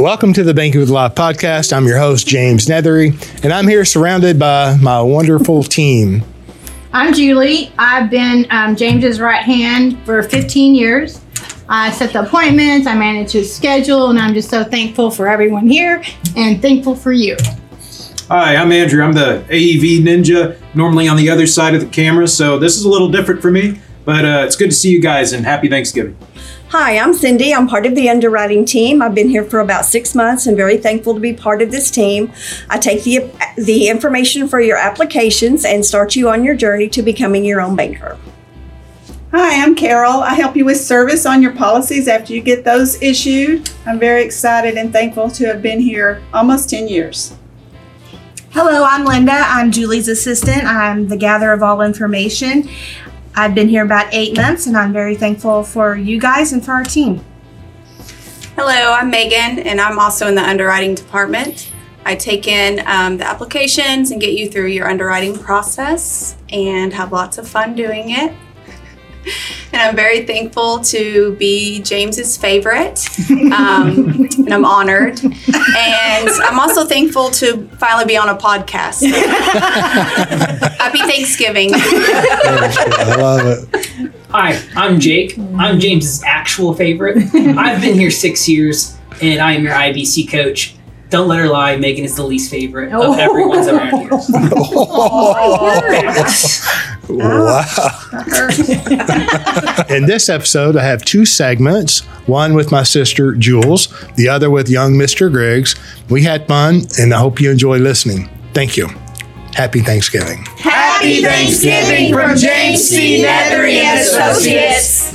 Welcome 0.00 0.32
to 0.34 0.44
the 0.44 0.54
Banking 0.54 0.80
with 0.80 0.90
Life 0.90 1.16
podcast. 1.16 1.72
I'm 1.72 1.84
your 1.84 1.98
host, 1.98 2.24
James 2.24 2.66
Nethery, 2.66 3.10
and 3.42 3.52
I'm 3.52 3.66
here 3.66 3.84
surrounded 3.84 4.38
by 4.38 4.76
my 4.76 5.02
wonderful 5.02 5.62
team. 5.64 6.22
I'm 6.92 7.12
Julie. 7.12 7.72
I've 7.80 8.08
been 8.08 8.46
um, 8.50 8.76
James's 8.76 9.18
right 9.18 9.42
hand 9.42 9.98
for 10.04 10.22
15 10.22 10.76
years. 10.76 11.20
I 11.68 11.90
set 11.90 12.12
the 12.12 12.22
appointments, 12.22 12.86
I 12.86 12.94
manage 12.94 13.32
his 13.32 13.52
schedule, 13.52 14.10
and 14.10 14.20
I'm 14.20 14.34
just 14.34 14.50
so 14.50 14.62
thankful 14.62 15.10
for 15.10 15.26
everyone 15.26 15.66
here 15.66 16.04
and 16.36 16.62
thankful 16.62 16.94
for 16.94 17.10
you. 17.10 17.36
Hi, 18.28 18.54
I'm 18.54 18.70
Andrew. 18.70 19.02
I'm 19.02 19.14
the 19.14 19.44
AEV 19.48 20.04
Ninja, 20.04 20.56
normally 20.76 21.08
on 21.08 21.16
the 21.16 21.28
other 21.28 21.48
side 21.48 21.74
of 21.74 21.80
the 21.80 21.88
camera, 21.88 22.28
so 22.28 22.56
this 22.56 22.76
is 22.76 22.84
a 22.84 22.88
little 22.88 23.08
different 23.08 23.42
for 23.42 23.50
me, 23.50 23.80
but 24.04 24.24
uh, 24.24 24.44
it's 24.46 24.54
good 24.54 24.70
to 24.70 24.76
see 24.76 24.92
you 24.92 25.00
guys 25.00 25.32
and 25.32 25.44
happy 25.44 25.68
Thanksgiving. 25.68 26.16
Hi, 26.70 26.98
I'm 26.98 27.14
Cindy. 27.14 27.54
I'm 27.54 27.66
part 27.66 27.86
of 27.86 27.94
the 27.94 28.10
underwriting 28.10 28.66
team. 28.66 29.00
I've 29.00 29.14
been 29.14 29.30
here 29.30 29.42
for 29.42 29.60
about 29.60 29.86
six 29.86 30.14
months 30.14 30.46
and 30.46 30.54
very 30.54 30.76
thankful 30.76 31.14
to 31.14 31.20
be 31.20 31.32
part 31.32 31.62
of 31.62 31.70
this 31.70 31.90
team. 31.90 32.30
I 32.68 32.76
take 32.76 33.04
the, 33.04 33.30
the 33.56 33.88
information 33.88 34.46
for 34.46 34.60
your 34.60 34.76
applications 34.76 35.64
and 35.64 35.82
start 35.82 36.14
you 36.14 36.28
on 36.28 36.44
your 36.44 36.54
journey 36.54 36.86
to 36.90 37.00
becoming 37.00 37.46
your 37.46 37.62
own 37.62 37.74
banker. 37.74 38.18
Hi, 39.30 39.62
I'm 39.62 39.74
Carol. 39.74 40.20
I 40.20 40.34
help 40.34 40.56
you 40.56 40.66
with 40.66 40.78
service 40.78 41.24
on 41.24 41.40
your 41.40 41.52
policies 41.52 42.06
after 42.06 42.34
you 42.34 42.42
get 42.42 42.64
those 42.64 43.00
issued. 43.00 43.70
I'm 43.86 43.98
very 43.98 44.22
excited 44.22 44.76
and 44.76 44.92
thankful 44.92 45.30
to 45.30 45.46
have 45.46 45.62
been 45.62 45.80
here 45.80 46.22
almost 46.34 46.68
10 46.68 46.86
years. 46.86 47.34
Hello, 48.50 48.84
I'm 48.84 49.06
Linda. 49.06 49.32
I'm 49.32 49.72
Julie's 49.72 50.08
assistant. 50.08 50.64
I'm 50.64 51.08
the 51.08 51.16
gatherer 51.16 51.54
of 51.54 51.62
all 51.62 51.80
information. 51.80 52.68
I've 53.34 53.54
been 53.54 53.68
here 53.68 53.84
about 53.84 54.12
eight 54.12 54.36
months 54.36 54.66
and 54.66 54.76
I'm 54.76 54.92
very 54.92 55.14
thankful 55.14 55.62
for 55.62 55.96
you 55.96 56.18
guys 56.20 56.52
and 56.52 56.64
for 56.64 56.72
our 56.72 56.84
team. 56.84 57.24
Hello, 58.56 58.92
I'm 58.92 59.10
Megan 59.10 59.60
and 59.60 59.80
I'm 59.80 59.98
also 59.98 60.26
in 60.26 60.34
the 60.34 60.42
underwriting 60.42 60.94
department. 60.94 61.72
I 62.04 62.16
take 62.16 62.48
in 62.48 62.82
um, 62.86 63.18
the 63.18 63.26
applications 63.26 64.10
and 64.10 64.20
get 64.20 64.32
you 64.32 64.50
through 64.50 64.68
your 64.68 64.88
underwriting 64.88 65.38
process 65.38 66.36
and 66.50 66.92
have 66.92 67.12
lots 67.12 67.38
of 67.38 67.46
fun 67.46 67.74
doing 67.74 68.10
it. 68.10 68.32
and 69.72 69.82
I'm 69.82 69.96
very 69.96 70.24
thankful 70.26 70.80
to 70.80 71.34
be 71.36 71.82
James's 71.82 72.36
favorite, 72.36 73.06
um, 73.52 74.28
and 74.38 74.52
I'm 74.52 74.64
honored. 74.64 75.20
And 75.22 76.28
I'm 76.28 76.58
also 76.58 76.84
thankful 76.84 77.30
to 77.30 77.68
finally 77.78 78.04
be 78.06 78.16
on 78.16 78.28
a 78.28 78.36
podcast. 78.36 79.04
Happy 80.78 80.98
Thanksgiving! 80.98 81.70
I 81.74 83.16
love 83.18 83.40
it. 83.44 84.12
Hi, 84.30 84.62
I'm 84.76 85.00
Jake. 85.00 85.38
I'm 85.56 85.80
James's 85.80 86.22
actual 86.24 86.74
favorite. 86.74 87.16
I've 87.34 87.80
been 87.80 87.94
here 87.94 88.10
six 88.10 88.48
years, 88.48 88.96
and 89.22 89.40
I 89.40 89.52
am 89.52 89.64
your 89.64 89.72
IBC 89.74 90.30
coach. 90.30 90.74
Don't 91.10 91.28
let 91.28 91.38
her 91.38 91.48
lie. 91.48 91.76
Megan 91.76 92.04
is 92.04 92.16
the 92.16 92.22
least 92.24 92.50
favorite 92.50 92.92
of 92.92 93.18
everyone's 93.18 93.66
around 93.66 94.00
here. 94.00 94.10
Wow. 97.08 97.62
In 99.88 100.06
this 100.06 100.28
episode, 100.28 100.76
I 100.76 100.84
have 100.84 101.04
two 101.04 101.24
segments 101.24 102.00
one 102.26 102.54
with 102.54 102.70
my 102.70 102.82
sister 102.82 103.34
Jules, 103.34 103.88
the 104.16 104.28
other 104.28 104.50
with 104.50 104.68
young 104.68 104.92
Mr. 104.94 105.32
Griggs. 105.32 105.74
We 106.10 106.22
had 106.22 106.46
fun, 106.46 106.82
and 106.98 107.14
I 107.14 107.18
hope 107.18 107.40
you 107.40 107.50
enjoy 107.50 107.78
listening. 107.78 108.28
Thank 108.52 108.76
you. 108.76 108.88
Happy 109.54 109.80
Thanksgiving. 109.80 110.44
Happy 110.58 111.22
Thanksgiving 111.22 112.12
from 112.12 112.36
James 112.36 112.84
C. 112.84 113.24
Nethery 113.24 113.82
and 113.82 114.00
Associates. 114.00 115.14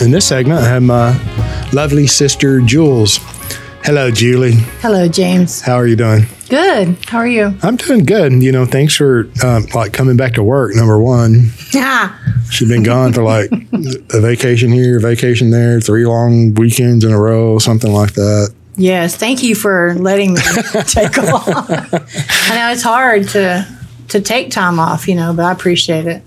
In 0.00 0.12
this 0.12 0.26
segment, 0.26 0.60
I 0.60 0.68
have 0.68 0.82
my 0.82 1.10
lovely 1.72 2.06
sister 2.06 2.60
Jules. 2.60 3.18
Hello, 3.88 4.10
Julie. 4.10 4.52
Hello, 4.82 5.08
James. 5.08 5.62
How 5.62 5.76
are 5.76 5.86
you 5.86 5.96
doing? 5.96 6.26
Good. 6.50 6.98
How 7.06 7.16
are 7.16 7.26
you? 7.26 7.56
I'm 7.62 7.76
doing 7.76 8.04
good. 8.04 8.34
You 8.42 8.52
know, 8.52 8.66
thanks 8.66 8.94
for 8.94 9.30
um, 9.42 9.64
like 9.74 9.94
coming 9.94 10.14
back 10.14 10.34
to 10.34 10.42
work. 10.42 10.74
Number 10.74 10.98
one, 11.00 11.52
Yeah. 11.72 12.14
she's 12.50 12.68
been 12.68 12.82
gone 12.82 13.14
for 13.14 13.22
like 13.22 13.50
a 14.12 14.20
vacation 14.20 14.70
here, 14.72 15.00
vacation 15.00 15.48
there, 15.48 15.80
three 15.80 16.04
long 16.04 16.52
weekends 16.52 17.02
in 17.02 17.12
a 17.12 17.18
row, 17.18 17.58
something 17.58 17.90
like 17.90 18.12
that. 18.12 18.52
Yes. 18.76 19.16
Thank 19.16 19.42
you 19.42 19.54
for 19.54 19.94
letting 19.94 20.34
me 20.34 20.40
take 20.86 21.16
off. 21.16 21.48
I 21.48 22.54
know 22.56 22.70
it's 22.70 22.82
hard 22.82 23.26
to 23.30 23.66
to 24.08 24.20
take 24.20 24.50
time 24.50 24.78
off, 24.78 25.08
you 25.08 25.14
know, 25.14 25.32
but 25.32 25.46
I 25.46 25.52
appreciate 25.52 26.06
it. 26.06 26.22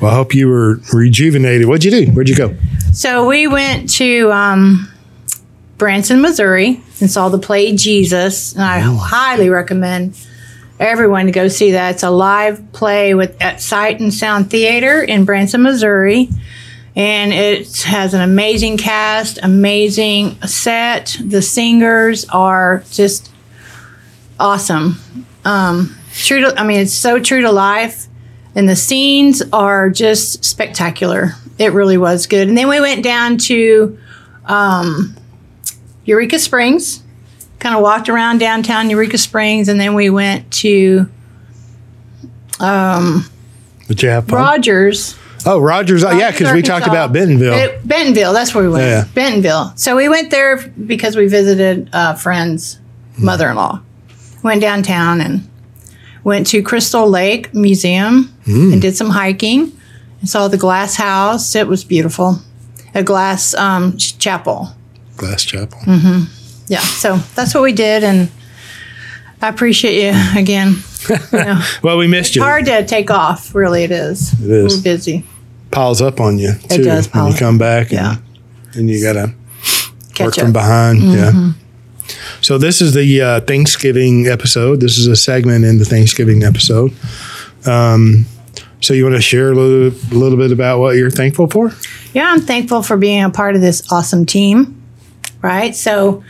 Well, 0.00 0.10
I 0.10 0.14
hope 0.16 0.34
you 0.34 0.48
were 0.48 0.80
rejuvenated. 0.92 1.68
What'd 1.68 1.84
you 1.84 1.92
do? 1.92 2.10
Where'd 2.10 2.28
you 2.28 2.34
go? 2.36 2.56
So 2.92 3.28
we 3.28 3.46
went 3.46 3.90
to 3.94 4.32
um, 4.32 4.89
Branson, 5.80 6.20
Missouri, 6.20 6.82
and 7.00 7.10
saw 7.10 7.30
the 7.30 7.38
play 7.38 7.74
Jesus, 7.74 8.52
and 8.52 8.62
I 8.62 8.80
highly 8.80 9.48
recommend 9.48 10.14
everyone 10.78 11.24
to 11.24 11.32
go 11.32 11.48
see 11.48 11.70
that. 11.72 11.94
It's 11.94 12.02
a 12.02 12.10
live 12.10 12.70
play 12.72 13.14
with 13.14 13.40
at 13.40 13.62
Sight 13.62 13.98
and 13.98 14.12
Sound 14.12 14.50
Theater 14.50 15.02
in 15.02 15.24
Branson, 15.24 15.62
Missouri, 15.62 16.28
and 16.94 17.32
it 17.32 17.80
has 17.84 18.12
an 18.12 18.20
amazing 18.20 18.76
cast, 18.76 19.38
amazing 19.42 20.40
set. 20.42 21.16
The 21.18 21.40
singers 21.40 22.26
are 22.26 22.84
just 22.90 23.32
awesome. 24.38 24.96
Um, 25.46 25.96
true 26.12 26.42
to, 26.42 26.60
I 26.60 26.66
mean, 26.66 26.80
it's 26.80 26.92
so 26.92 27.18
true 27.18 27.40
to 27.40 27.50
life, 27.50 28.06
and 28.54 28.68
the 28.68 28.76
scenes 28.76 29.42
are 29.50 29.88
just 29.88 30.44
spectacular. 30.44 31.36
It 31.56 31.72
really 31.72 31.96
was 31.96 32.26
good. 32.26 32.48
And 32.48 32.58
then 32.58 32.68
we 32.68 32.80
went 32.80 33.02
down 33.02 33.38
to 33.38 33.98
um, 34.44 35.16
Eureka 36.04 36.38
Springs, 36.38 37.02
kind 37.58 37.74
of 37.74 37.82
walked 37.82 38.08
around 38.08 38.38
downtown 38.38 38.90
Eureka 38.90 39.18
Springs, 39.18 39.68
and 39.68 39.78
then 39.80 39.94
we 39.94 40.10
went 40.10 40.50
to 40.52 41.08
um, 42.58 43.24
Did 43.88 44.02
you 44.02 44.08
have 44.10 44.26
fun? 44.26 44.38
Rogers. 44.38 45.16
oh, 45.46 45.58
Rogers. 45.58 46.04
Oh, 46.04 46.10
yeah, 46.10 46.30
because 46.30 46.52
we 46.52 46.62
talked 46.62 46.86
about 46.86 47.12
Bentonville. 47.12 47.54
It- 47.54 47.86
Bentonville, 47.86 48.32
that's 48.32 48.54
where 48.54 48.64
we 48.64 48.70
went. 48.70 48.84
Yeah. 48.84 49.04
Bentonville. 49.14 49.72
So 49.76 49.96
we 49.96 50.08
went 50.08 50.30
there 50.30 50.58
because 50.86 51.16
we 51.16 51.26
visited 51.28 51.88
a 51.92 52.16
friend's 52.16 52.78
mother 53.18 53.48
in 53.50 53.56
law. 53.56 53.80
Went 54.42 54.60
downtown 54.60 55.20
and 55.20 55.48
went 56.24 56.46
to 56.48 56.62
Crystal 56.62 57.08
Lake 57.08 57.54
Museum 57.54 58.34
and 58.46 58.82
did 58.82 58.96
some 58.96 59.10
hiking 59.10 59.72
and 60.20 60.28
saw 60.28 60.48
the 60.48 60.56
glass 60.58 60.96
house. 60.96 61.54
It 61.54 61.66
was 61.68 61.84
beautiful. 61.84 62.38
A 62.94 63.02
glass 63.02 63.54
um, 63.54 63.96
ch- 63.96 64.18
chapel. 64.18 64.74
Glass 65.20 65.44
Chapel. 65.44 65.78
Yeah. 66.66 66.80
So 66.80 67.16
that's 67.34 67.54
what 67.54 67.62
we 67.62 67.72
did. 67.72 68.02
And 68.04 68.30
I 69.42 69.48
appreciate 69.48 70.02
you 70.04 70.38
again. 70.40 70.76
You 71.08 71.16
know, 71.32 71.62
Well, 71.82 71.96
we 71.96 72.06
missed 72.06 72.36
you. 72.36 72.42
hard 72.42 72.66
to 72.66 72.84
take 72.84 73.10
off, 73.10 73.54
really, 73.54 73.84
it 73.84 73.90
is. 73.90 74.34
It 74.34 74.50
is. 74.50 74.76
We're 74.76 74.82
busy. 74.82 75.24
Piles 75.70 76.02
up 76.02 76.20
on 76.20 76.38
you 76.38 76.52
too 76.68 76.82
does 76.84 77.06
when 77.14 77.32
you 77.32 77.38
come 77.38 77.56
back. 77.56 77.90
Yeah. 77.90 78.16
And, 78.66 78.76
and 78.76 78.90
you 78.90 79.02
gotta 79.02 79.32
Catch 80.14 80.26
work 80.26 80.38
up. 80.38 80.44
from 80.44 80.52
behind. 80.52 81.02
Yeah. 81.02 81.52
So 82.42 82.58
this 82.58 82.82
is 82.82 82.92
the 82.92 83.22
uh, 83.22 83.40
Thanksgiving 83.40 84.26
episode. 84.28 84.80
This 84.80 84.98
is 84.98 85.06
a 85.06 85.16
segment 85.16 85.64
in 85.64 85.78
the 85.78 85.84
Thanksgiving 85.86 86.42
episode. 86.44 86.92
Um, 87.66 88.26
so 88.82 88.92
you 88.92 89.04
want 89.04 89.16
to 89.16 89.22
share 89.22 89.52
a 89.52 89.54
little, 89.54 89.88
a 89.88 90.16
little 90.18 90.36
bit 90.38 90.52
about 90.52 90.80
what 90.80 90.96
you're 90.96 91.10
thankful 91.10 91.46
for? 91.48 91.72
Yeah, 92.12 92.30
I'm 92.30 92.40
thankful 92.40 92.82
for 92.82 92.96
being 92.98 93.22
a 93.24 93.30
part 93.30 93.54
of 93.54 93.62
this 93.62 93.90
awesome 93.90 94.26
team. 94.26 94.79
Right. 95.42 95.74
So, 95.74 96.22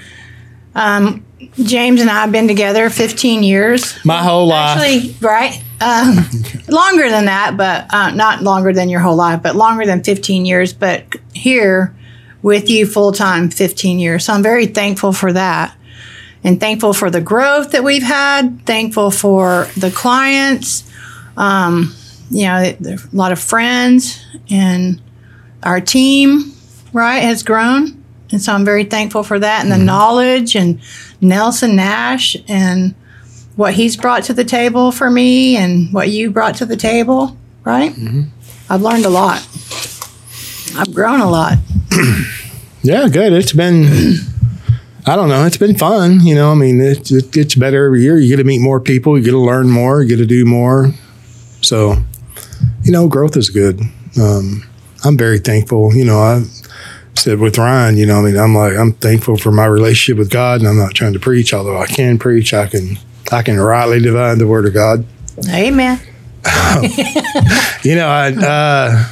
um, 0.75 1.25
James 1.55 2.01
and 2.01 2.11
I 2.11 2.21
have 2.23 2.33
been 2.33 2.49
together 2.49 2.91
15 2.91 3.43
years. 3.43 3.99
My 4.05 4.23
whole 4.23 4.47
life. 4.47 4.79
Actually, 4.79 5.17
right? 5.21 5.63
Um, 5.81 6.17
longer 6.69 7.09
than 7.09 7.25
that, 7.25 7.57
but 7.57 7.93
uh, 7.93 8.11
not 8.11 8.43
longer 8.43 8.73
than 8.73 8.89
your 8.89 9.01
whole 9.01 9.17
life, 9.17 9.43
but 9.43 9.57
longer 9.57 9.87
than 9.87 10.05
15 10.05 10.45
years. 10.45 10.73
But 10.73 11.17
here 11.33 11.95
with 12.43 12.71
you 12.71 12.87
full 12.87 13.13
time, 13.13 13.51
15 13.51 13.99
years. 13.99 14.27
So 14.27 14.33
I'm 14.33 14.43
very 14.43 14.67
thankful 14.67 15.13
for 15.13 15.33
that. 15.33 15.77
And 16.43 16.59
thankful 16.59 16.95
for 16.95 17.11
the 17.11 17.21
growth 17.21 17.73
that 17.73 17.85
we've 17.85 18.03
had. 18.03 18.65
Thankful 18.65 19.11
for 19.11 19.69
the 19.77 19.91
clients. 19.91 20.91
Um, 21.37 21.95
you 22.31 22.45
know, 22.45 22.57
a 22.57 22.99
lot 23.13 23.33
of 23.33 23.41
friends, 23.41 24.25
and 24.49 25.01
our 25.63 25.81
team, 25.81 26.53
right, 26.93 27.21
has 27.21 27.43
grown. 27.43 28.00
And 28.33 28.41
so 28.41 28.53
I'm 28.53 28.65
very 28.65 28.85
thankful 28.85 29.23
for 29.23 29.39
that 29.39 29.63
and 29.63 29.73
the 29.73 29.79
knowledge 29.79 30.55
and 30.55 30.81
Nelson 31.21 31.77
Nash 31.77 32.37
and 32.49 32.95
what 33.57 33.75
he's 33.75 33.97
brought 33.97 34.23
to 34.25 34.33
the 34.35 34.45
table 34.45 34.93
for 34.93 35.11
me 35.11 35.57
and 35.57 35.93
what 35.93 36.09
you 36.09 36.31
brought 36.31 36.55
to 36.57 36.67
the 36.67 36.77
table, 36.77 37.37
right? 37.65 37.93
I've 38.69 38.83
learned 38.83 39.05
a 39.05 39.11
lot. 39.11 39.47
I've 40.77 40.95
grown 40.95 41.21
a 41.21 41.29
lot. 41.31 41.59
Yeah, 42.83 43.09
good. 43.09 43.35
It's 43.35 43.53
been, 43.53 43.85
I 45.07 45.15
don't 45.15 45.29
know, 45.29 45.45
it's 45.45 45.59
been 45.59 45.77
fun. 45.77 46.21
You 46.21 46.35
know, 46.35 46.51
I 46.51 46.55
mean, 46.55 46.81
it, 46.81 47.11
it 47.11 47.31
gets 47.31 47.55
better 47.55 47.85
every 47.85 48.01
year. 48.01 48.19
You 48.19 48.29
get 48.31 48.37
to 48.37 48.45
meet 48.45 48.61
more 48.61 48.81
people, 48.81 49.19
you 49.19 49.25
get 49.25 49.33
to 49.33 49.39
learn 49.39 49.69
more, 49.69 50.03
you 50.03 50.09
get 50.09 50.17
to 50.17 50.25
do 50.25 50.47
more. 50.47 50.93
So, 51.61 51.97
you 52.83 52.91
know, 52.91 53.07
growth 53.07 53.37
is 53.37 53.51
good. 53.51 53.83
Um, 54.19 54.63
I'm 55.05 55.19
very 55.19 55.39
thankful. 55.39 55.95
You 55.95 56.07
know, 56.07 56.21
I 56.21 56.43
said 57.21 57.39
with 57.39 57.59
Ryan, 57.59 57.97
you 57.97 58.07
know, 58.07 58.21
I 58.21 58.23
mean, 58.23 58.37
I'm 58.37 58.55
like, 58.55 58.77
I'm 58.77 58.93
thankful 58.93 59.37
for 59.37 59.53
my 59.53 59.67
relationship 59.67 60.19
with 60.19 60.31
God, 60.31 60.61
and 60.61 60.69
I'm 60.69 60.79
not 60.79 60.95
trying 60.95 61.13
to 61.13 61.21
preach, 61.21 61.53
although 61.53 61.79
I 61.79 61.87
can 61.87 62.19
preach. 62.19 62.55
I 62.55 62.67
can, 62.67 62.99
I 63.31 63.43
can 63.43 63.61
rightly 63.61 64.01
divide 64.01 64.39
the 64.39 64.47
word 64.47 64.67
of 64.67 64.75
God. 64.75 65.05
Amen. 65.49 66.01
You 67.83 67.95
know, 67.95 68.09
I, 68.09 68.29
uh, 68.33 69.09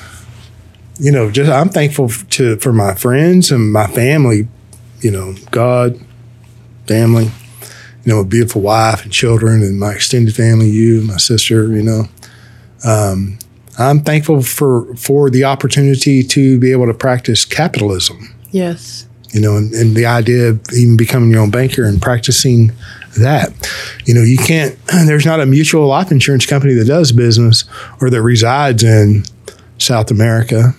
you 0.99 1.11
know, 1.11 1.31
just 1.31 1.51
I'm 1.51 1.71
thankful 1.71 2.11
to 2.11 2.57
for 2.59 2.73
my 2.73 2.95
friends 2.95 3.51
and 3.51 3.73
my 3.73 3.87
family. 3.87 4.47
You 5.01 5.11
know, 5.11 5.35
God, 5.51 5.99
family. 6.87 7.31
You 8.05 8.15
know, 8.15 8.21
a 8.21 8.25
beautiful 8.25 8.63
wife 8.63 9.05
and 9.05 9.13
children, 9.13 9.63
and 9.63 9.81
my 9.81 9.93
extended 9.93 10.35
family. 10.35 10.69
You, 10.69 11.01
my 11.03 11.17
sister. 11.17 11.69
You 11.69 11.83
know, 11.83 12.05
um, 12.85 13.39
I'm 13.79 14.01
thankful 14.01 14.43
for 14.43 14.95
for 14.97 15.31
the 15.31 15.45
opportunity 15.45 16.23
to 16.25 16.59
be 16.59 16.73
able 16.73 16.87
to 16.87 16.95
practice 16.95 17.45
capitalism. 17.45 18.35
Yes. 18.51 19.07
You 19.31 19.41
know, 19.41 19.57
and, 19.57 19.73
and 19.75 19.95
the 19.95 20.07
idea 20.07 20.49
of 20.49 20.61
even 20.73 20.97
becoming 20.97 21.31
your 21.31 21.41
own 21.41 21.51
banker 21.51 21.85
and 21.85 22.01
practicing 22.01 22.73
that. 23.19 23.53
You 24.05 24.15
know, 24.15 24.23
you 24.23 24.39
can't. 24.39 24.77
There's 25.07 25.27
not 25.27 25.41
a 25.41 25.47
mutual 25.47 25.87
life 25.87 26.11
insurance 26.11 26.47
company 26.47 26.75
that 26.75 26.87
does 26.87 27.13
business 27.13 27.65
or 28.01 28.11
that 28.11 28.23
resides 28.23 28.83
in 28.83 29.25
South 29.79 30.11
America 30.11 30.75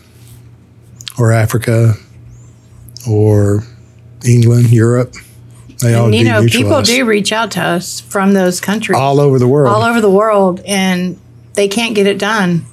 or 1.18 1.32
Africa 1.32 1.94
or 3.08 3.64
England, 4.26 4.72
Europe. 4.72 5.14
They 5.82 5.94
all 5.94 6.08
And 6.08 6.16
you 6.16 6.26
know, 6.26 6.46
people 6.46 6.82
do 6.82 7.06
reach 7.06 7.32
out 7.32 7.52
to 7.52 7.62
us 7.62 8.02
from 8.02 8.34
those 8.34 8.60
countries 8.60 8.98
all 8.98 9.20
over 9.20 9.40
the 9.40 9.48
world. 9.48 9.74
all 9.74 9.84
over 9.84 10.02
the 10.02 10.10
world, 10.12 10.62
and 10.66 11.18
they 11.54 11.68
can't 11.68 11.96
get 11.96 12.06
it 12.06 12.18
done. 12.18 12.66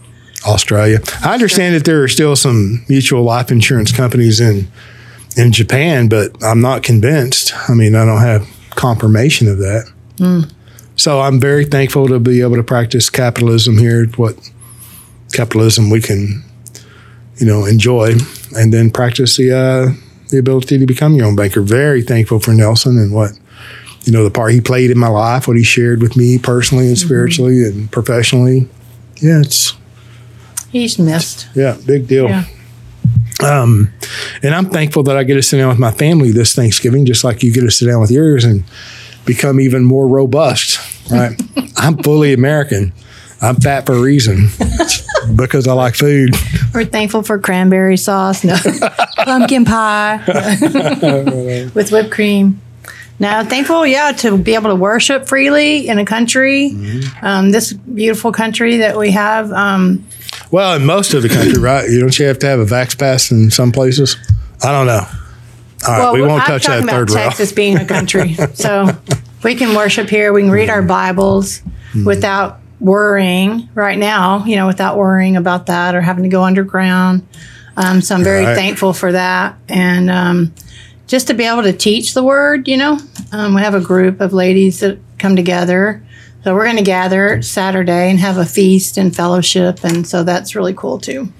Australia. 0.45 0.99
I 1.25 1.35
understand 1.35 1.75
that 1.75 1.85
there 1.85 2.03
are 2.03 2.09
still 2.09 2.37
some 2.37 2.85
mutual 2.89 3.23
life 3.23 3.51
insurance 3.51 3.93
companies 3.93 4.41
in 4.41 4.69
in 5.37 5.53
Japan, 5.53 6.09
but 6.09 6.43
I'm 6.43 6.61
not 6.61 6.83
convinced. 6.83 7.53
I 7.69 7.75
mean, 7.75 7.95
I 7.95 8.05
don't 8.07 8.21
have 8.21 8.49
confirmation 8.71 9.49
of 9.49 9.59
that. 9.59 9.93
So 10.97 11.21
I'm 11.21 11.39
very 11.39 11.67
thankful 11.67 12.09
to 12.09 12.19
be 12.19 12.41
able 12.41 12.57
to 12.57 12.63
practice 12.63 13.11
capitalism 13.11 13.77
here. 13.79 14.07
What 14.17 14.37
capitalism 15.33 15.91
we 15.91 16.01
can, 16.01 16.43
you 17.37 17.47
know, 17.47 17.67
enjoy, 17.67 18.15
and 18.57 18.73
then 18.73 18.91
practice 18.91 19.37
the 19.37 19.53
uh, 19.53 19.93
the 20.31 20.39
ability 20.39 20.79
to 20.79 20.87
become 20.87 21.15
your 21.15 21.27
own 21.27 21.37
banker. 21.37 21.61
Very 21.61 22.03
thankful 22.03 22.41
for 22.41 22.53
Nelson 22.53 22.97
and 22.97 23.13
what 23.13 23.33
you 24.05 24.13
know 24.13 24.25
the 24.25 24.31
part 24.31 24.53
he 24.53 24.61
played 24.61 24.91
in 24.91 24.99
my 24.99 25.09
life, 25.09 25.47
what 25.47 25.57
he 25.59 25.63
shared 25.65 26.01
with 26.01 26.17
me 26.17 26.39
personally 26.39 26.89
and 26.89 26.99
spiritually 26.99 27.65
and 27.65 27.91
professionally. 27.93 28.69
Yeah, 29.17 29.41
it's 29.41 29.75
He's 30.77 30.99
missed. 30.99 31.49
yeah, 31.55 31.77
big 31.87 32.07
deal. 32.07 32.29
Yeah. 32.29 32.45
Um, 33.43 33.93
and 34.43 34.55
I'm 34.55 34.67
thankful 34.71 35.03
that 35.05 35.17
I 35.17 35.25
get 35.25 35.35
to 35.35 35.43
sit 35.43 35.59
down 35.59 35.69
with 35.69 35.79
my 35.79 35.91
family 35.91 36.33
this 36.33 36.55
Thanksgiving, 36.55 37.05
just 37.07 37.25
like 37.25 37.43
you 37.43 37.53
get 37.53 37.63
to 37.63 37.71
sit 37.71 37.87
down 37.87 38.01
with 38.01 38.11
yours 38.11 38.45
and 38.45 38.65
become 39.25 39.61
even 39.61 39.85
more 39.85 40.07
robust. 40.07 40.79
Right? 41.11 41.41
I'm 41.77 41.99
fully 42.03 42.33
American. 42.33 42.93
I'm 43.43 43.57
fat 43.57 43.85
for 43.87 43.93
a 43.93 44.01
reason 44.01 44.49
because 45.37 45.69
I 45.69 45.75
like 45.75 45.95
food. 45.95 46.35
We're 46.73 46.87
thankful 46.87 47.23
for 47.23 47.39
cranberry 47.39 47.97
sauce, 47.99 48.43
no 48.45 48.57
pumpkin 49.17 49.65
pie 49.65 50.23
with 51.75 51.91
whipped 51.93 52.11
cream. 52.11 52.61
Now, 53.19 53.45
thankful, 53.45 53.87
yeah, 53.87 54.13
to 54.13 54.37
be 54.37 54.55
able 54.55 54.71
to 54.71 54.77
worship 54.77 55.27
freely 55.27 55.89
in 55.89 55.99
a 55.99 56.05
country, 56.05 56.77
um, 57.23 57.51
this 57.51 57.73
beautiful 57.73 58.31
country 58.33 58.79
that 58.79 58.97
we 58.99 59.11
have. 59.13 59.53
Um, 59.53 60.05
Well, 60.51 60.77
in 60.77 60.87
most 60.87 61.13
of 61.15 61.23
the 61.23 61.29
country, 61.29 61.59
right? 61.61 61.89
You 61.89 62.01
don't 62.01 62.17
you 62.19 62.27
have 62.27 62.39
to 62.41 62.47
have 62.47 62.61
a 62.61 62.65
vax 62.65 62.99
pass 62.99 63.31
in 63.31 63.51
some 63.51 63.73
places? 63.73 64.17
I 64.63 64.71
don't 64.73 64.87
know. 64.87 65.01
All 65.87 65.93
right, 65.93 65.99
well, 65.99 66.13
we 66.15 66.23
won't 66.23 66.43
I'm 66.43 66.47
touch 66.47 66.67
that 66.67 66.83
about 66.83 66.91
third 66.91 67.11
row. 67.11 67.17
Texas 67.17 67.53
being 67.53 67.77
a 67.77 67.85
country, 67.85 68.35
so 68.55 68.89
we 69.45 69.55
can 69.55 69.77
worship 69.77 70.09
here. 70.09 70.33
We 70.33 70.43
can 70.43 70.51
read 70.51 70.71
our 70.71 70.83
Bibles 70.83 71.63
Mm-hmm. 71.93 72.05
without 72.05 72.59
worrying. 72.81 73.69
Right 73.75 73.97
now, 73.99 74.45
you 74.45 74.57
know, 74.57 74.67
without 74.67 74.97
worrying 74.99 75.37
about 75.37 75.67
that 75.67 75.95
or 75.95 76.01
having 76.01 76.25
to 76.25 76.29
go 76.29 76.43
underground. 76.43 77.27
Um, 77.77 78.01
so 78.03 78.15
I'm 78.15 78.25
very 78.25 78.45
Right. 78.45 78.57
thankful 78.57 78.93
for 78.93 79.13
that, 79.13 79.57
and 79.69 80.11
um, 80.11 80.53
just 81.07 81.27
to 81.29 81.35
be 81.35 81.45
able 81.45 81.63
to 81.63 81.73
teach 81.73 82.13
the 82.15 82.23
word. 82.25 82.67
You 82.69 82.77
know, 82.77 82.99
um, 83.33 83.55
we 83.55 83.61
have 83.63 83.75
a 83.75 83.81
group 83.81 84.21
of 84.21 84.33
ladies 84.33 84.81
that 84.81 84.99
come 85.19 85.37
together. 85.37 86.03
So 86.47 86.55
we're 86.55 86.63
going 86.63 86.77
to 86.77 86.83
gather 86.83 87.43
Saturday 87.43 88.09
and 88.09 88.21
have 88.21 88.39
a 88.39 88.45
feast 88.45 88.99
and 88.99 89.13
fellowship, 89.15 89.83
and 89.83 90.07
so 90.07 90.23
that's 90.23 90.55
really 90.55 90.75
cool 90.75 91.01
too. 91.01 91.33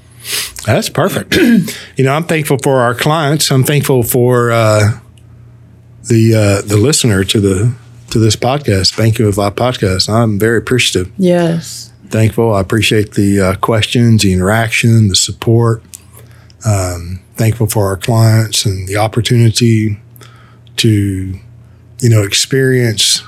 That's 0.65 0.89
perfect. 0.89 1.37
you 1.97 2.05
know, 2.05 2.13
I'm 2.13 2.25
thankful 2.25 2.59
for 2.61 2.81
our 2.81 2.93
clients. 2.93 3.53
I'm 3.53 3.63
thankful 3.63 4.03
for 4.03 4.51
uh, 4.51 4.99
the 6.09 6.35
uh, 6.35 6.67
the 6.67 6.77
listener 6.77 7.23
to 7.23 7.41
the 7.41 7.73
to 8.11 8.19
this 8.19 8.35
podcast. 8.35 8.95
Thank 8.95 9.21
you, 9.21 9.31
Live 9.31 9.55
podcast. 9.55 10.13
I'm 10.13 10.41
very 10.41 10.59
appreciative. 10.59 11.13
Yes. 11.19 11.93
thankful. 12.09 12.53
I 12.53 12.61
appreciate 12.61 13.13
the 13.13 13.41
uh, 13.41 13.55
questions, 13.59 14.23
the 14.23 14.33
interaction, 14.33 15.07
the 15.07 15.15
support. 15.15 15.85
Um, 16.65 17.21
thankful 17.37 17.69
for 17.69 17.87
our 17.87 17.97
clients 17.97 18.67
and 18.67 18.89
the 18.89 18.97
opportunity 18.97 20.01
to, 20.79 21.39
you 22.01 22.11
know, 22.11 22.25
experience 22.25 23.23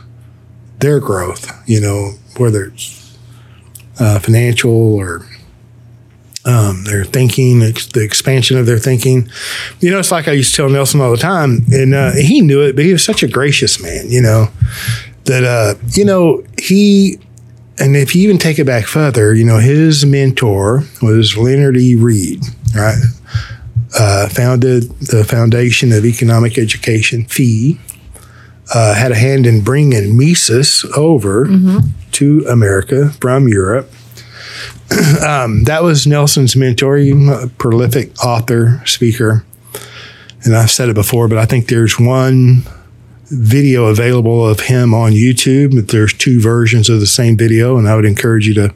their 0.79 1.01
growth. 1.01 1.51
You 1.69 1.81
know, 1.81 2.13
whether 2.37 2.67
it's 2.67 3.19
uh, 3.99 4.19
financial 4.19 4.95
or 4.95 5.27
um, 6.45 6.85
their 6.85 7.05
thinking, 7.05 7.63
ex- 7.63 7.87
the 7.87 8.03
expansion 8.03 8.57
of 8.57 8.67
their 8.67 8.79
thinking. 8.79 9.29
You 9.81 9.91
know, 9.91 9.99
it's 9.99 10.13
like 10.13 10.29
I 10.29 10.33
used 10.33 10.55
to 10.55 10.63
tell 10.63 10.71
Nelson 10.71 11.01
all 11.01 11.11
the 11.11 11.17
time, 11.17 11.65
and 11.73 11.95
uh, 11.95 12.13
he 12.13 12.41
knew 12.41 12.63
it, 12.63 12.77
but 12.77 12.85
he 12.85 12.93
was 12.93 13.05
such 13.05 13.23
a 13.23 13.29
gracious 13.29 13.83
man. 13.83 14.11
You 14.11 14.23
know, 14.23 14.49
that 15.25 15.45
uh, 15.45 15.75
you 15.95 16.05
know 16.05 16.45
he 16.59 17.19
and 17.81 17.97
if 17.97 18.15
you 18.15 18.23
even 18.25 18.39
take 18.39 18.59
it 18.59 18.65
back 18.65 18.87
further, 18.87 19.35
you 19.35 19.45
know, 19.45 19.59
his 19.59 20.05
mentor 20.05 20.83
was 21.01 21.37
Leonard 21.37 21.77
E. 21.77 21.95
Read, 21.95 22.41
right? 22.75 22.99
Uh, 23.99 24.29
founded 24.29 24.85
the 25.01 25.25
Foundation 25.25 25.93
of 25.93 26.05
Economic 26.05 26.59
Education, 26.59 27.25
FEE, 27.25 27.79
uh, 28.75 28.94
had 28.94 29.12
a 29.12 29.17
hand 29.17 29.47
in 29.47 29.62
bringing 29.62 30.17
Mises 30.17 30.85
over 30.97 31.47
to 32.12 32.44
America 32.49 33.11
from 33.20 33.49
Europe. 33.49 33.91
um, 35.26 35.65
that 35.65 35.82
was 35.82 36.06
Nelson's 36.06 36.56
mentor, 36.56 36.97
a 36.99 37.49
prolific 37.59 38.25
author, 38.25 38.82
speaker. 38.87 39.44
And 40.44 40.56
I've 40.56 40.70
said 40.70 40.88
it 40.88 40.94
before, 40.94 41.29
but 41.29 41.38
I 41.38 41.44
think 41.44 41.69
there's 41.69 41.99
one 41.99 42.62
video 43.25 43.87
available 43.87 44.47
of 44.47 44.61
him 44.61 44.95
on 44.95 45.12
YouTube. 45.12 45.75
But 45.75 45.88
there's 45.88 46.14
two 46.14 46.40
versions 46.40 46.88
of 46.88 47.00
the 47.00 47.07
same 47.07 47.37
video, 47.37 47.76
and 47.76 47.88
I 47.88 47.97
would 47.97 48.04
encourage 48.04 48.47
you 48.47 48.54
to 48.54 48.75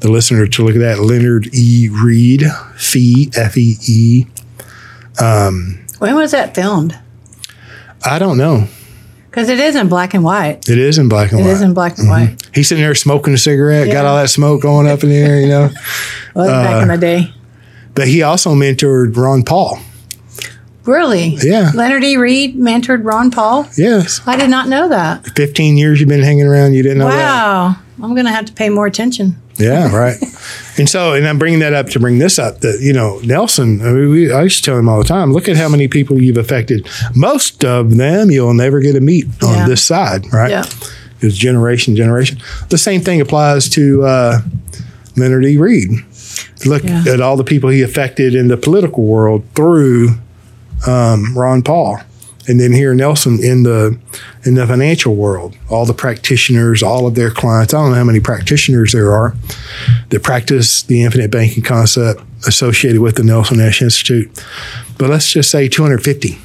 the 0.00 0.10
listener 0.10 0.46
to 0.46 0.64
look 0.64 0.74
at 0.74 0.80
that. 0.80 0.98
Leonard 0.98 1.48
E. 1.54 1.88
Read, 1.88 2.42
Fee, 2.76 3.30
F 3.36 3.56
E 3.56 3.76
E. 3.86 4.26
When 5.98 6.16
was 6.16 6.32
that 6.32 6.54
filmed? 6.54 6.98
I 8.04 8.18
don't 8.18 8.36
know. 8.36 8.66
Because 9.32 9.48
it 9.48 9.58
is 9.58 9.76
in 9.76 9.88
black 9.88 10.12
and 10.12 10.22
white. 10.22 10.68
It 10.68 10.76
is 10.76 10.98
in 10.98 11.08
black 11.08 11.32
and 11.32 11.40
It 11.40 11.44
white. 11.44 11.50
is 11.52 11.62
in 11.62 11.72
black 11.72 11.96
and 11.98 12.06
white. 12.10 12.36
He's 12.54 12.68
sitting 12.68 12.84
there 12.84 12.94
smoking 12.94 13.32
a 13.32 13.38
cigarette, 13.38 13.90
got 13.90 14.04
all 14.04 14.16
that 14.18 14.28
smoke 14.28 14.60
going 14.60 14.86
up 14.86 15.02
in 15.02 15.08
the 15.08 15.16
air, 15.16 15.40
you 15.40 15.48
know. 15.48 15.70
Was 16.34 16.48
back 16.50 16.82
in 16.82 16.90
Uh, 16.90 16.96
the 16.96 17.00
day. 17.00 17.34
But 17.94 18.08
he 18.08 18.22
also 18.22 18.54
mentored 18.54 19.16
Ron 19.16 19.42
Paul. 19.42 19.78
Really? 20.84 21.36
Yeah. 21.42 21.70
Leonard 21.74 22.04
E. 22.04 22.16
Read 22.18 22.56
mentored 22.56 23.04
Ron 23.04 23.30
Paul. 23.30 23.66
Yes. 23.78 24.20
I 24.26 24.36
did 24.36 24.50
not 24.50 24.68
know 24.68 24.88
that. 24.88 25.24
15 25.36 25.76
years 25.78 25.98
you've 26.00 26.08
been 26.10 26.22
hanging 26.22 26.46
around, 26.46 26.74
you 26.74 26.82
didn't 26.82 26.98
know 26.98 27.08
that? 27.08 27.16
wow. 27.16 27.76
I'm 28.02 28.14
going 28.14 28.26
to 28.26 28.32
have 28.32 28.44
to 28.46 28.52
pay 28.52 28.68
more 28.68 28.86
attention. 28.86 29.40
Yeah, 29.58 29.94
right. 29.96 30.16
and 30.78 30.88
so, 30.88 31.12
and 31.14 31.26
I'm 31.28 31.38
bringing 31.38 31.60
that 31.60 31.72
up 31.74 31.88
to 31.90 32.00
bring 32.00 32.18
this 32.18 32.38
up 32.38 32.60
that, 32.60 32.78
you 32.80 32.92
know, 32.92 33.18
Nelson, 33.20 33.80
I, 33.82 33.92
mean, 33.92 34.10
we, 34.10 34.32
I 34.32 34.42
used 34.44 34.64
to 34.64 34.70
tell 34.70 34.78
him 34.78 34.88
all 34.88 34.98
the 34.98 35.04
time, 35.04 35.32
look 35.32 35.48
at 35.48 35.56
how 35.56 35.68
many 35.68 35.88
people 35.88 36.20
you've 36.20 36.38
affected. 36.38 36.88
Most 37.14 37.64
of 37.64 37.96
them 37.96 38.30
you'll 38.30 38.54
never 38.54 38.80
get 38.80 38.94
to 38.94 39.00
meet 39.00 39.26
on 39.42 39.54
Yeah. 39.58 39.68
this 39.68 39.84
side, 39.84 40.32
right? 40.32 40.50
Yeah. 40.50 40.64
It's 41.20 41.36
generation, 41.36 41.94
generation. 41.94 42.38
The 42.70 42.78
same 42.78 43.00
thing 43.02 43.20
applies 43.20 43.68
to 43.70 44.02
uh, 44.04 44.40
Leonard 45.16 45.44
E. 45.44 45.56
Read. 45.56 45.90
Look 46.66 46.82
Yeah. 46.84 47.04
at 47.08 47.20
all 47.20 47.36
the 47.36 47.44
people 47.44 47.70
he 47.70 47.82
affected 47.82 48.34
in 48.34 48.48
the 48.48 48.56
political 48.56 49.04
world 49.04 49.44
through 49.54 50.10
um, 50.86 51.36
Ron 51.38 51.62
Paul. 51.62 52.00
And 52.48 52.58
then 52.58 52.72
here 52.72 52.92
Nelson 52.94 53.42
in 53.42 53.62
the 53.62 53.98
in 54.44 54.54
the 54.54 54.66
financial 54.66 55.14
world, 55.14 55.56
all 55.70 55.86
the 55.86 55.94
practitioners, 55.94 56.82
all 56.82 57.06
of 57.06 57.14
their 57.14 57.30
clients. 57.30 57.72
I 57.72 57.78
don't 57.78 57.90
know 57.90 57.96
how 57.96 58.04
many 58.04 58.20
practitioners 58.20 58.92
there 58.92 59.12
are 59.12 59.34
that 60.10 60.22
practice 60.22 60.82
the 60.82 61.04
infinite 61.04 61.30
banking 61.30 61.62
concept 61.62 62.20
associated 62.46 63.00
with 63.00 63.14
the 63.14 63.22
Nelson 63.22 63.58
Nash 63.58 63.80
Institute. 63.80 64.28
But 64.98 65.10
let's 65.10 65.30
just 65.30 65.50
say 65.50 65.68
250. 65.68 66.38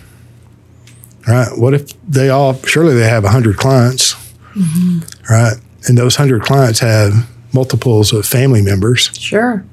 Right? 1.27 1.50
What 1.58 1.74
if 1.74 1.92
they 2.08 2.30
all 2.30 2.54
surely 2.63 2.94
they 2.94 3.10
have 3.10 3.24
100 3.24 3.58
clients, 3.58 4.13
mm-hmm. 4.54 5.00
right? 5.34 5.58
And 5.88 5.98
those 5.98 6.18
100 6.18 6.44
clients 6.44 6.80
have 6.80 7.27
multiples 7.54 8.13
of 8.13 8.25
family 8.25 8.62
members. 8.62 9.10
Sure. 9.18 9.66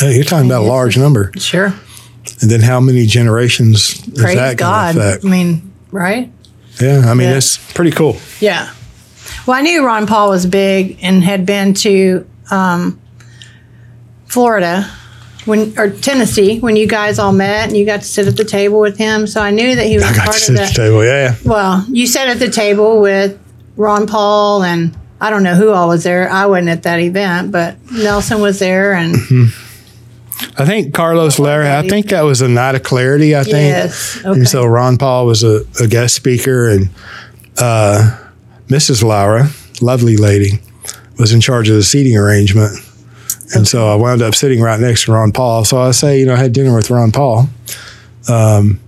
You're 0.00 0.24
talking 0.24 0.46
about 0.46 0.62
a 0.62 0.66
large 0.66 0.96
number. 0.96 1.32
Sure. 1.36 1.74
And 2.40 2.50
then 2.50 2.60
how 2.60 2.80
many 2.80 3.06
generations 3.06 3.94
is 4.06 4.22
Praise 4.22 4.36
that 4.36 4.56
God. 4.56 4.94
going 4.94 5.04
to 5.04 5.08
affect? 5.10 5.24
I 5.24 5.28
mean, 5.28 5.72
right? 5.90 6.30
Yeah, 6.80 7.02
I 7.06 7.14
mean, 7.14 7.28
Yeah. 7.28 7.36
it's 7.36 7.56
pretty 7.74 7.90
cool. 7.90 8.16
Yeah. 8.40 8.70
Well, 9.46 9.56
I 9.56 9.62
knew 9.62 9.84
Ron 9.84 10.06
Paul 10.06 10.30
was 10.30 10.46
big 10.46 10.98
and 11.02 11.24
had 11.24 11.44
been 11.46 11.74
to 11.74 12.26
um, 12.50 13.00
Florida 14.26 14.88
when 15.44 15.78
or 15.78 15.90
Tennessee 15.90 16.60
when 16.60 16.76
you 16.76 16.86
guys 16.86 17.18
all 17.18 17.32
met 17.32 17.68
and 17.68 17.76
you 17.76 17.86
got 17.86 18.02
to 18.02 18.06
sit 18.06 18.26
at 18.28 18.36
the 18.36 18.44
table 18.44 18.78
with 18.80 18.98
him. 18.98 19.26
So 19.26 19.40
I 19.40 19.50
knew 19.50 19.74
that 19.74 19.86
he 19.86 19.94
was 19.94 20.04
I 20.04 20.14
got 20.14 20.24
part 20.26 20.36
to 20.36 20.52
of 20.52 20.58
that. 20.58 20.68
the 20.68 20.74
table. 20.74 21.04
Yeah. 21.04 21.34
Well, 21.44 21.84
you 21.88 22.06
sat 22.06 22.28
at 22.28 22.38
the 22.38 22.50
table 22.50 23.00
with 23.00 23.38
Ron 23.76 24.06
Paul 24.06 24.62
and 24.62 24.96
I 25.20 25.30
don't 25.30 25.42
know 25.42 25.54
who 25.54 25.70
all 25.70 25.88
was 25.88 26.04
there. 26.04 26.30
I 26.30 26.46
wasn't 26.46 26.68
at 26.68 26.82
that 26.84 27.00
event, 27.00 27.50
but 27.50 27.76
Nelson 27.90 28.40
was 28.40 28.58
there 28.58 28.92
and 28.92 29.16
I 30.58 30.66
think 30.66 30.92
Carlos 30.92 31.38
Lara, 31.38 31.78
I 31.78 31.86
think 31.86 32.08
that 32.08 32.22
was 32.22 32.40
a 32.40 32.48
night 32.48 32.74
of 32.74 32.82
clarity, 32.82 33.36
I 33.36 33.44
think. 33.44 33.54
yes. 33.54 34.18
Okay. 34.18 34.30
And 34.30 34.48
so 34.48 34.64
Ron 34.64 34.98
Paul 34.98 35.26
was 35.26 35.44
a, 35.44 35.64
a 35.80 35.86
guest 35.86 36.16
speaker, 36.16 36.68
and 36.68 36.90
uh, 37.58 38.18
Mrs. 38.66 39.02
Lara, 39.04 39.50
lovely 39.80 40.16
lady, 40.16 40.60
was 41.18 41.32
in 41.32 41.40
charge 41.40 41.68
of 41.68 41.76
the 41.76 41.82
seating 41.82 42.16
arrangement. 42.16 42.78
And 43.54 43.66
so 43.66 43.88
I 43.88 43.94
wound 43.94 44.20
up 44.20 44.34
sitting 44.34 44.60
right 44.60 44.78
next 44.78 45.04
to 45.04 45.12
Ron 45.12 45.32
Paul. 45.32 45.64
So 45.64 45.80
I 45.80 45.92
say, 45.92 46.20
you 46.20 46.26
know, 46.26 46.34
I 46.34 46.36
had 46.36 46.52
dinner 46.52 46.74
with 46.74 46.90
Ron 46.90 47.12
Paul. 47.12 47.48
Um, 48.28 48.78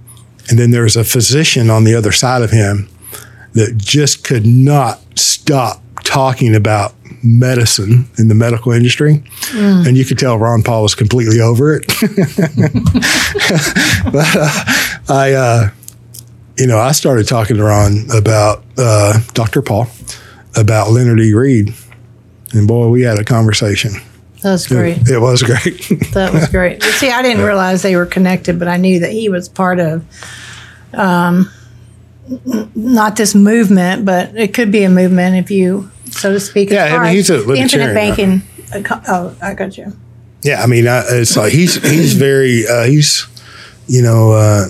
and 0.48 0.58
then 0.58 0.70
there 0.70 0.82
was 0.82 0.96
a 0.96 1.04
physician 1.04 1.70
on 1.70 1.84
the 1.84 1.94
other 1.94 2.12
side 2.12 2.42
of 2.42 2.50
him 2.50 2.88
that 3.52 3.76
just 3.78 4.22
could 4.22 4.46
not 4.46 5.00
stop 5.18 5.79
talking 6.04 6.54
about 6.54 6.94
medicine 7.22 8.06
in 8.18 8.28
the 8.28 8.34
medical 8.34 8.72
industry. 8.72 9.22
And 9.54 9.96
you 9.96 10.04
could 10.04 10.18
tell 10.18 10.38
Ron 10.38 10.62
Paul 10.62 10.82
was 10.82 10.94
completely 10.94 11.40
over 11.40 11.74
it. 11.74 11.86
but 14.12 14.36
uh, 14.36 14.64
I, 15.08 15.32
uh, 15.32 15.70
you 16.56 16.66
know, 16.66 16.78
I 16.78 16.92
started 16.92 17.26
talking 17.28 17.56
to 17.56 17.64
Ron 17.64 18.06
about 18.14 18.64
uh, 18.78 19.18
Dr. 19.34 19.62
Paul, 19.62 19.88
about 20.56 20.90
Leonard 20.90 21.20
E. 21.20 21.32
Read. 21.34 21.74
And 22.52 22.66
boy, 22.66 22.88
we 22.88 23.02
had 23.02 23.18
a 23.18 23.24
conversation. 23.24 23.92
that 24.42 24.52
was 24.52 24.66
great. 24.66 24.98
It, 24.98 25.10
it 25.10 25.18
was 25.20 25.42
great. 25.42 25.88
That 26.12 26.32
was 26.32 26.48
great. 26.48 26.82
See, 26.82 27.10
I 27.10 27.22
didn't 27.22 27.44
realize 27.44 27.82
they 27.82 27.96
were 27.96 28.06
connected, 28.06 28.58
but 28.58 28.66
I 28.68 28.76
knew 28.76 29.00
that 29.00 29.12
he 29.12 29.28
was 29.28 29.48
part 29.48 29.78
of, 29.78 30.04
um, 30.92 31.50
not 32.74 33.16
this 33.16 33.34
movement, 33.34 34.04
but 34.04 34.34
it 34.36 34.54
could 34.54 34.70
be 34.70 34.84
a 34.84 34.88
movement 34.90 35.36
if 35.36 35.50
you, 35.50 35.90
so 36.10 36.32
to 36.32 36.40
speak. 36.40 36.70
Yeah, 36.70 36.96
I 36.96 37.04
mean, 37.04 37.14
he's 37.16 37.30
a 37.30 37.36
as 37.36 37.48
Infinite 37.48 37.94
banking. 37.94 38.42
uh, 38.74 39.00
Oh, 39.08 39.36
I 39.42 39.54
got 39.54 39.76
you. 39.76 39.92
Yeah, 40.42 40.62
I 40.62 40.66
mean, 40.66 40.86
I, 40.86 41.02
it's 41.08 41.36
like 41.36 41.52
he's 41.52 41.74
he's 41.82 42.14
very 42.14 42.66
uh, 42.66 42.84
he's 42.84 43.26
you 43.86 44.02
know 44.02 44.32
uh, 44.32 44.66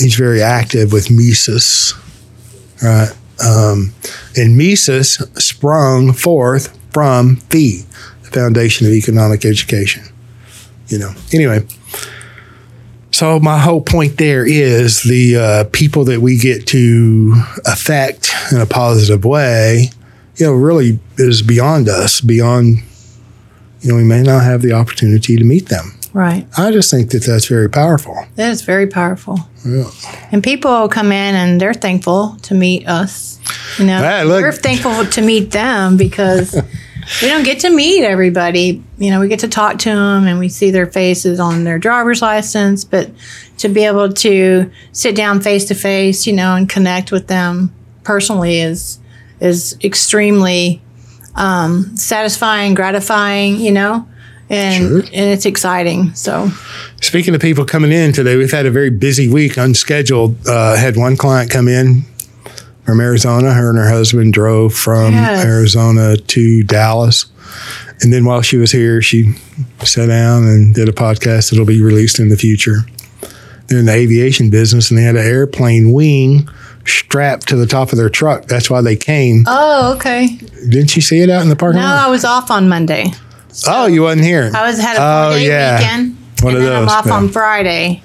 he's 0.00 0.16
very 0.16 0.42
active 0.42 0.92
with 0.92 1.10
Mises, 1.10 1.94
right? 2.82 3.10
Um, 3.44 3.92
and 4.36 4.56
Mises 4.56 5.18
sprung 5.36 6.12
forth 6.12 6.76
from 6.92 7.40
the 7.50 7.84
Foundation 8.22 8.86
of 8.86 8.92
Economic 8.92 9.44
Education. 9.44 10.04
You 10.88 10.98
know, 10.98 11.12
anyway. 11.32 11.64
So 13.18 13.40
my 13.40 13.58
whole 13.58 13.80
point 13.80 14.16
there 14.16 14.46
is 14.46 15.02
the 15.02 15.36
uh, 15.36 15.64
people 15.72 16.04
that 16.04 16.20
we 16.20 16.38
get 16.38 16.68
to 16.68 17.34
affect 17.66 18.32
in 18.52 18.60
a 18.60 18.64
positive 18.64 19.24
way, 19.24 19.90
you 20.36 20.46
know, 20.46 20.52
really 20.52 21.00
is 21.16 21.42
beyond 21.42 21.88
us, 21.88 22.20
beyond 22.20 22.78
you 23.80 23.90
know, 23.90 23.96
we 23.96 24.04
may 24.04 24.22
not 24.22 24.44
have 24.44 24.62
the 24.62 24.72
opportunity 24.72 25.36
to 25.36 25.42
meet 25.42 25.68
them. 25.68 25.98
Right. 26.12 26.46
I 26.56 26.70
just 26.70 26.92
think 26.92 27.10
that 27.10 27.24
that's 27.24 27.46
very 27.46 27.68
powerful. 27.68 28.14
That 28.36 28.52
is 28.52 28.62
very 28.62 28.86
powerful. 28.86 29.40
Yeah. 29.66 29.90
And 30.30 30.40
people 30.40 30.88
come 30.88 31.10
in 31.10 31.34
and 31.34 31.60
they're 31.60 31.74
thankful 31.74 32.36
to 32.42 32.54
meet 32.54 32.86
us. 32.86 33.40
You 33.80 33.86
know, 33.86 34.26
we're 34.28 34.52
thankful 34.52 35.04
to 35.04 35.22
meet 35.22 35.50
them 35.50 35.96
because 35.96 36.54
we 37.22 37.28
don't 37.28 37.44
get 37.44 37.60
to 37.60 37.70
meet 37.70 38.04
everybody. 38.04 38.82
You 38.98 39.10
know, 39.10 39.20
we 39.20 39.28
get 39.28 39.40
to 39.40 39.48
talk 39.48 39.78
to 39.80 39.90
them 39.90 40.26
and 40.26 40.38
we 40.38 40.48
see 40.48 40.70
their 40.70 40.86
faces 40.86 41.40
on 41.40 41.64
their 41.64 41.78
driver's 41.78 42.22
license, 42.22 42.84
but 42.84 43.10
to 43.58 43.68
be 43.68 43.84
able 43.84 44.12
to 44.12 44.70
sit 44.92 45.16
down 45.16 45.40
face 45.40 45.64
to 45.66 45.74
face, 45.74 46.26
you 46.26 46.32
know, 46.32 46.54
and 46.54 46.68
connect 46.68 47.10
with 47.12 47.26
them 47.28 47.72
personally 48.04 48.60
is 48.60 48.98
is 49.40 49.76
extremely 49.84 50.80
um, 51.34 51.96
satisfying, 51.96 52.74
gratifying. 52.74 53.56
You 53.56 53.72
know. 53.72 54.08
And, 54.50 54.88
Sure. 54.88 54.98
and 55.00 55.30
it's 55.30 55.44
exciting. 55.44 56.14
So 56.14 56.50
Speaking 57.02 57.34
of 57.34 57.40
people 57.42 57.66
coming 57.66 57.92
in 57.92 58.14
today, 58.14 58.36
we've 58.36 58.50
had 58.50 58.64
a 58.64 58.70
very 58.70 58.88
busy 58.88 59.28
week, 59.28 59.58
unscheduled. 59.58 60.48
Uh, 60.48 60.74
had 60.74 60.96
one 60.96 61.18
client 61.18 61.50
come 61.50 61.68
in 61.68 62.04
from 62.88 63.00
Arizona. 63.00 63.52
Her 63.52 63.68
and 63.68 63.78
her 63.78 63.90
husband 63.90 64.32
drove 64.32 64.72
from 64.72 65.12
Yes. 65.12 65.44
Arizona 65.44 66.16
to 66.16 66.62
Dallas. 66.62 67.26
And 68.00 68.10
then 68.10 68.24
while 68.24 68.40
she 68.40 68.56
was 68.56 68.72
here, 68.72 69.02
she 69.02 69.34
sat 69.84 70.06
down 70.06 70.44
and 70.44 70.74
did 70.74 70.88
a 70.88 70.92
podcast 70.92 71.50
that'll 71.50 71.66
be 71.66 71.82
released 71.82 72.18
in 72.18 72.30
the 72.30 72.36
future. 72.38 72.78
They're 73.66 73.80
in 73.80 73.84
the 73.84 73.92
aviation 73.92 74.48
business 74.48 74.90
and 74.90 74.96
they 74.98 75.02
had 75.02 75.16
an 75.16 75.26
airplane 75.26 75.92
wing 75.92 76.48
strapped 76.86 77.46
to 77.48 77.56
the 77.56 77.66
top 77.66 77.92
of 77.92 77.98
their 77.98 78.08
truck. 78.08 78.46
That's 78.46 78.70
why 78.70 78.80
they 78.80 78.96
came. 78.96 79.44
Oh, 79.46 79.92
okay. 79.96 80.28
Didn't 80.70 80.96
you 80.96 81.02
see 81.02 81.20
it 81.20 81.28
out 81.28 81.42
in 81.42 81.50
the 81.50 81.56
parking 81.56 81.82
No, 81.82 81.86
lot? 81.88 81.96
No, 82.02 82.06
I 82.06 82.10
was 82.10 82.24
off 82.24 82.50
on 82.50 82.70
Monday. 82.70 83.12
oh, 83.66 83.86
you 83.86 84.00
wasn't 84.00 84.24
here. 84.24 84.50
I 84.54 84.66
was 84.66 84.78
had 84.80 84.96
a 84.96 84.98
Oh, 85.02 85.30
four 85.32 85.38
day 85.40 85.46
yeah. 85.48 85.78
weekend. 85.78 86.16
One 86.40 86.54
and 86.54 86.62
of 86.62 86.62
then 86.70 86.72
I'm 86.74 86.84
those, 86.86 86.92
off 86.94 87.06
yeah. 87.06 87.12
on 87.12 87.28
Friday. 87.28 88.02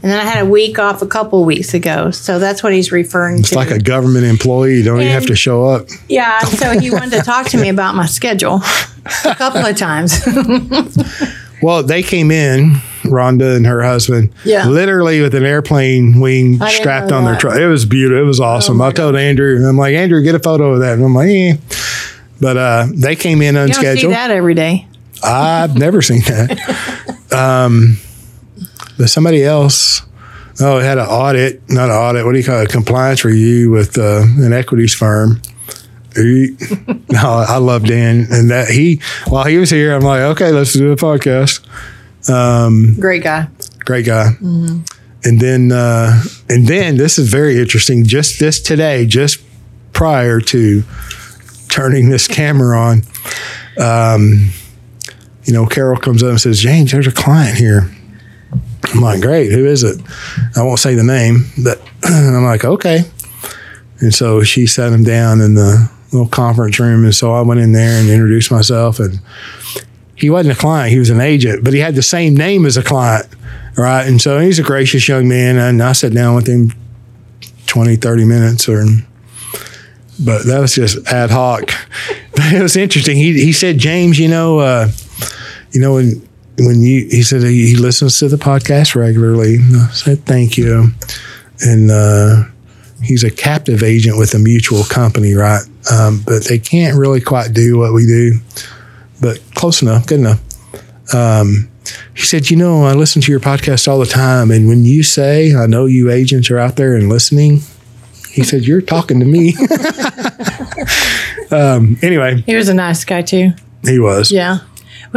And 0.00 0.12
then 0.12 0.18
I 0.20 0.24
had 0.24 0.42
a 0.46 0.48
week 0.48 0.78
off 0.78 1.02
a 1.02 1.06
couple 1.06 1.40
of 1.40 1.46
weeks 1.46 1.74
ago. 1.74 2.10
So 2.12 2.38
that's 2.38 2.62
what 2.62 2.72
he's 2.72 2.92
referring 2.92 3.40
It's 3.40 3.50
to. 3.50 3.58
It's 3.60 3.70
like 3.70 3.76
a 3.80 3.82
government 3.82 4.26
employee. 4.26 4.76
You 4.76 4.84
don't 4.84 5.00
even 5.00 5.12
have 5.12 5.26
to 5.26 5.34
show 5.36 5.64
up. 5.66 5.88
yeah. 6.08 6.38
So 6.40 6.78
he 6.78 6.90
wanted 6.90 7.10
to 7.18 7.22
talk 7.22 7.46
to 7.48 7.56
me 7.58 7.68
about 7.68 7.94
my 7.96 8.06
schedule 8.06 8.60
a 9.24 9.34
couple 9.34 9.64
of 9.64 9.76
times. 9.76 10.20
Well, 11.60 11.82
they 11.82 12.04
came 12.04 12.30
in, 12.30 12.74
Rhonda 13.02 13.56
and 13.56 13.66
her 13.66 13.82
husband, 13.82 14.32
Yeah. 14.44 14.68
literally 14.68 15.20
with 15.20 15.34
an 15.34 15.44
airplane 15.44 16.20
wing 16.20 16.60
strapped 16.68 17.10
on 17.10 17.24
their 17.24 17.32
that. 17.32 17.38
Oh 17.38 17.40
truck. 17.50 17.56
It 17.58 17.66
was 17.66 17.84
beautiful. 17.84 18.22
It 18.22 18.26
was 18.26 18.38
awesome. 18.38 18.80
I 18.80 18.92
told 18.92 19.16
Andrew, 19.16 19.66
I'm 19.68 19.76
like, 19.76 19.94
Andrew, 19.96 20.22
get 20.22 20.36
a 20.36 20.38
photo 20.38 20.74
of 20.74 20.80
that. 20.80 20.92
And 20.94 21.04
I'm 21.04 21.14
like, 21.16 21.28
eh. 21.30 21.56
But 22.40 22.56
uh, 22.56 22.86
they 22.94 23.16
came 23.16 23.42
in 23.42 23.56
you 23.56 23.66
don't 23.72 23.96
see 23.96 24.06
that 24.06 24.30
every 24.30 24.54
day. 24.54 24.86
I've 25.24 25.76
never 25.76 26.00
seen 26.00 26.20
that. 26.28 27.14
Um, 27.36 27.98
but 28.98 29.08
somebody 29.08 29.44
else, 29.44 30.02
oh, 30.60 30.78
it 30.78 30.82
had 30.82 30.98
an 30.98 31.06
audit, 31.06 31.62
not 31.70 31.88
an 31.88 31.96
audit, 31.96 32.24
what 32.26 32.32
do 32.32 32.38
you 32.38 32.44
call 32.44 32.60
it? 32.60 32.68
A 32.68 32.72
compliance 32.72 33.24
review 33.24 33.70
with 33.70 33.96
uh, 33.96 34.22
an 34.38 34.52
equities 34.52 34.94
firm. 34.94 35.40
He, 36.14 36.56
no, 37.10 37.44
I 37.48 37.58
love 37.58 37.84
Dan, 37.86 38.26
and 38.30 38.50
that 38.50 38.68
he 38.68 39.00
while 39.28 39.44
he 39.44 39.56
was 39.56 39.70
here, 39.70 39.94
I'm 39.94 40.02
like, 40.02 40.20
okay, 40.20 40.50
let's 40.50 40.72
do 40.72 40.90
a 40.90 40.96
podcast. 40.96 41.64
Great 42.94 43.22
guy. 43.22 43.48
Great 43.84 44.04
guy. 44.06 44.30
And 45.24 45.40
then, 45.40 45.72
uh, 45.72 46.22
and 46.48 46.66
then 46.66 46.96
this 46.96 47.18
is 47.18 47.28
very 47.30 47.58
interesting. 47.58 48.04
Just 48.04 48.38
this 48.40 48.60
today, 48.60 49.06
just 49.06 49.40
prior 49.92 50.40
to 50.40 50.82
turning 51.68 52.08
this 52.10 52.26
camera 52.28 52.78
on, 52.78 53.02
um, 53.78 54.50
you 55.44 55.52
know, 55.52 55.66
Carol 55.66 55.98
comes 55.98 56.22
up 56.22 56.30
and 56.30 56.40
says, 56.40 56.60
"James, 56.60 56.92
there's 56.92 57.06
a 57.06 57.12
client 57.12 57.58
here." 57.58 57.90
I'm 58.94 59.00
like, 59.00 59.20
"Great, 59.20 59.52
who 59.52 59.66
is 59.66 59.82
it?" 59.82 60.00
I 60.56 60.62
won't 60.62 60.78
say 60.78 60.94
the 60.94 61.04
name, 61.04 61.46
but 61.62 61.80
I'm 62.04 62.44
like, 62.44 62.64
"Okay." 62.64 63.04
And 64.00 64.14
so 64.14 64.42
she 64.42 64.66
sat 64.66 64.92
him 64.92 65.04
down 65.04 65.40
in 65.40 65.54
the 65.54 65.90
little 66.12 66.28
conference 66.28 66.78
room, 66.78 67.04
and 67.04 67.14
so 67.14 67.32
I 67.32 67.42
went 67.42 67.60
in 67.60 67.72
there 67.72 68.00
and 68.00 68.08
introduced 68.08 68.50
myself 68.50 68.98
and 69.00 69.20
he 70.18 70.30
wasn't 70.30 70.56
a 70.56 70.60
client, 70.60 70.90
he 70.90 70.98
was 70.98 71.10
an 71.10 71.20
agent, 71.20 71.62
but 71.62 71.72
he 71.72 71.78
had 71.80 71.94
the 71.94 72.02
same 72.02 72.34
name 72.34 72.66
as 72.66 72.76
a 72.76 72.82
client, 72.82 73.26
right? 73.76 74.04
And 74.04 74.20
so 74.20 74.40
he's 74.40 74.58
a 74.58 74.64
gracious 74.64 75.06
young 75.06 75.28
man. 75.28 75.56
And 75.56 75.80
I 75.80 75.92
sat 75.92 76.12
down 76.12 76.34
with 76.34 76.48
him 76.48 76.72
20, 77.66 77.96
30 77.96 78.24
minutes 78.24 78.68
or 78.68 78.84
but 80.24 80.46
that 80.46 80.58
was 80.58 80.74
just 80.74 81.06
ad 81.06 81.30
hoc. 81.30 81.70
It 82.40 82.62
was 82.62 82.76
interesting. 82.76 83.16
He 83.16 83.32
he 83.32 83.52
said, 83.52 83.78
James, 83.78 84.16
you 84.16 84.28
know, 84.28 84.60
uh, 84.60 84.88
you 85.72 85.80
know, 85.80 85.94
when 85.94 86.26
when 86.58 86.80
you 86.82 87.06
he 87.10 87.22
said 87.22 87.42
he, 87.42 87.68
he 87.68 87.76
listens 87.76 88.18
to 88.18 88.28
the 88.28 88.36
podcast 88.36 88.94
regularly. 88.94 89.58
I 89.60 89.90
said, 89.92 90.24
Thank 90.26 90.56
you. 90.56 90.90
And 91.60 91.90
uh 91.90 92.44
he's 93.02 93.22
a 93.24 93.30
captive 93.30 93.82
agent 93.82 94.18
with 94.18 94.34
a 94.34 94.38
mutual 94.38 94.82
company, 94.84 95.34
right? 95.34 95.62
Um, 95.90 96.20
but 96.26 96.44
they 96.44 96.58
can't 96.58 96.98
really 96.98 97.20
quite 97.20 97.52
do 97.52 97.78
what 97.78 97.92
we 97.92 98.06
do 98.06 98.32
but 99.20 99.40
close 99.54 99.82
enough, 99.82 100.06
good 100.06 100.20
enough. 100.20 100.40
Um, 101.14 101.68
he 102.14 102.22
said, 102.22 102.50
You 102.50 102.56
know, 102.56 102.84
I 102.84 102.92
listen 102.92 103.22
to 103.22 103.30
your 103.32 103.40
podcast 103.40 103.88
all 103.88 103.98
the 103.98 104.06
time. 104.06 104.50
And 104.50 104.68
when 104.68 104.84
you 104.84 105.02
say, 105.02 105.54
I 105.54 105.66
know 105.66 105.86
you 105.86 106.10
agents 106.10 106.50
are 106.50 106.58
out 106.58 106.76
there 106.76 106.94
and 106.94 107.08
listening, 107.08 107.60
he 108.30 108.44
said, 108.44 108.62
You're 108.62 108.82
talking 108.82 109.20
to 109.20 109.26
me. 109.26 109.54
um, 111.50 111.96
anyway, 112.02 112.42
He 112.42 112.54
was 112.54 112.68
a 112.68 112.74
nice 112.74 113.04
guy, 113.04 113.22
too. 113.22 113.52
he 113.84 113.98
was. 113.98 114.30
Yeah. 114.30 114.58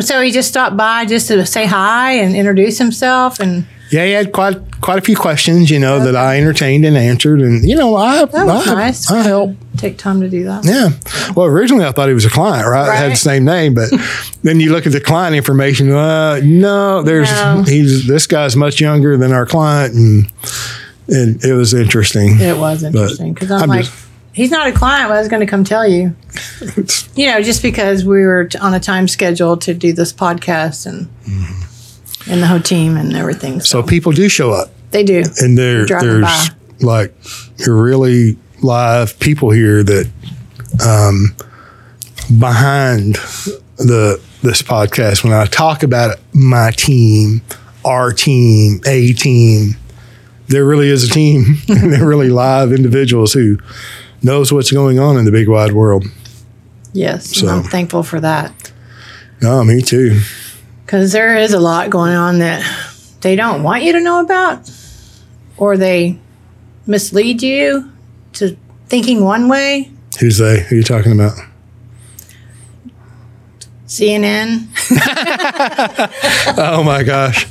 So 0.01 0.21
he 0.21 0.31
just 0.31 0.49
stopped 0.49 0.75
by 0.77 1.05
just 1.05 1.27
to 1.29 1.45
say 1.45 1.65
hi 1.65 2.13
and 2.13 2.35
introduce 2.35 2.77
himself. 2.77 3.39
And 3.39 3.65
Yeah, 3.91 4.05
he 4.05 4.11
had 4.11 4.31
quite 4.31 4.57
quite 4.81 4.97
a 4.97 5.01
few 5.01 5.15
questions, 5.15 5.69
you 5.69 5.79
know, 5.79 5.99
that 5.99 6.15
I 6.15 6.37
entertained 6.37 6.85
and 6.85 6.97
answered, 6.97 7.39
and 7.41 7.63
you 7.63 7.75
know, 7.75 7.95
I 7.95 8.25
That 8.25 8.45
was 8.47 8.67
I, 8.67 8.73
nice. 8.73 9.11
I 9.11 9.21
helped. 9.21 9.55
Take 9.77 9.97
time 9.97 10.19
to 10.21 10.29
do 10.29 10.43
that. 10.45 10.65
Yeah. 10.65 10.89
Well, 11.35 11.45
originally 11.47 11.85
I 11.85 11.91
thought 11.91 12.07
he 12.09 12.13
was 12.13 12.25
a 12.25 12.29
client, 12.29 12.67
right? 12.67 12.93
Had 12.93 13.11
the 13.13 13.15
same 13.15 13.45
name, 13.45 13.73
but 13.73 13.89
then 14.43 14.59
you 14.59 14.71
look 14.71 14.85
at 14.85 14.91
the 14.91 14.99
client 14.99 15.35
information. 15.35 15.89
Uh, 15.91 16.39
no, 16.43 17.01
there's 17.03 17.31
No. 17.31 17.63
he's 17.65 18.05
this 18.07 18.27
guy's 18.27 18.55
much 18.55 18.81
younger 18.81 19.17
than 19.17 19.31
our 19.31 19.45
client, 19.45 19.93
and 19.93 20.31
and 21.07 21.43
it 21.43 21.53
was 21.53 21.73
interesting. 21.73 22.39
It 22.39 22.57
was 22.57 22.83
interesting 22.83 23.33
because 23.33 23.51
I'm, 23.51 23.63
I'm 23.63 23.69
like, 23.69 23.85
just- 23.85 24.05
he's 24.33 24.51
not 24.51 24.67
a 24.67 24.71
client. 24.71 25.09
but 25.09 25.15
I 25.15 25.19
was 25.19 25.27
going 25.27 25.39
to 25.41 25.45
come 25.45 25.63
tell 25.63 25.87
you. 25.87 26.15
you 27.15 27.27
know, 27.31 27.41
just 27.41 27.61
because 27.61 28.03
we 28.05 28.25
were 28.25 28.45
t- 28.45 28.57
on 28.57 28.73
a 28.73 28.79
time 28.79 29.07
schedule 29.07 29.57
to 29.57 29.73
do 29.73 29.93
this 29.93 30.11
podcast 30.13 30.85
and 30.85 31.07
and 32.29 32.41
the 32.41 32.47
whole 32.47 32.59
team 32.61 32.97
and 32.97 33.15
everything. 33.15 33.59
So, 33.59 33.81
So 33.81 33.87
people 33.87 34.11
do 34.11 34.29
show 34.29 34.51
up, 34.51 34.69
they 34.91 35.03
do. 35.03 35.23
and 35.39 35.57
there 35.57 35.85
there's 35.85 36.49
like 36.81 37.13
really 37.65 38.37
live 38.61 39.19
people 39.19 39.49
here 39.51 39.83
that 39.83 40.09
um, 40.85 41.35
behind 42.39 43.15
the 43.77 44.21
this 44.43 44.61
podcast 44.61 45.23
when 45.23 45.33
I 45.33 45.45
talk 45.45 45.83
about 45.83 46.17
my 46.33 46.71
team, 46.71 47.41
our 47.85 48.11
team, 48.11 48.81
a 48.87 49.13
team, 49.13 49.75
there 50.47 50.65
really 50.65 50.89
is 50.89 51.03
a 51.03 51.09
team 51.13 51.57
and 51.67 51.93
they're 51.93 52.07
really 52.07 52.29
live 52.29 52.71
individuals 52.71 53.33
who 53.33 53.57
knows 54.23 54.51
what's 54.53 54.71
going 54.71 54.99
on 54.99 55.17
in 55.17 55.25
the 55.25 55.31
big 55.31 55.47
wide 55.47 55.73
world. 55.73 56.05
Yes, 56.93 57.35
So- 57.37 57.47
I'm 57.47 57.63
thankful 57.63 58.03
for 58.03 58.19
that 58.19 58.71
Oh, 59.43 59.63
me 59.63 59.81
too. 59.81 60.19
because 60.85 61.11
there 61.13 61.37
is 61.37 61.53
a 61.53 61.59
lot 61.59 61.89
going 61.89 62.13
on 62.15 62.39
that 62.39 62.63
they 63.21 63.35
don't 63.35 63.63
want 63.63 63.83
you 63.83 63.93
to 63.93 63.99
know 64.01 64.19
about, 64.19 64.69
or 65.57 65.77
they 65.77 66.17
mislead 66.85 67.41
you 67.41 67.89
to 68.33 68.55
thinking 68.87 69.23
one 69.23 69.47
way. 69.47 69.89
Who's 70.19 70.37
they? 70.37 70.61
Who 70.61 70.75
are 70.75 70.77
you 70.79 70.83
talking 70.83 71.11
about? 71.13 71.33
CNN, 73.87 74.67
Oh 76.57 76.81
my 76.83 77.03
gosh. 77.03 77.45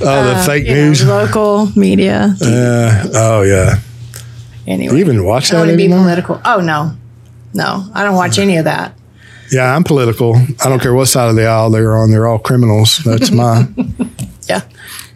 Oh, 0.00 0.24
the 0.34 0.42
fake 0.44 0.66
Uh, 0.68 0.72
know, 0.72 0.84
news. 0.86 1.04
local 1.06 1.68
media. 1.76 2.34
Uh, 2.42 3.08
oh 3.14 3.42
yeah. 3.42 3.78
Anyway, 4.66 4.94
You 4.94 5.00
even 5.00 5.24
watch 5.24 5.50
I 5.50 5.56
don't 5.56 5.66
that 5.66 5.72
want 5.72 5.80
to 5.80 5.88
be 5.88 5.92
political. 5.92 6.40
Oh 6.44 6.60
no, 6.60 6.96
no, 7.52 7.86
I 7.94 8.02
don't 8.02 8.16
watch 8.16 8.38
any 8.38 8.56
of 8.56 8.64
that. 8.64 8.96
Yeah, 9.50 9.74
I'm 9.74 9.84
political. 9.84 10.36
I 10.36 10.68
don't 10.68 10.80
care 10.80 10.94
what 10.94 11.06
side 11.06 11.28
of 11.28 11.36
the 11.36 11.46
aisle 11.46 11.70
they're 11.70 11.96
on. 11.96 12.10
They're 12.10 12.26
all 12.26 12.38
criminals. 12.38 12.98
That's 13.04 13.30
my. 13.30 13.66
Yeah, 14.46 14.60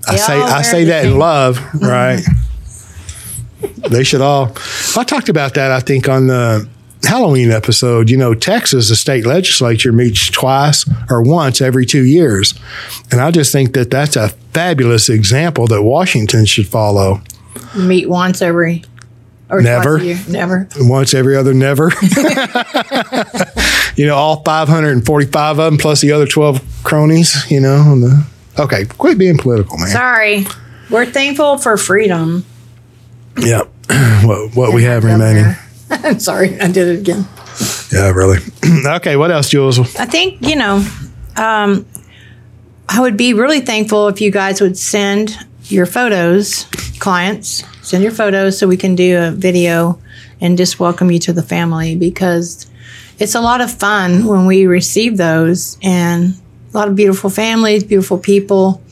I 0.07 0.13
They 0.13 0.17
say 0.17 0.41
I 0.41 0.63
say 0.63 0.85
that 0.85 1.05
in 1.05 1.19
love, 1.19 1.59
mm-hmm. 1.59 1.85
right? 1.85 2.23
they 3.91 4.03
should 4.03 4.23
all. 4.23 4.53
I 4.97 5.05
talked 5.05 5.29
about 5.29 5.53
that. 5.53 5.71
I 5.71 5.81
think 5.81 6.09
on 6.09 6.29
the 6.29 6.67
Halloween 7.03 7.51
episode. 7.51 8.11
You 8.11 8.17
know, 8.17 8.35
Texas, 8.35 8.89
the 8.89 8.97
state 8.97 9.27
legislature 9.27 9.93
meets 9.93 10.31
twice 10.31 10.89
or 11.11 11.23
once 11.23 11.61
every 11.61 11.87
two 11.87 12.05
years, 12.05 12.55
and 13.11 13.21
I 13.21 13.31
just 13.31 13.53
think 13.53 13.75
that 13.75 13.91
that's 13.91 14.17
a 14.17 14.31
fabulous 14.53 15.09
example 15.09 15.67
that 15.69 15.83
Washington 15.83 16.45
should 16.47 16.67
follow. 16.69 17.21
meet 17.77 18.09
once 18.09 18.43
every 18.43 18.85
or 19.51 19.63
Never. 19.63 19.99
Never. 20.29 20.69
Once 20.79 21.15
every 21.15 21.37
other, 21.37 21.55
never. 21.55 21.91
you 23.97 24.07
know, 24.07 24.15
all 24.15 24.43
545 24.43 25.59
of 25.59 25.65
them 25.65 25.79
plus 25.79 26.01
the 26.01 26.13
other 26.13 26.27
12 26.27 26.81
cronies. 26.85 27.51
You 27.51 27.61
know, 27.61 27.77
on 27.77 28.01
the 28.01 28.27
okay. 28.59 28.85
Quit 28.85 29.19
being 29.19 29.39
political, 29.39 29.79
man. 29.79 29.89
Sorry, 29.89 30.47
we're 30.91 31.07
thankful 31.07 31.59
for 31.59 31.77
freedom. 31.77 32.45
Yeah. 33.39 33.63
what 34.25 34.55
what 34.55 34.75
we 34.75 34.85
have 34.85 35.05
remaining. 35.05 35.55
I'm 35.91 36.19
sorry, 36.21 36.61
I 36.61 36.69
did 36.69 36.89
it 36.89 37.01
again. 37.01 37.27
Yeah, 37.93 38.11
really. 38.11 38.39
okay, 38.87 39.17
what 39.17 39.31
else, 39.31 39.49
Jules? 39.49 39.79
I 39.97 40.05
think, 40.05 40.47
you 40.47 40.57
know, 40.57 40.87
um, 41.37 41.87
I 42.89 43.01
would 43.01 43.17
be 43.17 43.35
really 43.35 43.61
thankful 43.61 44.09
if 44.09 44.21
you 44.21 44.31
guys 44.31 44.61
would 44.61 44.77
send 44.77 45.37
your 45.65 45.87
photos, 45.87 46.67
clients, 46.99 47.63
send 47.83 48.03
your 48.03 48.13
photos 48.13 48.59
so 48.59 48.67
we 48.67 48.77
can 48.77 48.95
do 48.95 49.19
a 49.19 49.31
video 49.31 50.01
and 50.41 50.57
just 50.57 50.79
welcome 50.79 51.11
you 51.11 51.19
to 51.21 51.33
the 51.33 51.43
family 51.43 51.97
because 51.97 52.67
it's 53.19 53.35
a 53.35 53.41
lot 53.41 53.61
of 53.61 53.73
fun 53.73 54.27
when 54.27 54.47
we 54.47 54.67
receive 54.67 55.17
those 55.17 55.79
and 55.83 56.35
a 56.73 56.77
lot 56.77 56.89
of 56.89 56.97
beautiful 56.97 57.31
families, 57.31 57.85
beautiful 57.85 58.19
people. 58.19 58.83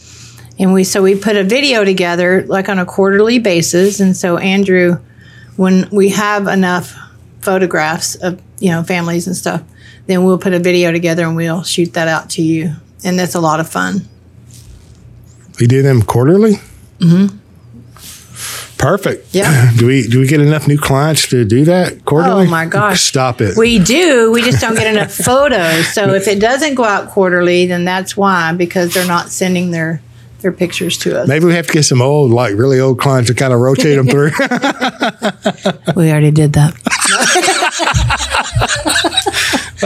And 0.58 0.72
we 0.72 0.84
so 0.84 1.02
we 1.02 1.14
put 1.14 1.36
a 1.36 1.44
video 1.44 1.84
together 1.84 2.44
like 2.46 2.68
on 2.68 2.78
a 2.78 2.86
quarterly 2.86 3.38
basis. 3.38 4.00
And 4.00 4.16
so 4.16 4.38
Andrew, 4.38 4.98
when 5.56 5.88
we 5.90 6.10
have 6.10 6.46
enough 6.46 6.94
photographs 7.40 8.14
of 8.16 8.40
you 8.58 8.70
know 8.70 8.82
families 8.82 9.26
and 9.26 9.36
stuff, 9.36 9.62
then 10.06 10.24
we'll 10.24 10.38
put 10.38 10.54
a 10.54 10.58
video 10.58 10.92
together 10.92 11.24
and 11.24 11.36
we'll 11.36 11.62
shoot 11.62 11.92
that 11.94 12.08
out 12.08 12.30
to 12.30 12.42
you. 12.42 12.72
And 13.04 13.18
that's 13.18 13.34
a 13.34 13.40
lot 13.40 13.60
of 13.60 13.68
fun. 13.68 14.08
We 15.60 15.66
do 15.66 15.82
them 15.82 16.02
quarterly? 16.02 16.54
Mm-hmm. 16.98 17.36
Perfect. 18.78 19.34
Yeah. 19.34 19.72
Do 19.78 19.86
we 19.86 20.06
do 20.06 20.20
we 20.20 20.26
get 20.26 20.40
enough 20.40 20.68
new 20.68 20.78
clients 20.78 21.28
to 21.28 21.44
do 21.44 21.64
that 21.64 22.04
quarterly? 22.04 22.46
Oh, 22.46 22.50
my 22.50 22.66
gosh. 22.66 23.02
Stop 23.02 23.40
it. 23.40 23.56
We 23.56 23.78
do. 23.78 24.30
We 24.32 24.42
just 24.42 24.60
don't 24.60 24.74
get 24.74 24.86
enough 24.94 25.12
photos. 25.24 25.92
So 25.94 26.12
if 26.14 26.28
it 26.28 26.40
doesn't 26.40 26.74
go 26.74 26.84
out 26.84 27.08
quarterly, 27.08 27.66
then 27.66 27.84
that's 27.84 28.16
why 28.16 28.52
because 28.52 28.92
they're 28.92 29.06
not 29.06 29.30
sending 29.30 29.70
their 29.70 30.00
their 30.40 30.52
pictures 30.52 30.98
to 30.98 31.18
us. 31.20 31.26
Maybe 31.28 31.46
we 31.46 31.54
have 31.54 31.66
to 31.66 31.72
get 31.72 31.84
some 31.84 32.02
old, 32.02 32.30
like 32.30 32.54
really 32.54 32.78
old 32.78 32.98
clients 33.00 33.28
to 33.30 33.34
kind 33.34 33.52
of 33.54 33.60
rotate 33.60 33.96
them 33.96 34.06
through. 34.08 34.30
We 35.96 36.10
already 36.10 36.30
did 36.30 36.52
that. 36.54 36.74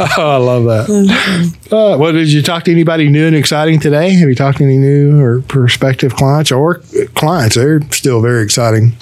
oh, 0.19 0.31
I 0.31 0.37
love 0.37 0.65
that. 0.65 1.57
Uh, 1.73 1.97
well, 1.99 2.13
did 2.13 2.33
you 2.33 2.43
talk 2.43 2.65
to 2.65 2.73
anybody 2.73 3.09
new 3.09 3.27
and 3.27 3.37
exciting 3.37 3.81
today? 3.81 4.11
Have 4.15 4.29
you 4.29 4.35
talked 4.35 4.59
to 4.59 4.65
any 4.65 4.79
new 4.79 5.21
or 5.21 5.43
prospective 5.43 6.15
clients 6.15 6.51
or 6.51 6.77
clients? 7.15 7.57
They're 7.57 7.81
still 7.91 8.21
very 8.21 8.43
exciting. 8.43 8.93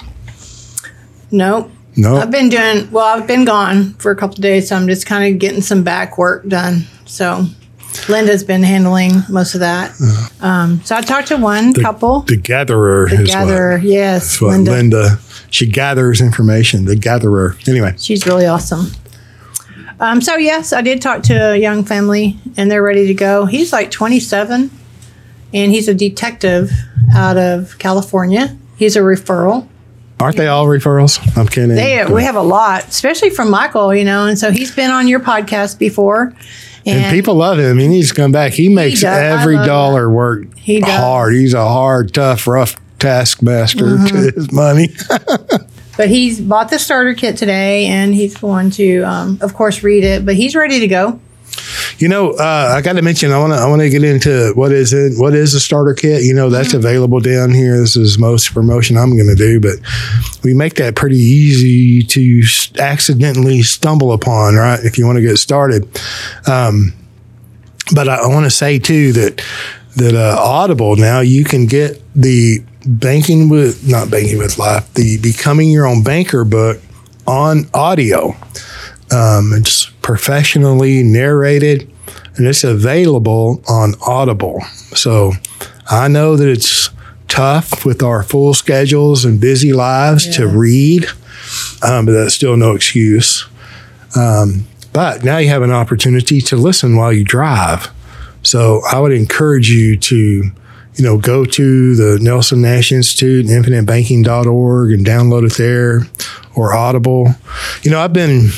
Nope. 1.31 1.71
No, 1.95 2.17
I've 2.17 2.31
been 2.31 2.49
doing 2.49 2.89
well. 2.91 3.05
I've 3.17 3.27
been 3.27 3.45
gone 3.45 3.93
for 3.95 4.11
a 4.11 4.15
couple 4.15 4.35
of 4.35 4.41
days, 4.41 4.69
so 4.69 4.75
I'm 4.75 4.87
just 4.87 5.05
kind 5.05 5.33
of 5.33 5.39
getting 5.39 5.61
some 5.61 5.83
back 5.83 6.17
work 6.17 6.47
done. 6.47 6.85
So 7.05 7.45
Linda's 8.07 8.43
been 8.43 8.63
handling 8.63 9.11
most 9.29 9.53
of 9.53 9.59
that. 9.61 9.91
Um, 10.39 10.81
so 10.83 10.95
I 10.95 11.01
talked 11.01 11.27
to 11.29 11.37
one 11.37 11.73
couple. 11.73 12.21
the 12.21 12.37
gatherer 12.37 13.09
The 13.09 13.23
gatherer, 13.23 13.77
what, 13.77 13.83
yes, 13.83 14.41
Linda. 14.41 14.71
Linda. 14.71 15.19
She 15.49 15.67
gathers 15.67 16.21
information. 16.21 16.85
The 16.85 16.95
gatherer. 16.95 17.57
Anyway, 17.67 17.95
She's 17.97 18.25
really 18.25 18.45
awesome. 18.45 18.91
Um, 19.99 20.21
so 20.21 20.35
yes, 20.37 20.71
I 20.73 20.81
did 20.81 21.01
talk 21.01 21.23
to 21.23 21.33
a 21.53 21.57
young 21.57 21.83
family, 21.83 22.37
and 22.57 22.71
they're 22.71 22.83
ready 22.83 23.07
to 23.07 23.13
go. 23.13 23.45
He's 23.45 23.73
like 23.73 23.91
27, 23.91 24.71
and 25.53 25.71
he's 25.71 25.87
a 25.87 25.93
detective 25.93 26.71
out 27.13 27.37
of 27.37 27.77
California. 27.79 28.55
He's 28.77 28.95
a 28.95 28.99
referral. 29.01 29.67
aren't 30.21 30.37
they 30.37 30.47
all 30.47 30.65
referrals? 30.67 31.19
I'm 31.37 31.47
kidding. 31.47 31.75
They 31.75 32.05
we 32.05 32.23
have 32.23 32.35
a 32.35 32.41
lot, 32.41 32.87
especially 32.87 33.29
from 33.29 33.49
Michael, 33.51 33.93
you 33.93 34.05
know, 34.05 34.25
and 34.27 34.37
so 34.39 34.51
he's 34.51 34.73
been 34.73 34.89
on 34.91 35.07
your 35.07 35.19
podcast 35.19 35.77
before, 35.79 36.33
and, 36.85 36.99
And 37.05 37.13
people 37.13 37.35
love 37.35 37.59
him. 37.59 37.77
He 37.77 37.87
needs 37.89 38.09
to 38.09 38.15
come 38.15 38.31
back. 38.31 38.53
He 38.53 38.69
makes. 38.69 39.03
I 39.03 39.21
every 39.25 39.55
dollar 39.57 40.09
work 40.09 40.55
He 40.57 40.79
does. 40.79 40.89
hard. 40.97 41.33
He's 41.33 41.53
a 41.53 41.67
hard, 41.67 42.13
tough, 42.13 42.47
rough 42.47 42.75
taskmaster 42.99 43.83
Mm-hmm. 43.85 44.05
to 44.07 44.31
his 44.33 44.51
money. 44.51 44.89
But 45.99 46.07
he's 46.07 46.39
bought 46.39 46.69
the 46.69 46.79
starter 46.79 47.13
kit 47.13 47.35
today, 47.35 47.87
and 47.87 48.15
he's 48.15 48.37
going 48.37 48.71
to, 48.71 49.01
um, 49.01 49.37
of 49.41 49.53
course, 49.53 49.83
read 49.83 50.05
it. 50.05 50.25
But 50.25 50.35
he's 50.35 50.55
ready 50.55 50.79
to 50.79 50.87
go. 50.87 51.19
you 51.97 52.07
know, 52.07 52.31
uh, 52.31 52.73
I 52.73 52.79
got 52.79 52.93
to 52.93 53.01
mention. 53.01 53.33
I 53.33 53.37
want 53.37 53.51
to. 53.51 53.59
I 53.59 53.67
want 53.67 53.81
to 53.81 53.89
get 53.89 54.05
into 54.05 54.53
what 54.55 54.71
is 54.71 54.93
it. 54.93 55.19
What 55.19 55.33
is 55.35 55.53
a 55.55 55.59
starter 55.59 55.93
kit? 55.93 56.23
You 56.23 56.33
know, 56.33 56.49
that's 56.49 56.69
Mm-hmm. 56.69 56.77
available 56.77 57.19
down 57.19 57.53
here. 57.53 57.77
This 57.77 57.97
is 57.97 58.17
most 58.17 58.53
promotion 58.53 58.95
I'm 58.95 59.13
going 59.17 59.27
to 59.27 59.35
do, 59.35 59.59
but 59.59 59.73
we 60.41 60.53
make 60.53 60.75
that 60.75 60.95
pretty 60.95 61.17
easy 61.17 62.01
to 62.03 62.43
accidentally 62.81 63.61
stumble 63.61 64.13
upon, 64.13 64.55
right? 64.55 64.79
If 64.81 64.97
you 64.97 65.05
want 65.05 65.17
to 65.17 65.21
get 65.21 65.35
started. 65.35 65.85
Um, 66.47 66.93
but 67.93 68.07
I, 68.07 68.23
I 68.23 68.27
want 68.27 68.45
to 68.45 68.51
say 68.51 68.79
too 68.79 69.11
that 69.11 69.41
that 69.97 70.15
uh, 70.15 70.37
Audible 70.39 70.95
now 70.95 71.19
you 71.19 71.43
can 71.43 71.65
get 71.65 72.01
the 72.15 72.63
banking 72.85 73.49
with 73.49 73.87
not 73.87 74.09
banking 74.09 74.37
with 74.37 74.57
life 74.57 74.93
the 74.93 75.17
becoming 75.19 75.69
your 75.69 75.85
own 75.85 76.03
banker 76.03 76.45
book 76.45 76.79
on 77.27 77.67
audio. 77.73 78.35
Um, 79.11 79.53
it's 79.53 79.85
professionally 80.01 81.03
narrated 81.03 81.91
and 82.35 82.47
it's 82.47 82.63
available 82.63 83.61
on 83.67 83.95
Audible. 84.05 84.61
So 84.95 85.33
I 85.89 86.07
know 86.07 86.35
that 86.35 86.47
it's 86.47 86.89
tough 87.27 87.85
with 87.85 88.01
our 88.01 88.23
full 88.23 88.53
schedules 88.53 89.25
and 89.25 89.39
busy 89.39 89.73
lives 89.73 90.35
to 90.37 90.47
read, 90.47 91.05
um, 91.83 92.05
but 92.05 92.13
that's 92.13 92.33
still 92.33 92.57
no 92.57 92.75
excuse. 92.75 93.45
Um, 94.15 94.67
but 94.93 95.23
now 95.23 95.37
you 95.37 95.49
have 95.49 95.61
an 95.61 95.71
opportunity 95.71 96.41
to 96.41 96.55
listen 96.55 96.95
while 96.95 97.13
you 97.13 97.23
drive. 97.23 97.89
So 98.41 98.81
I 98.91 98.99
would 98.99 99.11
encourage 99.11 99.69
you 99.69 99.97
to 99.97 100.51
you 100.99 101.05
know, 101.05 101.17
go 101.17 101.45
to 101.45 101.95
the 101.95 102.19
Nelson 102.21 102.61
Nash 102.61 102.91
Institute, 102.91 103.49
and 103.49 103.65
infinitebanking.org, 103.65 104.91
and 104.91 105.05
download 105.05 105.49
it 105.49 105.57
there, 105.57 106.01
or 106.55 106.73
Audible. 106.73 107.33
You 107.83 107.91
know, 107.91 108.01
I've 108.01 108.11
been 108.11 108.49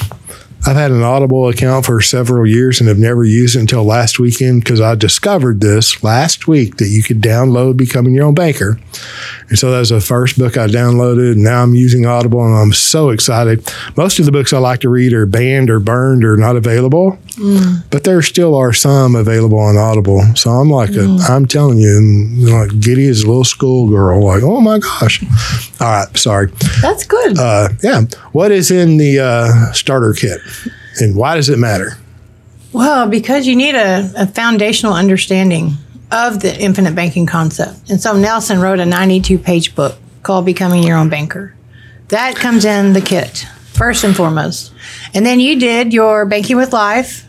I've 0.63 0.75
had 0.75 0.91
an 0.91 1.01
Audible 1.01 1.49
account 1.49 1.88
for 1.88 2.01
several 2.01 2.45
years 2.45 2.80
and 2.80 2.88
have 2.88 2.99
never 2.99 3.23
used 3.23 3.56
it 3.56 3.62
until 3.62 3.84
last 3.84 4.19
weekend 4.19 4.63
because 4.63 4.80
I 4.80 4.93
discovered 4.93 5.60
this 5.60 6.04
last 6.04 6.47
week 6.47 6.77
that 6.77 6.89
you 6.89 7.01
could 7.01 7.19
download 7.19 7.77
Becoming 7.77 8.13
Your 8.13 8.25
Own 8.25 8.36
Banker. 8.36 8.80
And 9.49 9.58
so 9.58 9.71
that 9.71 9.80
was 9.80 9.89
the 9.89 9.99
first 9.99 10.38
book 10.38 10.58
I 10.58 10.67
downloaded. 10.67 11.32
And 11.32 11.43
now 11.43 11.63
I'm 11.63 11.73
using 11.73 12.06
Audible 12.06 12.45
and 12.45 12.56
I'm 12.56 12.73
so 12.73 13.10
excited. 13.10 13.67
Most 13.97 14.19
of 14.19 14.25
the 14.25 14.32
books 14.32 14.54
I 14.54 14.60
like 14.60 14.82
to 14.82 14.89
read 14.89 15.13
are 15.13 15.25
banned 15.25 15.71
or 15.71 15.80
burned 15.80 16.23
or 16.23 16.38
not 16.38 16.56
available, 16.56 17.17
but 17.89 18.04
there 18.04 18.22
still 18.22 18.56
are 18.56 18.74
some 18.74 19.15
available 19.15 19.60
on 19.60 19.78
Audible. 19.78 20.22
So 20.36 20.52
I'm 20.52 20.70
like, 20.70 20.91
a, 20.91 21.17
I'm 21.30 21.46
telling 21.46 21.78
you, 21.78 22.00
like 22.50 22.80
giddy 22.80 23.08
as 23.08 23.24
a 23.24 23.28
little 23.28 23.44
schoolgirl, 23.44 24.24
like, 24.24 24.44
oh 24.44 24.62
my 24.62 24.80
gosh. 24.80 25.24
All 25.80 25.88
right, 25.88 26.17
sorry. 26.17 26.52
That's 26.82 27.06
good. 27.06 27.38
Uh, 27.38 27.70
yeah. 27.82 28.02
What 28.32 28.52
is 28.52 28.72
in 28.72 28.98
the 28.98 29.20
uh, 29.20 29.72
starter 29.72 30.13
kit 30.13 30.39
and 31.00 31.15
why 31.15 31.36
does 31.36 31.50
it 31.50 31.58
matter? 31.60 31.98
Well, 32.74 33.08
because 33.10 33.48
you 33.48 33.56
need 33.56 33.76
a, 33.76 34.12
a 34.15 34.28
foundational 34.28 34.94
understanding 34.94 35.74
of 36.12 36.41
the 36.41 36.58
infinite 36.60 36.96
banking 36.96 37.26
concept. 37.26 37.89
And 37.89 38.00
so 38.02 38.15
Nelson 38.17 38.60
wrote 38.60 38.80
a 38.80 38.86
92 38.86 39.38
page 39.39 39.76
book 39.76 39.98
called 40.24 40.46
Becoming 40.46 40.84
Your 40.84 40.98
Own 40.98 41.10
Banker. 41.10 41.56
That 42.10 42.36
comes 42.36 42.65
in 42.65 42.94
the 42.94 43.02
kit, 43.02 43.46
first 43.82 44.04
and 44.04 44.15
foremost. 44.15 44.72
And 45.15 45.26
then 45.26 45.39
you 45.39 45.60
did 45.60 45.91
your 45.91 46.28
Banking 46.28 46.56
with 46.56 46.72
Life 46.72 47.26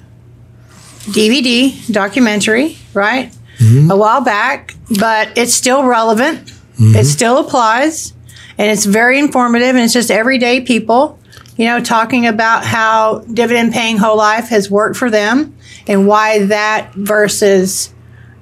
DVD 1.04 1.90
documentary, 1.90 2.76
right? 2.92 3.32
Mm-hmm. 3.56 3.90
A 3.90 3.96
while 3.96 4.20
back, 4.20 4.74
but 5.00 5.38
it's 5.38 5.54
still 5.54 5.84
relevant. 5.84 6.44
Mm-hmm. 6.44 6.96
It 6.96 7.06
still 7.06 7.38
applies. 7.38 8.12
And 8.58 8.70
it's 8.70 8.84
very 8.84 9.18
informative. 9.18 9.70
And 9.70 9.78
it's 9.78 9.94
just 9.94 10.10
everyday 10.10 10.60
people, 10.60 11.18
you 11.56 11.64
know, 11.64 11.80
talking 11.80 12.26
about 12.26 12.66
how 12.66 13.20
dividend 13.32 13.72
paying 13.72 13.96
whole 13.96 14.18
life 14.18 14.48
has 14.48 14.70
worked 14.70 14.98
for 14.98 15.08
them 15.08 15.56
and 15.86 16.06
why 16.06 16.44
that 16.46 16.92
versus 16.92 17.94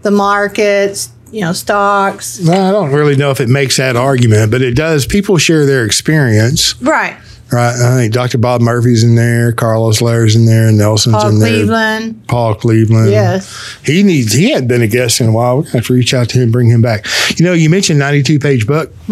the 0.02 0.10
markets, 0.10 1.10
you 1.30 1.42
know, 1.42 1.52
stocks. 1.52 2.40
Well, 2.44 2.66
I 2.66 2.72
don't 2.72 2.92
really 2.92 3.14
know 3.14 3.30
if 3.30 3.40
it 3.40 3.48
makes 3.48 3.76
that 3.76 3.94
argument, 3.94 4.50
but 4.50 4.62
it 4.62 4.74
does. 4.74 5.06
People 5.06 5.38
share 5.38 5.64
their 5.64 5.84
experience, 5.84 6.74
Right. 6.82 7.16
Right? 7.52 7.74
I 7.74 7.96
think 7.96 8.12
Dr. 8.12 8.38
Bob 8.38 8.60
Murphy's 8.60 9.02
in 9.02 9.16
there, 9.16 9.52
Carlos 9.52 10.00
Lara's 10.00 10.36
in 10.36 10.46
there, 10.46 10.70
Nelson's 10.70 11.16
Paul 11.16 11.28
in 11.30 11.38
there, 11.40 11.48
Paul 11.48 11.56
Cleveland. 11.58 12.28
Paul 12.28 12.54
Cleveland. 12.54 13.10
Yes. 13.10 13.78
He 13.84 14.02
needs. 14.02 14.32
He 14.32 14.50
hadn't 14.50 14.68
been 14.68 14.82
a 14.82 14.86
guest 14.86 15.20
in 15.20 15.28
a 15.28 15.32
while. 15.32 15.56
We're 15.56 15.62
going 15.62 15.72
to 15.72 15.78
have 15.78 15.86
to 15.86 15.94
reach 15.94 16.14
out 16.14 16.28
to 16.30 16.38
him 16.38 16.44
and 16.44 16.52
bring 16.52 16.68
him 16.68 16.80
back. 16.80 17.06
You 17.36 17.44
know, 17.44 17.52
you 17.52 17.68
mentioned 17.68 17.98
ninety-two 17.98 18.38
page 18.38 18.66
book. 18.66 18.92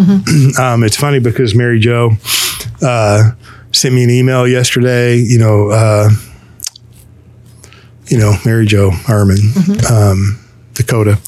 um, 0.58 0.84
it's 0.84 0.96
funny 0.96 1.18
because 1.18 1.54
Mary 1.54 1.80
Jo 1.80 2.12
uh, 2.82 3.32
sent 3.72 3.94
me 3.94 4.04
an 4.04 4.10
email 4.10 4.46
yesterday. 4.46 5.16
You 5.16 5.38
know, 5.38 5.70
uh, 5.70 6.08
you 8.06 8.18
know 8.18 8.34
Mary 8.44 8.66
Jo 8.66 8.90
Irmen, 8.90 9.90
um, 9.90 10.38
Dakota. 10.74 11.18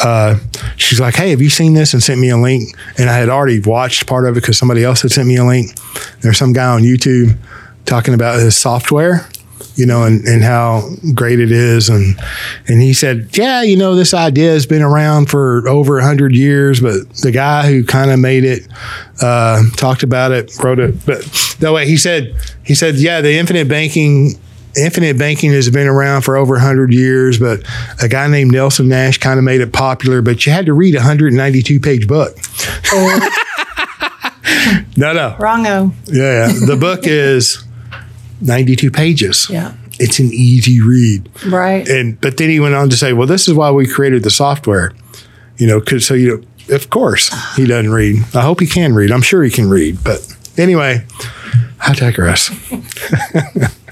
Uh, 0.00 0.38
she's 0.76 1.00
like, 1.00 1.14
"Hey, 1.14 1.30
have 1.30 1.42
you 1.42 1.50
seen 1.50 1.74
this?" 1.74 1.92
and 1.92 2.02
sent 2.02 2.20
me 2.20 2.30
a 2.30 2.36
link. 2.36 2.76
And 2.98 3.10
I 3.10 3.16
had 3.16 3.28
already 3.28 3.60
watched 3.60 4.06
part 4.06 4.26
of 4.26 4.36
it 4.36 4.40
because 4.40 4.58
somebody 4.58 4.84
else 4.84 5.02
had 5.02 5.10
sent 5.10 5.28
me 5.28 5.36
a 5.36 5.44
link. 5.44 5.70
There's 6.20 6.38
some 6.38 6.52
guy 6.52 6.66
on 6.66 6.82
YouTube 6.82 7.36
talking 7.84 8.14
about 8.14 8.38
his 8.38 8.56
software 8.56 9.28
you 9.78 9.86
know, 9.86 10.02
and, 10.02 10.26
and 10.26 10.42
how 10.42 10.90
great 11.14 11.38
it 11.38 11.52
is. 11.52 11.88
And 11.88 12.18
and 12.66 12.82
he 12.82 12.92
said, 12.92 13.28
yeah, 13.38 13.62
you 13.62 13.76
know, 13.76 13.94
this 13.94 14.12
idea 14.12 14.50
has 14.50 14.66
been 14.66 14.82
around 14.82 15.30
for 15.30 15.66
over 15.68 15.98
a 15.98 16.04
hundred 16.04 16.34
years, 16.34 16.80
but 16.80 17.08
the 17.22 17.30
guy 17.30 17.68
who 17.68 17.84
kind 17.84 18.10
of 18.10 18.18
made 18.18 18.44
it, 18.44 18.66
uh, 19.22 19.62
talked 19.76 20.02
about 20.02 20.32
it, 20.32 20.52
wrote 20.62 20.80
it. 20.80 21.06
But 21.06 21.56
no 21.60 21.72
way, 21.72 21.86
he 21.86 21.96
said, 21.96 22.34
he 22.64 22.74
said, 22.74 22.96
yeah, 22.96 23.20
the 23.20 23.38
infinite 23.38 23.68
banking. 23.68 24.38
Infinite 24.76 25.18
banking 25.18 25.52
has 25.52 25.68
been 25.70 25.86
around 25.88 26.22
for 26.22 26.36
over 26.36 26.54
100 26.54 26.92
years, 26.92 27.38
but 27.38 27.60
a 28.02 28.08
guy 28.08 28.26
named 28.28 28.52
Nelson 28.52 28.88
Nash 28.88 29.18
kind 29.18 29.38
of 29.38 29.44
made 29.44 29.60
it 29.60 29.72
popular. 29.72 30.22
But 30.22 30.44
you 30.46 30.52
had 30.52 30.66
to 30.66 30.72
read 30.72 30.94
a 30.94 30.98
192 30.98 31.80
page 31.80 32.06
book. 32.06 32.36
no, 34.96 35.12
no. 35.12 35.36
Wrongo. 35.38 35.92
Yeah, 36.06 36.48
yeah. 36.48 36.66
The 36.66 36.76
book 36.78 37.00
is 37.04 37.62
92 38.40 38.90
pages. 38.90 39.48
Yeah. 39.50 39.74
It's 40.00 40.18
an 40.20 40.30
easy 40.32 40.80
read. 40.80 41.28
Right. 41.46 41.88
And 41.88 42.20
but 42.20 42.36
then 42.36 42.50
he 42.50 42.60
went 42.60 42.74
on 42.74 42.88
to 42.90 42.96
say, 42.96 43.12
"Well, 43.12 43.26
this 43.26 43.48
is 43.48 43.54
why 43.54 43.72
we 43.72 43.86
created 43.86 44.22
the 44.22 44.30
software." 44.30 44.92
You 45.56 45.66
know, 45.66 45.80
'cause- 45.80 46.06
so 46.06 46.14
you 46.14 46.44
of 46.70 46.88
course 46.90 47.30
he 47.56 47.66
doesn't 47.66 47.90
read. 47.90 48.22
I 48.34 48.42
hope 48.42 48.60
he 48.60 48.66
can 48.68 48.94
read. 48.94 49.10
I'm 49.10 49.22
sure 49.22 49.42
he 49.42 49.50
can 49.50 49.68
read. 49.68 49.98
But 50.04 50.20
anyway, 50.56 51.04
I 51.80 51.94
digress. 51.94 52.50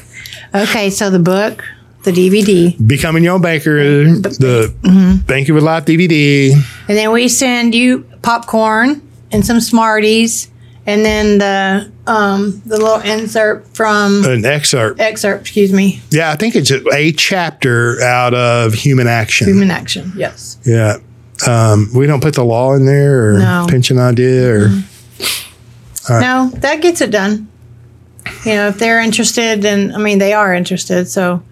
Okay, 0.63 0.91
so 0.91 1.11
the 1.11 1.19
book, 1.19 1.65
the 2.05 2.13
DVD, 2.13 2.75
Becoming 2.87 3.25
Your 3.25 3.35
Own 3.35 3.43
Banker, 3.43 3.77
the 4.05 4.75
Mm-hmm. 4.83 5.27
Banker 5.27 5.53
with 5.55 5.63
Life 5.65 5.85
DVD. 5.85 6.53
and 6.89 6.97
then 6.97 7.13
we 7.13 7.29
send 7.29 7.75
you 7.75 8.07
popcorn 8.23 9.03
and 9.33 9.45
some 9.45 9.61
Smarties, 9.61 10.51
and 10.87 11.05
then 11.05 11.39
the 11.39 11.91
um, 12.11 12.63
the 12.65 12.79
little 12.79 13.01
insert 13.01 13.67
from 13.77 14.25
An 14.25 14.45
excerpt. 14.47 15.01
excerpt. 15.01 15.43
Excuse 15.43 15.73
me, 15.73 16.01
Yeah, 16.11 16.31
I 16.31 16.37
think 16.37 16.55
it's 16.55 16.71
a, 16.71 16.81
a 16.95 17.13
chapter 17.13 18.01
out 18.03 18.33
of 18.35 18.73
Human 18.75 19.09
Action. 19.09 19.49
human 19.49 19.71
action. 19.71 20.13
Yes. 20.17 20.59
Yeah. 20.65 20.99
Um, 21.47 21.91
we 21.95 22.07
don't 22.07 22.23
put 22.23 22.35
the 22.35 22.45
law 22.45 22.73
in 22.75 22.87
there 22.87 23.31
or 23.35 23.39
No. 23.41 23.67
pension 23.69 23.99
idea 23.99 24.55
or 24.55 24.69
No, 26.09 26.51
that 26.55 26.81
gets 26.81 27.01
it 27.01 27.11
done. 27.11 27.49
You 28.45 28.55
know, 28.55 28.69
if 28.69 28.79
they're 28.79 29.01
interested, 29.01 29.65
and 29.65 29.93
I 29.95 29.99
mean, 29.99 30.19
they 30.19 30.33
are 30.33 30.55
interested. 30.55 31.09
So 31.09 31.43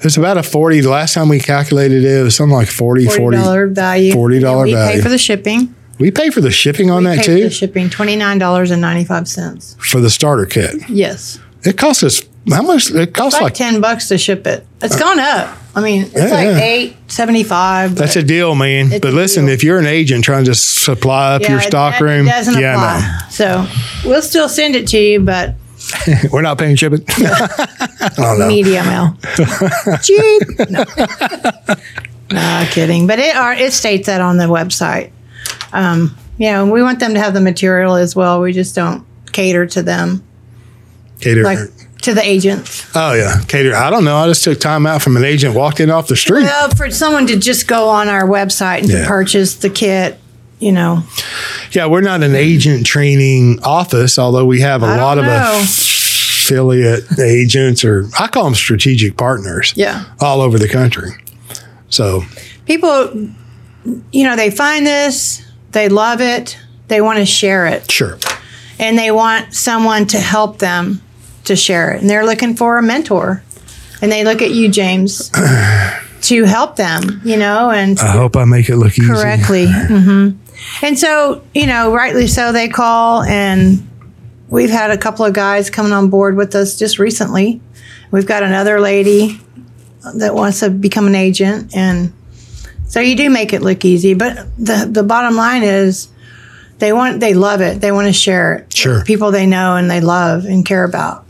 It's 0.00 0.16
about 0.16 0.36
a 0.36 0.42
40. 0.42 0.80
The 0.80 0.90
last 0.90 1.14
time 1.14 1.28
we 1.28 1.40
calculated 1.40 2.04
it, 2.04 2.20
it 2.20 2.22
was 2.22 2.36
something 2.36 2.54
like 2.56 2.68
40, 2.68 3.06
forty 3.06 3.36
40. 3.38 3.72
value. 3.74 4.12
$40 4.12 4.16
And 4.16 4.62
we 4.62 4.72
value. 4.72 4.92
pay 4.96 5.00
for 5.00 5.08
the 5.08 5.18
shipping. 5.18 5.74
We 5.98 6.10
pay 6.10 6.28
for 6.30 6.42
the 6.42 6.50
shipping 6.50 6.90
on 6.90 7.04
we 7.04 7.10
that 7.10 7.18
pay 7.20 7.24
too 7.24 7.36
for 7.44 7.48
the 7.48 7.50
shipping 7.54 7.88
twenty 7.88 8.16
nine 8.16 8.38
dollars 8.38 8.70
and 8.70 8.82
ninety 8.82 9.04
five 9.04 9.26
cents. 9.26 9.76
for 9.80 9.98
the 10.00 10.10
starter 10.10 10.44
kit. 10.44 10.74
Yes, 10.90 11.38
It 11.64 11.78
costs 11.78 12.02
us 12.02 12.20
how 12.50 12.62
much? 12.62 12.90
It 12.90 13.12
costs 13.14 13.34
like, 13.34 13.42
like, 13.42 13.54
ten 13.54 13.80
bucks 13.80 14.08
to 14.08 14.18
ship 14.18 14.46
it. 14.46 14.66
It's 14.82 14.98
gone 14.98 15.18
up. 15.18 15.56
I 15.74 15.82
mean, 15.82 16.02
it's 16.02 16.14
Yeah, 16.14 16.24
like 16.30 16.46
yeah. 16.46 16.58
eight 16.60 16.96
seventy 17.08 17.42
five. 17.42 17.94
that's 17.96 18.16
a 18.16 18.22
deal, 18.22 18.54
man. 18.54 18.88
But 19.00 19.12
listen, 19.12 19.46
deal. 19.46 19.54
if 19.54 19.62
you're 19.64 19.78
an 19.78 19.86
agent 19.86 20.24
trying 20.24 20.44
to 20.46 20.54
supply 20.54 21.34
up 21.34 21.48
your 21.48 21.60
stock 21.60 22.00
room, 22.00 22.26
doesn't 22.26 22.58
yeah, 22.58 22.74
apply. 22.74 23.28
So 23.30 23.66
we'll 24.08 24.22
still 24.22 24.48
send 24.48 24.74
it 24.76 24.88
to 24.88 24.98
you, 24.98 25.20
but 25.20 25.54
we're 26.32 26.42
not 26.42 26.58
paying 26.58 26.76
shipping. 26.76 27.04
I 27.08 28.10
don't 28.16 28.48
media 28.48 28.82
mail. 28.84 29.16
Cheap. 30.02 30.70
No. 30.70 30.84
no, 32.32 32.66
kidding. 32.70 33.06
But 33.06 33.18
it 33.18 33.36
are 33.36 33.52
it 33.52 33.72
states 33.72 34.06
that 34.06 34.20
on 34.20 34.36
the 34.36 34.44
website. 34.44 35.10
Um, 35.72 36.16
you 36.38 36.50
know, 36.50 36.66
we 36.70 36.82
want 36.82 37.00
them 37.00 37.14
to 37.14 37.20
have 37.20 37.34
the 37.34 37.40
material 37.40 37.94
as 37.96 38.14
well. 38.16 38.40
We 38.40 38.52
just 38.52 38.74
don't 38.74 39.04
cater 39.32 39.66
to 39.66 39.82
them 39.82 40.22
Cater. 41.20 41.42
like 41.42 41.58
to 42.06 42.14
the 42.14 42.22
agents. 42.26 42.84
oh 42.96 43.12
yeah, 43.12 43.40
cater. 43.46 43.74
I 43.74 43.90
don't 43.90 44.04
know. 44.04 44.16
I 44.16 44.26
just 44.26 44.42
took 44.42 44.58
time 44.58 44.86
out 44.86 45.02
from 45.02 45.16
an 45.16 45.24
agent, 45.24 45.54
walked 45.54 45.78
in 45.80 45.90
off 45.90 46.08
the 46.08 46.16
street. 46.16 46.42
Well, 46.44 46.70
for 46.70 46.90
someone 46.90 47.26
to 47.28 47.36
just 47.38 47.68
go 47.68 47.88
on 47.88 48.08
our 48.08 48.26
website 48.26 48.80
and 48.80 48.88
Yeah. 48.90 49.06
purchase 49.06 49.54
the 49.56 49.68
kit, 49.70 50.18
you 50.58 50.72
know, 50.72 51.02
Yeah, 51.72 51.86
we're 51.86 52.00
not 52.00 52.22
an 52.22 52.34
agent 52.34 52.86
training 52.86 53.60
office, 53.62 54.18
although 54.18 54.46
we 54.46 54.60
have 54.62 54.82
a 54.82 54.86
I 54.86 54.96
lot 54.96 55.18
of 55.18 55.24
affiliate 55.26 57.18
agents, 57.18 57.84
or 57.84 58.08
I 58.18 58.28
call 58.28 58.44
them 58.44 58.54
strategic 58.54 59.16
partners, 59.16 59.72
yeah. 59.76 60.04
all 60.20 60.40
over 60.40 60.58
the 60.58 60.68
country. 60.68 61.10
So 61.90 62.24
People, 62.66 63.28
you 64.12 64.24
know, 64.24 64.34
they 64.36 64.50
find 64.50 64.86
this, 64.86 65.42
they 65.72 65.88
love 65.88 66.20
it, 66.20 66.56
they 66.88 67.00
want 67.00 67.18
to 67.18 67.26
share 67.26 67.66
it. 67.66 67.90
sure, 67.90 68.18
and 68.78 68.98
they 68.98 69.10
want 69.10 69.54
someone 69.54 70.06
to 70.06 70.18
help 70.18 70.58
them 70.58 71.00
to 71.46 71.56
share 71.56 71.92
it. 71.92 72.00
And 72.00 72.08
they're 72.10 72.24
looking 72.24 72.54
for 72.56 72.78
a 72.78 72.82
mentor. 72.82 73.42
And 74.02 74.12
they 74.12 74.24
look 74.24 74.42
at 74.42 74.50
you, 74.50 74.68
James, 74.68 75.30
to 76.22 76.44
help 76.44 76.76
them, 76.76 77.20
you 77.24 77.36
know, 77.36 77.70
and 77.70 77.98
I 77.98 78.10
hope 78.12 78.36
I 78.36 78.44
make 78.44 78.68
it 78.68 78.76
look 78.76 78.98
easy. 78.98 79.06
correctly. 79.08 79.66
hmm 79.70 80.30
And 80.82 80.98
so, 80.98 81.42
you 81.54 81.66
know, 81.66 81.94
rightly 81.94 82.26
so, 82.26 82.52
they 82.52 82.68
call. 82.68 83.22
And 83.22 83.88
we've 84.48 84.70
had 84.70 84.90
a 84.90 84.98
couple 84.98 85.24
of 85.24 85.32
guys 85.32 85.70
coming 85.70 85.92
on 85.92 86.10
board 86.10 86.36
with 86.36 86.54
us 86.54 86.78
just 86.78 86.98
recently. 86.98 87.60
We've 88.10 88.26
got 88.26 88.42
another 88.42 88.80
lady 88.80 89.40
that 90.14 90.34
wants 90.34 90.60
to 90.60 90.70
become 90.70 91.06
an 91.06 91.14
agent. 91.14 91.74
And 91.74 92.12
so 92.86 93.00
you 93.00 93.16
do 93.16 93.30
make 93.30 93.52
it 93.52 93.62
look 93.62 93.84
easy. 93.84 94.14
But 94.14 94.36
the, 94.58 94.88
the 94.90 95.02
bottom 95.02 95.36
line 95.36 95.62
is, 95.62 96.08
they 96.78 96.92
want, 96.92 97.20
they 97.20 97.32
love 97.32 97.62
it. 97.62 97.80
They 97.80 97.90
want 97.92 98.06
to 98.08 98.12
share 98.12 98.54
it. 98.54 98.74
Sure. 98.76 99.02
People 99.04 99.30
they 99.30 99.46
know 99.46 99.76
and 99.76 99.90
they 99.90 100.00
love 100.02 100.44
and 100.44 100.64
care 100.64 100.84
about. 100.84 101.25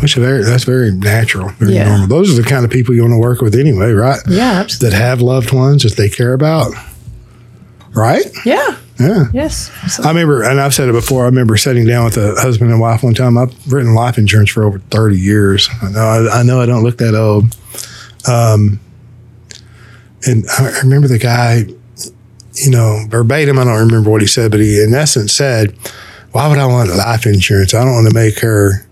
Which 0.00 0.16
is 0.16 0.22
very 0.22 0.42
that's 0.44 0.64
very 0.64 0.90
natural, 0.92 1.50
very 1.58 1.74
Yeah. 1.74 1.88
normal. 1.88 2.06
Those 2.08 2.30
are 2.32 2.40
the 2.42 2.48
kind 2.48 2.64
of 2.64 2.70
people 2.70 2.94
you 2.94 3.02
want 3.02 3.12
to 3.12 3.18
work 3.18 3.40
with 3.40 3.54
anyway, 3.54 3.92
right? 3.92 4.18
Yeah, 4.28 4.52
absolutely. 4.60 4.98
That 4.98 5.02
have 5.04 5.20
loved 5.20 5.52
ones 5.52 5.82
that 5.82 5.96
they 5.96 6.08
care 6.08 6.32
about. 6.32 6.72
right? 7.94 8.24
Yeah. 8.44 8.76
Yeah. 9.00 9.24
Yes. 9.32 9.70
I 10.04 10.08
remember, 10.08 10.42
and 10.42 10.60
I've 10.60 10.74
said 10.74 10.88
it 10.88 10.92
before. 10.92 11.22
I 11.22 11.26
remember 11.26 11.56
sitting 11.56 11.86
down 11.86 12.04
with 12.04 12.16
a 12.18 12.34
husband 12.40 12.70
and 12.70 12.78
wife 12.80 13.02
one 13.02 13.14
time. 13.14 13.36
I've 13.38 13.52
written 13.72 13.94
life 13.94 14.16
insurance 14.18 14.50
for 14.50 14.62
over 14.62 14.78
thirty 14.90 15.18
years. 15.18 15.68
I 15.82 15.90
know. 15.90 16.00
I, 16.00 16.40
I 16.40 16.42
know. 16.42 16.60
I 16.60 16.66
don't 16.66 16.82
look 16.84 16.98
that 16.98 17.14
old. 17.14 17.44
Um, 18.28 18.78
and 20.26 20.44
I 20.58 20.78
remember 20.82 21.08
the 21.08 21.18
guy. 21.18 21.64
You 22.54 22.70
know, 22.70 23.04
verbatim. 23.08 23.58
I 23.58 23.64
don't 23.64 23.86
remember 23.86 24.10
what 24.10 24.20
he 24.20 24.26
said, 24.26 24.50
but 24.50 24.60
he, 24.60 24.82
in 24.82 24.92
essence, 24.92 25.32
said, 25.32 25.74
"Why 26.32 26.46
would 26.48 26.58
I 26.58 26.66
want 26.66 26.90
life 26.94 27.24
insurance? 27.24 27.72
I 27.74 27.82
don't 27.84 27.94
want 27.94 28.08
to 28.08 28.14
make 28.14 28.38
her 28.40 28.86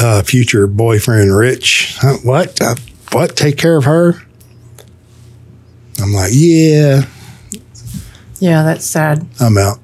uh, 0.00 0.22
future 0.22 0.66
boyfriend 0.66 1.36
rich. 1.36 1.96
What? 2.22 2.60
Uh, 2.60 2.74
what? 3.12 3.36
Take 3.36 3.56
care 3.58 3.76
of 3.76 3.84
her?" 3.84 4.14
I'm 6.02 6.12
like, 6.12 6.30
"Yeah, 6.34 7.04
Yeah, 8.40 8.62
that's 8.64 8.84
sad. 8.84 9.26
I'm 9.40 9.56
out. 9.56 9.78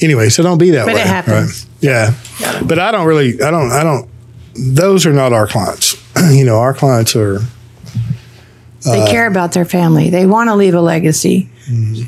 Anyway, 0.00 0.28
so 0.30 0.42
don't 0.42 0.58
be 0.58 0.70
that 0.70 0.86
But 0.86 0.94
way. 0.94 1.00
it 1.00 1.06
happens. 1.06 1.66
right? 1.66 1.68
Yeah. 1.80 2.14
But 2.64 2.78
I 2.78 2.90
don't 2.92 3.06
really, 3.06 3.40
I 3.42 3.50
don't, 3.50 3.70
I 3.72 3.82
don't, 3.84 4.08
those 4.54 5.06
are 5.06 5.12
not 5.12 5.32
our 5.32 5.46
clients. 5.46 5.96
you 6.30 6.44
know, 6.44 6.58
our 6.58 6.74
clients 6.74 7.14
are, 7.14 7.40
They 8.84 9.06
care 9.10 9.26
about 9.26 9.52
their 9.52 9.64
family. 9.64 10.10
They 10.10 10.26
want 10.26 10.48
to 10.48 10.54
leave 10.56 10.74
a 10.74 10.80
legacy 10.80 11.48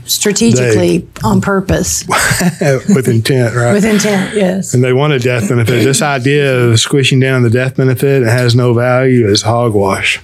strategically 0.06 1.08
on 1.22 1.40
purpose 1.40 2.04
with 2.88 3.08
intent, 3.08 3.54
right? 3.54 3.72
with 3.72 3.84
intent. 3.84 4.34
Yes. 4.34 4.74
and 4.74 4.82
they 4.82 4.92
want 4.92 5.12
a 5.12 5.18
death 5.18 5.48
benefit. 5.48 5.84
This 5.84 6.02
idea 6.02 6.60
of 6.66 6.80
squishing 6.80 7.20
down 7.20 7.42
the 7.42 7.50
death 7.50 7.76
benefit 7.76 8.22
and 8.22 8.30
has 8.30 8.54
no 8.54 8.74
value 8.74 9.26
is 9.28 9.42
hogwash. 9.42 10.20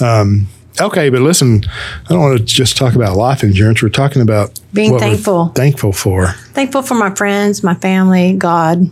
Um, 0.00 0.48
okay, 0.80 1.08
but 1.10 1.20
listen, 1.20 1.64
I 1.66 2.08
don't 2.08 2.20
want 2.20 2.38
to 2.38 2.44
just 2.44 2.76
talk 2.76 2.94
about 2.94 3.16
life 3.16 3.42
insurance. 3.42 3.82
We're 3.82 3.88
talking 3.90 4.22
about 4.22 4.58
Being 4.72 4.98
thankful. 4.98 5.48
thankful 5.48 5.92
for. 5.92 6.28
Thankful 6.52 6.82
for 6.82 6.94
my 6.94 7.14
friends, 7.14 7.62
my 7.62 7.74
family, 7.74 8.32
God, 8.34 8.90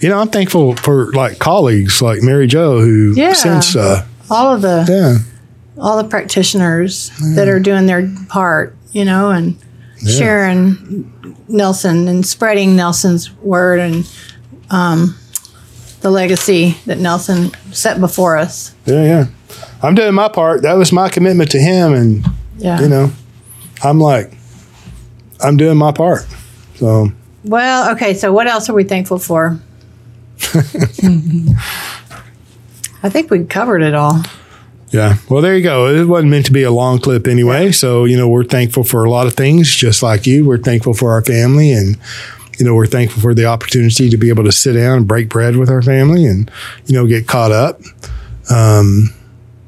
You 0.00 0.08
know, 0.08 0.18
I'm 0.20 0.28
thankful 0.28 0.76
for 0.76 1.12
like 1.12 1.38
colleagues 1.38 2.00
like 2.00 2.22
Mary 2.22 2.46
Jo 2.46 2.80
who 2.80 3.12
Yeah. 3.16 3.34
send 3.34 3.64
stuff. 3.64 4.06
all 4.30 4.54
of 4.54 4.62
the 4.62 4.86
Yeah. 4.88 5.18
All 5.80 5.96
the 6.02 6.08
practitioners 6.08 7.10
that 7.34 7.48
are 7.48 7.58
doing 7.58 7.86
their 7.86 8.08
part, 8.28 8.76
you 8.92 9.04
know, 9.04 9.30
and 9.30 9.56
sharing 10.06 11.12
Nelson 11.48 12.06
and 12.08 12.24
spreading 12.26 12.76
Nelson's 12.76 13.32
word 13.38 13.80
and 13.80 14.08
um, 14.70 15.16
the 16.00 16.10
legacy 16.10 16.76
that 16.86 16.98
Nelson 16.98 17.50
set 17.72 17.98
before 18.00 18.36
us. 18.36 18.74
Yeah, 18.86 19.02
yeah. 19.04 19.26
I'm 19.82 19.94
doing 19.94 20.14
my 20.14 20.28
part. 20.28 20.62
That 20.62 20.74
was 20.74 20.92
my 20.92 21.08
commitment 21.08 21.50
to 21.52 21.58
him, 21.58 21.92
and 21.94 22.24
Yeah. 22.58 22.80
you 22.80 22.88
know, 22.88 23.10
I'm 23.82 23.98
like, 23.98 24.32
I'm 25.42 25.56
doing 25.56 25.76
my 25.78 25.92
part. 25.92 26.26
So 26.76 27.10
Well, 27.44 27.90
okay. 27.92 28.12
So, 28.14 28.32
what 28.32 28.46
else 28.46 28.68
are 28.68 28.74
we 28.74 28.84
thankful 28.84 29.18
for? 29.18 29.58
I 33.02 33.08
think 33.08 33.30
we 33.30 33.44
covered 33.44 33.82
it 33.82 33.94
all. 33.94 34.22
Yeah. 34.90 35.16
Well, 35.28 35.40
there 35.40 35.56
you 35.56 35.62
go. 35.62 35.88
It 35.88 36.06
wasn't 36.06 36.30
meant 36.30 36.46
to 36.46 36.52
be 36.52 36.62
a 36.62 36.70
long 36.70 36.98
clip 36.98 37.26
anyway. 37.26 37.72
So 37.72 38.04
you 38.04 38.16
know, 38.16 38.28
we're 38.28 38.44
thankful 38.44 38.84
for 38.84 39.04
a 39.04 39.10
lot 39.10 39.26
of 39.26 39.34
things, 39.34 39.74
just 39.74 40.02
like 40.02 40.26
you. 40.26 40.44
We're 40.44 40.58
thankful 40.58 40.94
for 40.94 41.12
our 41.12 41.22
family, 41.22 41.72
and 41.72 41.96
you 42.58 42.66
know, 42.66 42.74
we're 42.74 42.86
thankful 42.86 43.22
for 43.22 43.34
the 43.34 43.46
opportunity 43.46 44.10
to 44.10 44.16
be 44.16 44.28
able 44.28 44.44
to 44.44 44.52
sit 44.52 44.74
down 44.74 44.98
and 44.98 45.08
break 45.08 45.28
bread 45.28 45.56
with 45.56 45.70
our 45.70 45.82
family, 45.82 46.26
and 46.26 46.50
you 46.86 46.94
know, 46.94 47.06
get 47.06 47.26
caught 47.26 47.52
up. 47.52 47.80
Um, 48.50 49.14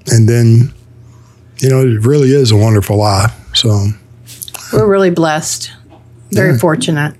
and 0.08 0.28
then, 0.28 0.72
you 1.58 1.70
know, 1.70 1.80
it 1.80 2.04
really 2.04 2.32
is 2.32 2.50
a 2.50 2.56
wonderful 2.56 2.96
life. 2.96 3.32
So 3.54 3.87
We're 4.72 4.90
really 4.90 5.11
blessed, 5.11 5.72
very 6.30 6.58
fortunate. 6.58 7.14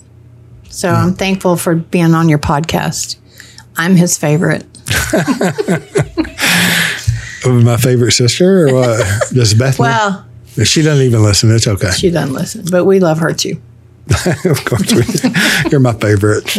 So, 0.69 0.89
I'm 0.89 1.15
thankful 1.15 1.57
for 1.57 1.75
being 1.75 2.15
on 2.15 2.31
your 2.31 2.39
podcast. 2.39 3.17
I'm 3.77 3.95
his 3.95 4.17
favorite. 4.17 4.65
my 7.47 7.77
favorite 7.77 8.13
sister, 8.13 8.69
or 8.69 8.75
what? 8.75 9.07
Just 9.33 9.59
Bethany. 9.59 9.89
Well, 9.89 10.27
She 10.65 10.83
doesn't 10.83 11.05
even 11.05 11.23
listen. 11.23 11.55
It's 11.55 11.67
okay. 11.67 11.91
she 11.91 12.11
doesn't 12.11 12.35
listen, 12.35 12.65
but 12.71 12.85
we 12.85 13.01
love 13.01 13.19
her 13.19 13.33
too. 13.33 13.61
of 14.45 14.65
course, 14.65 14.93
we, 14.93 15.71
you're 15.71 15.81
my 15.81 15.93
favorite. 15.93 16.57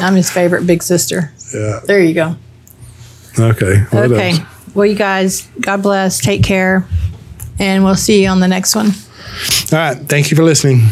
I'm 0.00 0.14
his 0.14 0.30
favorite 0.30 0.66
big 0.66 0.82
sister. 0.82 1.32
Yeah. 1.54 1.80
There 1.84 2.00
you 2.02 2.14
go. 2.14 2.36
Okay. 3.38 3.80
What 3.90 4.10
okay. 4.10 4.30
else? 4.30 4.74
Well, 4.74 4.86
you 4.86 4.94
guys, 4.94 5.46
God 5.60 5.82
bless. 5.82 6.20
Take 6.20 6.42
care. 6.42 6.86
And 7.58 7.84
we'll 7.84 7.94
see 7.96 8.22
you 8.22 8.28
on 8.28 8.40
the 8.40 8.48
next 8.48 8.74
one. 8.74 8.86
All 9.72 9.78
right. 9.78 9.96
Thank 9.96 10.30
you 10.30 10.36
for 10.36 10.42
listening. 10.42 10.88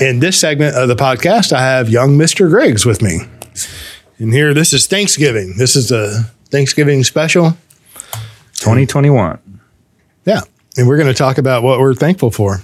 In 0.00 0.18
this 0.20 0.38
segment 0.40 0.74
of 0.76 0.88
the 0.88 0.96
podcast, 0.96 1.52
I 1.52 1.60
have 1.60 1.88
young 1.88 2.16
Mr. 2.18 2.48
Griggs 2.48 2.84
with 2.84 3.02
me. 3.02 3.20
And 4.18 4.32
here, 4.32 4.54
this 4.54 4.72
is 4.72 4.86
Thanksgiving. 4.86 5.54
This 5.58 5.76
is 5.76 5.92
a 5.92 6.30
Thanksgiving 6.50 7.04
special. 7.04 7.56
2021. 8.62 9.38
Yeah. 10.24 10.40
And 10.78 10.86
we're 10.88 10.96
going 10.96 11.08
to 11.08 11.14
talk 11.14 11.36
about 11.38 11.62
what 11.62 11.80
we're 11.80 11.94
thankful 11.94 12.30
for. 12.30 12.60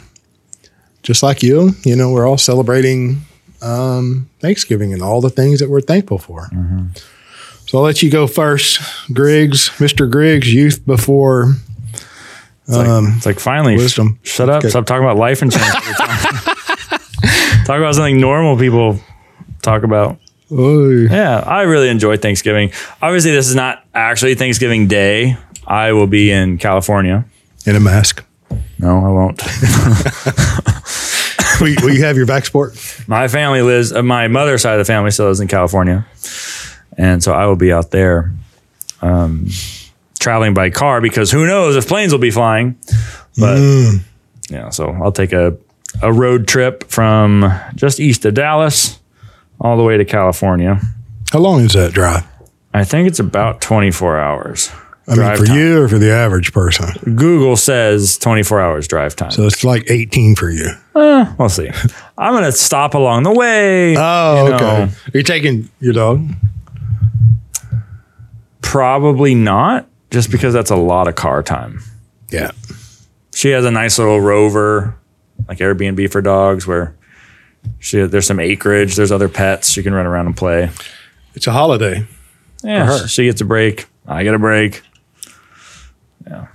Just 1.02 1.22
like 1.22 1.42
you, 1.42 1.72
you 1.84 1.96
know, 1.96 2.10
we're 2.12 2.26
all 2.26 2.38
celebrating 2.38 3.22
um, 3.62 4.28
Thanksgiving 4.40 4.92
and 4.92 5.02
all 5.02 5.20
the 5.20 5.30
things 5.30 5.60
that 5.60 5.68
we're 5.68 5.80
thankful 5.80 6.18
for. 6.18 6.48
So 7.66 7.78
I'll 7.78 7.84
let 7.84 8.02
you 8.02 8.10
go 8.10 8.26
first. 8.26 8.80
Griggs, 9.12 9.68
Mr. 9.78 10.10
Griggs, 10.10 10.52
youth 10.52 10.84
before 10.86 11.54
It's 12.66 12.76
like, 12.76 12.86
it's 13.16 13.26
like 13.26 13.40
finally, 13.40 13.76
sh- 13.76 13.80
wisdom. 13.82 14.18
shut 14.22 14.48
up. 14.48 14.58
Okay. 14.58 14.68
Stop 14.70 14.86
talking 14.86 15.04
about 15.04 15.16
life 15.16 15.42
insurance. 15.42 15.74
all 15.74 15.80
the 15.80 15.94
time. 15.94 17.64
talk 17.66 17.78
about 17.78 17.94
something 17.94 18.20
normal 18.20 18.56
people 18.56 19.00
talk 19.62 19.82
about. 19.82 20.18
Oy. 20.50 21.08
Yeah, 21.10 21.40
I 21.40 21.62
really 21.62 21.88
enjoy 21.90 22.16
Thanksgiving. 22.16 22.72
Obviously, 23.02 23.32
this 23.32 23.48
is 23.48 23.54
not 23.54 23.84
actually 23.94 24.34
Thanksgiving 24.34 24.86
Day. 24.88 25.36
I 25.68 25.92
will 25.92 26.06
be 26.06 26.30
in 26.30 26.58
California. 26.58 27.26
in 27.66 27.76
a 27.76 27.80
mask. 27.80 28.24
No, 28.78 29.04
I 29.04 29.10
won't. 29.10 29.42
will, 31.60 31.68
you, 31.68 31.76
will 31.82 31.94
you 31.94 32.04
have 32.04 32.16
your 32.16 32.26
Vaxport? 32.26 33.06
my 33.06 33.28
family 33.28 33.60
lives, 33.60 33.92
uh, 33.92 34.02
my 34.02 34.28
mother's 34.28 34.62
side 34.62 34.72
of 34.72 34.78
the 34.78 34.90
family 34.90 35.10
still 35.10 35.26
lives 35.26 35.40
in 35.40 35.48
California. 35.48 36.06
And 36.96 37.22
so 37.22 37.32
I 37.32 37.46
will 37.46 37.56
be 37.56 37.70
out 37.70 37.90
there 37.90 38.32
um, 39.02 39.48
traveling 40.18 40.54
by 40.54 40.70
car 40.70 41.02
because 41.02 41.30
who 41.30 41.46
knows 41.46 41.76
if 41.76 41.86
planes 41.86 42.12
will 42.12 42.18
be 42.18 42.30
flying. 42.30 42.78
But 43.38 43.58
yeah, 44.48 44.70
so 44.70 44.90
I'll 44.90 45.12
take 45.12 45.32
a, 45.32 45.56
a 46.02 46.12
road 46.12 46.48
trip 46.48 46.84
from 46.84 47.52
just 47.74 48.00
east 48.00 48.24
of 48.24 48.34
Dallas 48.34 48.98
all 49.60 49.76
the 49.76 49.84
way 49.84 49.98
to 49.98 50.04
California. 50.04 50.80
How 51.30 51.40
long 51.40 51.60
is 51.60 51.74
that 51.74 51.92
drive? 51.92 52.26
I 52.72 52.84
think 52.84 53.06
it's 53.06 53.20
about 53.20 53.60
24 53.60 54.18
hours. 54.18 54.70
I 55.08 55.14
mean, 55.14 55.36
for 55.36 55.46
time. 55.46 55.56
you 55.56 55.82
or 55.82 55.88
for 55.88 55.98
the 55.98 56.12
average 56.12 56.52
person? 56.52 57.14
Google 57.16 57.56
says 57.56 58.18
24 58.18 58.60
hours 58.60 58.86
drive 58.86 59.16
time. 59.16 59.30
So 59.30 59.46
it's 59.46 59.64
like 59.64 59.90
18 59.90 60.34
for 60.36 60.50
you. 60.50 60.68
Eh, 60.94 61.34
we'll 61.38 61.48
see. 61.48 61.70
I'm 62.18 62.34
going 62.34 62.44
to 62.44 62.52
stop 62.52 62.94
along 62.94 63.22
the 63.22 63.32
way. 63.32 63.96
Oh, 63.96 64.46
you 64.46 64.54
okay. 64.54 64.82
Are 64.82 64.90
you 65.14 65.22
taking 65.22 65.70
your 65.80 65.94
dog? 65.94 66.28
Probably 68.60 69.34
not, 69.34 69.86
just 70.10 70.30
because 70.30 70.52
that's 70.52 70.70
a 70.70 70.76
lot 70.76 71.08
of 71.08 71.14
car 71.14 71.42
time. 71.42 71.80
Yeah. 72.30 72.50
She 73.34 73.48
has 73.50 73.64
a 73.64 73.70
nice 73.70 73.98
little 73.98 74.20
rover, 74.20 74.94
like 75.48 75.58
Airbnb 75.58 76.12
for 76.12 76.20
dogs, 76.20 76.66
where 76.66 76.94
she 77.78 78.02
there's 78.02 78.26
some 78.26 78.40
acreage, 78.40 78.96
there's 78.96 79.12
other 79.12 79.28
pets, 79.28 79.70
she 79.70 79.82
can 79.82 79.94
run 79.94 80.06
around 80.06 80.26
and 80.26 80.36
play. 80.36 80.70
It's 81.34 81.46
a 81.46 81.52
holiday. 81.52 82.06
Yeah, 82.62 82.86
her. 82.86 83.08
she 83.08 83.24
gets 83.24 83.40
a 83.40 83.44
break. 83.44 83.86
I 84.06 84.24
get 84.24 84.34
a 84.34 84.38
break. 84.38 84.82
Yeah. 86.28 86.46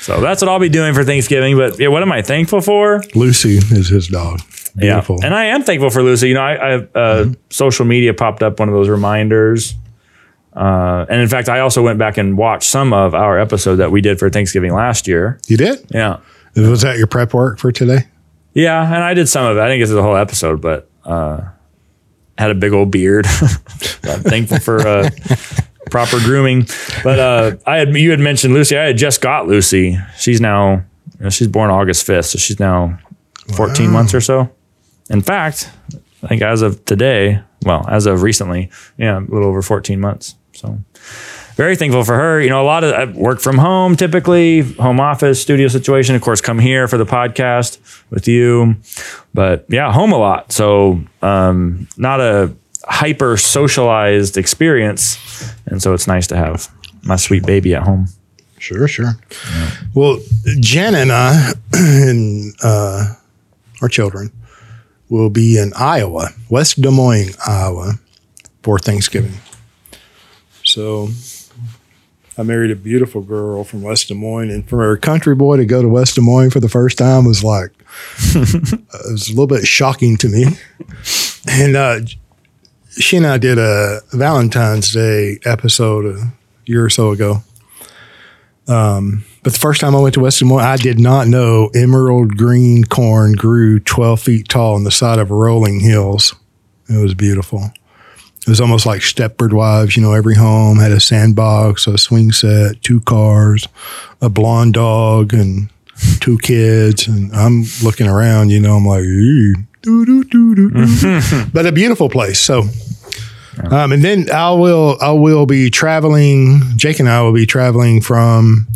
So 0.00 0.20
that's 0.20 0.40
what 0.40 0.48
I'll 0.48 0.58
be 0.60 0.68
doing 0.68 0.94
for 0.94 1.04
Thanksgiving. 1.04 1.56
But 1.56 1.78
yeah, 1.78 1.88
what 1.88 2.02
am 2.02 2.12
I 2.12 2.22
thankful 2.22 2.60
for? 2.60 3.02
Lucy 3.14 3.56
is 3.58 3.88
his 3.88 4.08
dog. 4.08 4.40
Beautiful. 4.76 5.16
Yeah, 5.20 5.26
and 5.26 5.34
I 5.34 5.46
am 5.46 5.64
thankful 5.64 5.90
for 5.90 6.02
Lucy. 6.02 6.28
You 6.28 6.34
know, 6.34 6.40
I, 6.42 6.66
I 6.66 6.70
have 6.70 6.88
uh, 6.96 7.26
social 7.50 7.84
media 7.84 8.14
popped 8.14 8.42
up 8.42 8.60
one 8.60 8.68
of 8.68 8.74
those 8.74 8.88
reminders, 8.88 9.74
uh, 10.54 11.04
and 11.08 11.20
in 11.20 11.28
fact, 11.28 11.48
I 11.48 11.60
also 11.60 11.82
went 11.82 11.98
back 11.98 12.16
and 12.16 12.38
watched 12.38 12.68
some 12.70 12.92
of 12.92 13.12
our 13.14 13.38
episode 13.38 13.76
that 13.76 13.90
we 13.90 14.00
did 14.00 14.18
for 14.18 14.30
Thanksgiving 14.30 14.72
last 14.72 15.08
year. 15.08 15.40
you 15.48 15.56
did? 15.56 15.84
Yeah, 15.90 16.18
Was 16.54 16.82
that 16.82 16.96
your 16.96 17.06
prep 17.08 17.34
work 17.34 17.58
for 17.58 17.72
today? 17.72 18.06
yeah, 18.54 18.82
and 18.84 19.02
I 19.04 19.14
did 19.14 19.28
some 19.28 19.44
of 19.46 19.56
it. 19.56 19.60
I 19.60 19.66
didn't 19.68 19.80
get 19.80 19.86
to 19.88 19.94
the 19.94 20.02
whole 20.02 20.16
episode, 20.16 20.60
but 20.60 20.88
uh, 21.04 21.40
had 22.38 22.50
a 22.50 22.54
big 22.54 22.72
old 22.72 22.90
beard. 22.92 23.26
I'm 24.04 24.22
thankful 24.22 24.58
for 24.60 24.86
uh, 24.86 25.10
proper 25.88 26.18
grooming. 26.18 26.66
But 27.02 27.18
uh, 27.18 27.56
I 27.66 27.76
had 27.76 27.94
you 27.94 28.10
had 28.10 28.20
mentioned 28.20 28.54
Lucy. 28.54 28.76
I 28.76 28.84
had 28.84 28.96
just 28.96 29.20
got 29.20 29.46
Lucy. 29.46 29.98
She's 30.18 30.40
now 30.40 30.84
you 31.18 31.24
know, 31.24 31.30
she's 31.30 31.48
born 31.48 31.70
August 31.70 32.06
fifth, 32.06 32.26
so 32.26 32.38
she's 32.38 32.60
now 32.60 32.98
14 33.56 33.90
months 33.90 34.14
or 34.14 34.20
so. 34.20 34.50
In 35.10 35.22
fact, 35.22 35.70
I 36.22 36.28
think 36.28 36.42
as 36.42 36.62
of 36.62 36.84
today, 36.84 37.42
well, 37.62 37.84
as 37.88 38.06
of 38.06 38.22
recently, 38.22 38.70
yeah, 38.96 39.18
a 39.18 39.20
little 39.20 39.48
over 39.48 39.62
14 39.62 40.00
months. 40.00 40.36
So 40.52 40.78
very 41.54 41.76
thankful 41.76 42.04
for 42.04 42.14
her. 42.14 42.40
You 42.40 42.50
know, 42.50 42.62
a 42.62 42.64
lot 42.64 42.84
of 42.84 42.92
I 42.92 43.04
work 43.06 43.40
from 43.40 43.58
home 43.58 43.96
typically, 43.96 44.62
home 44.62 45.00
office, 45.00 45.42
studio 45.42 45.68
situation. 45.68 46.14
Of 46.14 46.22
course, 46.22 46.40
come 46.40 46.58
here 46.58 46.86
for 46.86 46.98
the 46.98 47.06
podcast 47.06 47.78
with 48.10 48.28
you, 48.28 48.76
but 49.34 49.66
yeah, 49.68 49.92
home 49.92 50.12
a 50.12 50.18
lot. 50.18 50.52
So 50.52 51.00
um, 51.20 51.88
not 51.96 52.20
a 52.20 52.54
hyper 52.88 53.36
socialized 53.36 54.36
experience, 54.36 55.18
and 55.66 55.82
so 55.82 55.94
it's 55.94 56.06
nice 56.06 56.26
to 56.28 56.36
have 56.36 56.68
my 57.02 57.16
sweet 57.16 57.44
baby 57.44 57.74
at 57.74 57.82
home. 57.82 58.08
Sure, 58.58 58.88
sure. 58.88 59.12
Well, 59.94 60.18
Jen 60.60 60.94
and 60.94 61.12
I 61.12 61.52
and 61.72 62.54
uh, 62.62 63.14
our 63.80 63.88
children 63.88 64.32
will 65.08 65.30
be 65.30 65.58
in 65.58 65.72
Iowa, 65.74 66.30
West 66.50 66.80
Des 66.80 66.90
Moines, 66.90 67.36
Iowa, 67.46 67.94
for 68.62 68.78
Thanksgiving. 68.78 69.34
So 70.64 71.08
I 72.36 72.42
married 72.42 72.70
a 72.70 72.76
beautiful 72.76 73.22
girl 73.22 73.64
from 73.64 73.82
West 73.82 74.08
Des 74.08 74.14
Moines, 74.14 74.50
and 74.50 74.68
for 74.68 74.92
a 74.92 74.98
country 74.98 75.34
boy 75.34 75.56
to 75.56 75.64
go 75.64 75.82
to 75.82 75.88
West 75.88 76.16
Des 76.16 76.20
Moines 76.20 76.50
for 76.50 76.60
the 76.60 76.68
first 76.68 76.98
time 76.98 77.24
was 77.24 77.44
like 77.44 77.70
it 78.34 78.80
was 79.10 79.28
a 79.28 79.32
little 79.32 79.46
bit 79.46 79.66
shocking 79.66 80.16
to 80.18 80.28
me. 80.28 80.46
And 81.50 81.76
uh, 81.76 82.00
she 82.98 83.16
and 83.16 83.26
I 83.26 83.38
did 83.38 83.58
a 83.58 84.00
Valentine's 84.12 84.92
Day 84.92 85.38
episode 85.44 86.06
a 86.06 86.32
year 86.66 86.84
or 86.84 86.90
so 86.90 87.10
ago. 87.10 87.42
Um, 88.66 89.24
but 89.42 89.52
the 89.54 89.58
first 89.58 89.80
time 89.80 89.96
I 89.96 90.00
went 90.00 90.14
to 90.14 90.20
West 90.20 90.40
Des 90.40 90.44
Moines, 90.44 90.64
I 90.64 90.76
did 90.76 90.98
not 90.98 91.26
know 91.26 91.70
emerald 91.74 92.36
green 92.36 92.84
corn 92.84 93.32
grew 93.32 93.80
12 93.80 94.20
feet 94.20 94.48
tall 94.48 94.74
on 94.74 94.84
the 94.84 94.90
side 94.90 95.18
of 95.18 95.30
rolling 95.30 95.80
hills. 95.80 96.34
It 96.88 97.02
was 97.02 97.14
beautiful. 97.14 97.70
It 98.40 98.48
was 98.48 98.60
almost 98.60 98.86
like 98.86 99.00
Stepford 99.00 99.52
Wives. 99.52 99.96
You 99.96 100.02
know, 100.02 100.12
every 100.12 100.34
home 100.34 100.78
had 100.78 100.92
a 100.92 101.00
sandbox, 101.00 101.86
a 101.86 101.98
swing 101.98 102.32
set, 102.32 102.82
two 102.82 103.00
cars, 103.00 103.68
a 104.20 104.28
blonde 104.28 104.74
dog, 104.74 105.32
and 105.32 105.70
two 106.20 106.38
kids. 106.38 107.06
And 107.06 107.34
I'm 107.34 107.64
looking 107.82 108.06
around, 108.06 108.50
you 108.50 108.60
know, 108.60 108.76
I'm 108.76 108.86
like, 108.86 109.04
"Ew, 109.04 109.54
doo, 109.82 110.06
doo, 110.06 110.24
doo, 110.24 110.54
doo, 110.54 110.70
doo." 110.70 111.44
but 111.52 111.66
a 111.66 111.72
beautiful 111.72 112.08
place. 112.08 112.38
So, 112.40 112.64
um, 113.70 113.92
and 113.92 114.02
then 114.02 114.30
I 114.30 114.50
will 114.52 114.96
I 115.00 115.12
will 115.12 115.46
be 115.46 115.70
traveling. 115.70 116.60
Jake 116.76 117.00
and 117.00 117.08
I 117.08 117.22
will 117.22 117.32
be 117.32 117.46
traveling 117.46 118.00
from 118.00 118.66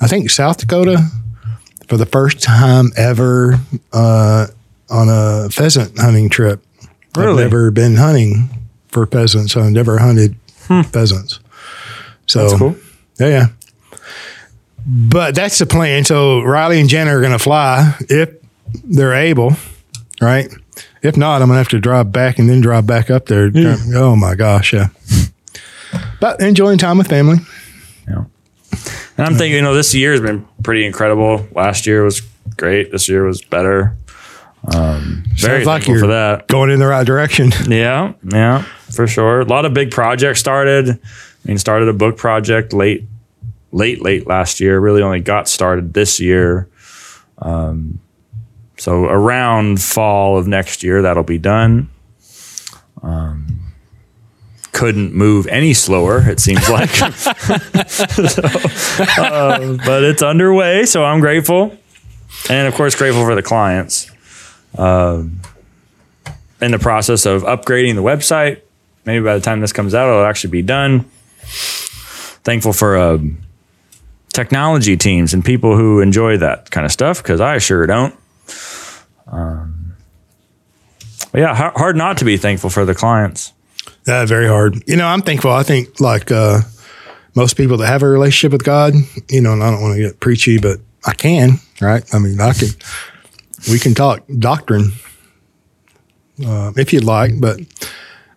I 0.00 0.06
think 0.06 0.30
South 0.30 0.58
Dakota 0.58 1.04
for 1.88 1.96
the 1.96 2.06
first 2.06 2.42
time 2.42 2.90
ever 2.96 3.58
uh, 3.92 4.46
on 4.90 5.08
a 5.08 5.48
pheasant 5.50 5.98
hunting 5.98 6.28
trip. 6.28 6.62
I've 7.16 7.24
Really? 7.24 7.42
never 7.44 7.70
been 7.70 7.96
hunting 7.96 8.48
for 8.88 9.06
pheasants. 9.06 9.56
I've 9.56 9.72
never 9.72 9.98
hunted 9.98 10.36
pheasants. 10.90 11.40
So 12.26 12.40
That's 12.48 12.58
cool. 12.58 12.76
yeah, 13.18 13.26
yeah. 13.28 13.46
But 14.86 15.34
that's 15.34 15.58
the 15.58 15.66
plan. 15.66 16.04
So 16.04 16.40
Riley 16.42 16.80
and 16.80 16.88
Jenna 16.88 17.16
are 17.16 17.20
going 17.20 17.32
to 17.32 17.38
fly 17.38 17.94
if 18.08 18.30
they're 18.84 19.14
able, 19.14 19.52
right? 20.20 20.48
If 21.02 21.16
not, 21.16 21.42
I'm 21.42 21.48
going 21.48 21.54
to 21.56 21.58
have 21.58 21.68
to 21.68 21.80
drive 21.80 22.12
back 22.12 22.38
and 22.38 22.48
then 22.48 22.60
drive 22.60 22.86
back 22.86 23.10
up 23.10 23.26
there. 23.26 23.50
Oh 23.94 24.16
my 24.16 24.34
gosh, 24.34 24.72
yeah. 24.72 24.88
But 26.20 26.40
enjoying 26.40 26.78
time 26.78 26.98
with 26.98 27.08
family. 27.08 27.38
Yeah. 28.08 28.24
And 29.16 29.26
I'm 29.26 29.34
thinking, 29.34 29.54
you 29.56 29.62
know, 29.62 29.74
this 29.74 29.94
year 29.94 30.12
has 30.12 30.20
been 30.20 30.46
pretty 30.62 30.84
incredible. 30.86 31.46
Last 31.52 31.86
year 31.86 32.04
was 32.04 32.20
great. 32.56 32.90
This 32.92 33.08
year 33.08 33.24
was 33.24 33.42
better. 33.42 33.96
Um, 34.74 35.24
very 35.34 35.64
Sounds 35.64 35.66
like 35.66 35.82
thankful 35.82 35.92
you're 35.94 36.00
for 36.02 36.06
that. 36.08 36.48
going 36.48 36.70
in 36.70 36.80
the 36.80 36.86
right 36.86 37.06
direction. 37.06 37.52
Yeah, 37.68 38.14
yeah, 38.24 38.62
for 38.90 39.06
sure. 39.06 39.40
A 39.40 39.44
lot 39.44 39.64
of 39.64 39.72
big 39.72 39.90
projects 39.92 40.40
started. 40.40 40.90
I 40.90 40.98
mean, 41.44 41.58
started 41.58 41.88
a 41.88 41.92
book 41.92 42.16
project 42.16 42.72
late, 42.72 43.04
late, 43.72 44.02
late 44.02 44.26
last 44.26 44.58
year. 44.60 44.80
Really 44.80 45.00
only 45.02 45.20
got 45.20 45.48
started 45.48 45.94
this 45.94 46.18
year. 46.20 46.68
Um, 47.38 48.00
so 48.78 49.04
around 49.04 49.82
fall 49.82 50.38
of 50.38 50.46
next 50.46 50.82
year, 50.82 51.02
that'll 51.02 51.22
be 51.24 51.38
done. 51.38 51.90
Um, 53.02 53.60
couldn't 54.72 55.12
move 55.12 55.46
any 55.48 55.74
slower. 55.74 56.20
It 56.28 56.40
seems 56.40 56.68
like, 56.70 56.88
So, 57.88 58.42
uh, 59.22 59.76
but 59.84 60.04
it's 60.04 60.22
underway. 60.22 60.84
So 60.86 61.04
I'm 61.04 61.20
grateful, 61.20 61.76
and 62.48 62.68
of 62.68 62.74
course, 62.74 62.94
grateful 62.94 63.24
for 63.24 63.34
the 63.34 63.42
clients 63.42 64.10
Um, 64.76 65.40
in 66.60 66.70
the 66.72 66.78
process 66.78 67.26
of 67.26 67.42
upgrading 67.42 67.94
the 67.94 68.02
website. 68.02 68.60
Maybe 69.04 69.24
by 69.24 69.34
the 69.34 69.40
time 69.40 69.60
this 69.60 69.72
comes 69.72 69.94
out, 69.94 70.08
it'll 70.08 70.24
actually 70.26 70.50
be 70.50 70.62
done. 70.62 71.04
Thankful 72.44 72.72
for 72.72 72.96
um, 72.96 73.38
technology 74.32 74.96
teams 74.96 75.32
and 75.34 75.44
people 75.44 75.76
who 75.76 76.00
enjoy 76.00 76.36
that 76.38 76.70
kind 76.70 76.84
of 76.84 76.92
stuff 76.92 77.22
because 77.22 77.40
I 77.40 77.58
sure 77.58 77.86
don't. 77.86 78.14
Um, 79.30 79.94
yeah, 81.34 81.54
har- 81.54 81.72
hard 81.76 81.96
not 81.96 82.18
to 82.18 82.24
be 82.24 82.36
thankful 82.36 82.70
for 82.70 82.84
the 82.84 82.94
clients. 82.94 83.52
Uh, 84.06 84.24
very 84.26 84.48
hard. 84.48 84.82
You 84.86 84.96
know, 84.96 85.06
I'm 85.06 85.22
thankful. 85.22 85.50
I 85.50 85.62
think 85.62 86.00
like 86.00 86.30
uh, 86.30 86.60
most 87.34 87.56
people 87.56 87.76
that 87.78 87.86
have 87.86 88.02
a 88.02 88.08
relationship 88.08 88.52
with 88.52 88.64
God, 88.64 88.94
you 89.28 89.40
know, 89.40 89.52
and 89.52 89.62
I 89.62 89.70
don't 89.70 89.82
want 89.82 89.96
to 89.96 90.02
get 90.02 90.20
preachy, 90.20 90.58
but 90.58 90.78
I 91.04 91.12
can, 91.12 91.60
right? 91.80 92.02
I 92.14 92.18
mean, 92.18 92.40
I 92.40 92.52
can. 92.52 92.68
We 93.70 93.80
can 93.80 93.92
talk 93.94 94.22
doctrine 94.38 94.92
uh, 96.46 96.72
if 96.76 96.92
you'd 96.92 97.04
like, 97.04 97.40
but 97.40 97.58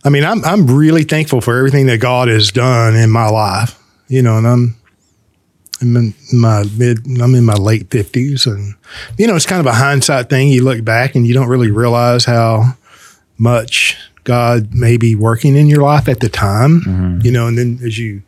I 0.03 0.09
mean, 0.09 0.23
I'm 0.25 0.43
I'm 0.43 0.67
really 0.67 1.03
thankful 1.03 1.41
for 1.41 1.57
everything 1.57 1.85
that 1.87 1.99
God 1.99 2.27
has 2.27 2.51
done 2.51 2.95
in 2.95 3.09
my 3.11 3.29
life. 3.29 3.77
You 4.07 4.23
know, 4.23 4.37
and 4.37 4.47
I'm 4.47 4.75
I'm 5.81 5.95
in 5.97 6.13
my 6.31 6.63
mid, 6.77 7.05
I'm 7.19 7.33
in 7.35 7.43
my 7.43 7.55
late 7.55 7.89
fifties, 7.89 8.45
and 8.45 8.75
you 9.17 9.27
know, 9.27 9.35
it's 9.35 9.45
kind 9.45 9.59
of 9.59 9.65
a 9.65 9.73
hindsight 9.73 10.29
thing. 10.29 10.49
You 10.49 10.63
look 10.63 10.83
back 10.83 11.15
and 11.15 11.25
you 11.25 11.33
don't 11.33 11.47
really 11.47 11.71
realize 11.71 12.25
how 12.25 12.75
much 13.37 13.97
God 14.23 14.73
may 14.73 14.97
be 14.97 15.15
working 15.15 15.55
in 15.55 15.67
your 15.67 15.81
life 15.81 16.07
at 16.07 16.19
the 16.19 16.29
time, 16.29 16.81
mm-hmm. 16.81 17.21
you 17.25 17.31
know, 17.31 17.47
and 17.47 17.57
then 17.57 17.79
as 17.83 17.97
you 17.97 18.21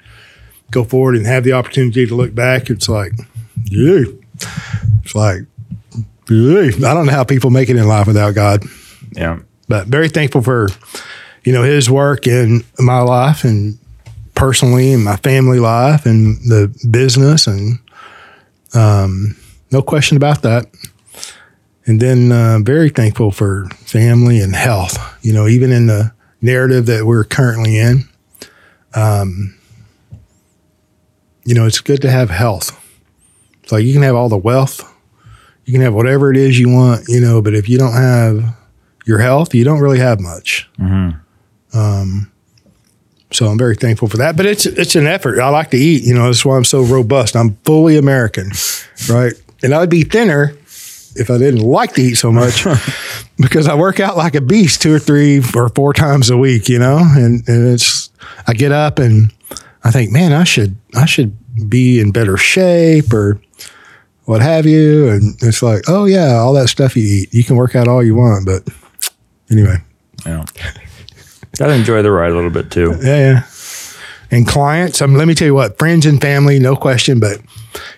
go 0.71 0.83
forward 0.83 1.15
and 1.15 1.25
have 1.27 1.43
the 1.43 1.53
opportunity 1.53 2.07
to 2.07 2.15
look 2.15 2.33
back, 2.33 2.69
it's 2.69 2.89
like, 2.89 3.11
yeah, 3.65 4.05
it's 5.03 5.13
like, 5.13 5.41
yeah. 6.29 6.65
I 6.67 6.93
don't 6.93 7.05
know 7.05 7.11
how 7.11 7.23
people 7.23 7.51
make 7.51 7.69
it 7.69 7.75
in 7.75 7.87
life 7.87 8.07
without 8.07 8.33
God, 8.33 8.63
Yeah. 9.11 9.39
but 9.67 9.87
very 9.87 10.09
thankful 10.09 10.41
for, 10.41 10.69
you 11.43 11.53
know, 11.53 11.61
His 11.61 11.89
work 11.91 12.25
in 12.25 12.63
my 12.79 13.01
life 13.01 13.43
and 13.43 13.77
personally 14.43 14.91
and 14.91 15.05
my 15.05 15.15
family 15.15 15.57
life 15.57 16.05
and 16.05 16.35
the 16.49 16.67
business 16.91 17.47
and, 17.47 17.79
um, 18.73 19.37
no 19.71 19.81
question 19.81 20.17
about 20.17 20.41
that. 20.41 20.65
And 21.85 22.01
then 22.01 22.29
uh, 22.33 22.59
very 22.61 22.89
thankful 22.89 23.31
for 23.31 23.69
family 23.85 24.41
and 24.41 24.53
health. 24.53 24.97
You 25.21 25.31
know, 25.31 25.47
even 25.47 25.71
in 25.71 25.87
the 25.87 26.11
narrative 26.41 26.87
that 26.87 27.05
we're 27.05 27.23
currently 27.23 27.77
in, 27.79 28.03
um, 28.93 29.55
you 31.45 31.55
know, 31.55 31.65
it's 31.65 31.79
good 31.79 32.01
to 32.01 32.11
have 32.11 32.29
health. 32.29 32.77
It's 33.63 33.71
like 33.71 33.85
you 33.85 33.93
can 33.93 34.01
have 34.01 34.15
all 34.15 34.27
the 34.27 34.35
wealth, 34.37 34.83
you 35.63 35.71
can 35.71 35.81
have 35.81 35.93
whatever 35.93 36.29
it 36.31 36.35
is 36.35 36.59
you 36.59 36.67
want, 36.67 37.05
you 37.07 37.21
know, 37.21 37.41
but 37.41 37.53
if 37.53 37.69
you 37.69 37.77
don't 37.77 37.93
have 37.93 38.57
your 39.05 39.19
health, 39.19 39.55
you 39.55 39.63
don't 39.63 39.79
really 39.79 39.99
have 39.99 40.19
much. 40.19 40.69
Um, 41.73 42.29
so 43.33 43.47
I'm 43.47 43.57
very 43.57 43.75
thankful 43.75 44.07
for 44.07 44.17
that. 44.17 44.37
But 44.37 44.45
it's 44.45 44.65
it's 44.65 44.95
an 44.95 45.07
effort. 45.07 45.39
I 45.39 45.49
like 45.49 45.71
to 45.71 45.77
eat. 45.77 46.03
You 46.03 46.13
know, 46.13 46.25
that's 46.25 46.45
why 46.45 46.55
I'm 46.55 46.63
so 46.65 46.81
robust. 46.83 47.35
I'm 47.35 47.55
fully 47.65 47.97
American, 47.97 48.51
right? 49.09 49.33
And 49.63 49.73
I'd 49.73 49.89
be 49.89 50.03
thinner 50.03 50.55
if 51.15 51.29
I 51.29 51.37
didn't 51.37 51.61
like 51.61 51.93
to 51.93 52.01
eat 52.01 52.15
so 52.15 52.31
much 52.31 52.65
because 53.37 53.67
I 53.67 53.75
work 53.75 53.99
out 53.99 54.17
like 54.17 54.35
a 54.35 54.41
beast 54.41 54.81
two 54.81 54.93
or 54.93 54.99
three 54.99 55.41
or 55.55 55.69
four 55.69 55.93
times 55.93 56.29
a 56.29 56.37
week, 56.37 56.69
you 56.69 56.79
know, 56.79 56.97
and, 56.99 57.47
and 57.47 57.67
it's, 57.67 58.09
I 58.47 58.53
get 58.53 58.71
up 58.71 58.99
and 58.99 59.31
I 59.83 59.91
think, 59.91 60.11
man, 60.11 60.33
I 60.33 60.43
should, 60.43 60.75
I 60.95 61.05
should 61.05 61.37
be 61.69 61.99
in 61.99 62.11
better 62.11 62.37
shape 62.37 63.13
or 63.13 63.39
what 64.25 64.41
have 64.41 64.65
you. 64.65 65.09
And 65.09 65.35
it's 65.41 65.61
like, 65.61 65.83
oh 65.87 66.05
yeah, 66.05 66.33
all 66.33 66.53
that 66.53 66.69
stuff 66.69 66.95
you 66.95 67.03
eat, 67.03 67.33
you 67.33 67.43
can 67.43 67.55
work 67.55 67.75
out 67.75 67.87
all 67.87 68.03
you 68.03 68.15
want. 68.15 68.45
But 68.45 68.67
anyway, 69.51 69.77
Yeah. 70.25 70.45
Gotta 71.57 71.73
enjoy 71.73 72.01
the 72.01 72.11
ride 72.11 72.31
a 72.31 72.35
little 72.35 72.49
bit 72.49 72.71
too. 72.71 72.97
yeah, 73.01 73.17
yeah. 73.17 73.43
And 74.31 74.47
clients, 74.47 74.99
let 74.99 75.27
me 75.27 75.35
tell 75.35 75.45
you 75.45 75.53
what, 75.53 75.77
friends 75.77 76.07
and 76.07 76.19
family, 76.19 76.57
no 76.57 76.75
question. 76.75 77.19
But, 77.19 77.39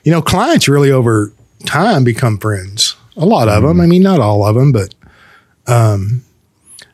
you 0.03 0.12
know, 0.12 0.22
clients 0.22 0.68
really 0.68 0.91
over 0.91 1.32
time 1.66 2.03
become 2.03 2.38
friends. 2.38 2.97
A 3.16 3.26
lot 3.26 3.47
of 3.47 3.64
them. 3.64 3.80
I 3.80 3.86
mean, 3.86 4.03
not 4.03 4.20
all 4.20 4.45
of 4.45 4.56
them, 4.56 4.74
but, 4.74 4.93
um, 5.68 6.24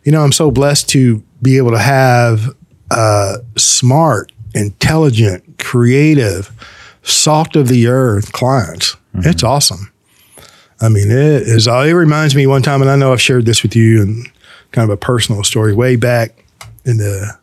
you 0.03 0.11
know, 0.11 0.23
I'm 0.23 0.31
so 0.31 0.51
blessed 0.51 0.89
to 0.89 1.23
be 1.41 1.57
able 1.57 1.71
to 1.71 1.79
have 1.79 2.55
uh, 2.91 3.37
smart, 3.57 4.31
intelligent, 4.53 5.57
creative, 5.57 6.51
salt 7.01 7.55
of 7.55 7.67
the 7.67 7.87
earth 7.87 8.31
clients. 8.33 8.95
It's 9.15 9.43
awesome. 9.43 9.91
I 10.79 10.89
mean, 10.89 11.09
it 11.09 11.17
is. 11.17 11.65
It 11.67 11.93
reminds 11.93 12.35
me 12.35 12.45
one 12.45 12.61
time, 12.61 12.81
and 12.81 12.91
I 12.91 12.95
know 12.95 13.11
I've 13.11 13.21
shared 13.21 13.47
this 13.47 13.63
with 13.63 13.75
you, 13.75 14.03
and 14.03 14.31
kind 14.71 14.89
of 14.89 14.93
a 14.93 14.97
personal 14.97 15.43
story 15.43 15.73
way 15.73 15.95
back 15.95 16.40
in 16.85 16.97
the 16.97 17.37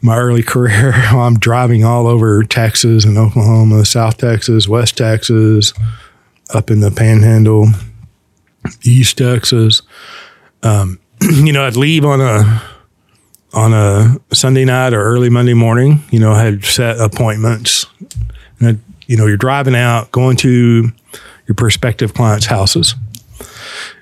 my 0.00 0.18
early 0.18 0.42
career, 0.54 0.92
I'm 0.92 1.38
driving 1.38 1.84
all 1.84 2.06
over 2.06 2.42
Texas 2.44 3.04
and 3.04 3.16
Oklahoma, 3.16 3.84
South 3.84 4.18
Texas, 4.18 4.68
West 4.68 4.96
Texas, 4.96 5.72
up 6.52 6.70
in 6.70 6.80
the 6.80 6.90
Panhandle, 6.90 7.68
East 8.82 9.18
Texas. 9.18 9.82
Um, 10.62 11.00
you 11.20 11.52
know, 11.52 11.64
I'd 11.66 11.76
leave 11.76 12.04
on 12.04 12.20
a 12.20 12.62
on 13.54 13.72
a 13.72 14.16
Sunday 14.34 14.64
night 14.64 14.92
or 14.92 15.02
early 15.02 15.30
Monday 15.30 15.54
morning. 15.54 16.02
You 16.10 16.18
know, 16.18 16.32
I 16.32 16.42
had 16.42 16.64
set 16.64 16.98
appointments. 16.98 17.86
And 18.58 18.68
I'd, 18.68 18.78
you 19.06 19.16
know, 19.16 19.26
you're 19.26 19.36
driving 19.36 19.76
out, 19.76 20.10
going 20.10 20.36
to 20.38 20.90
your 21.46 21.54
prospective 21.54 22.14
clients' 22.14 22.46
houses 22.46 22.94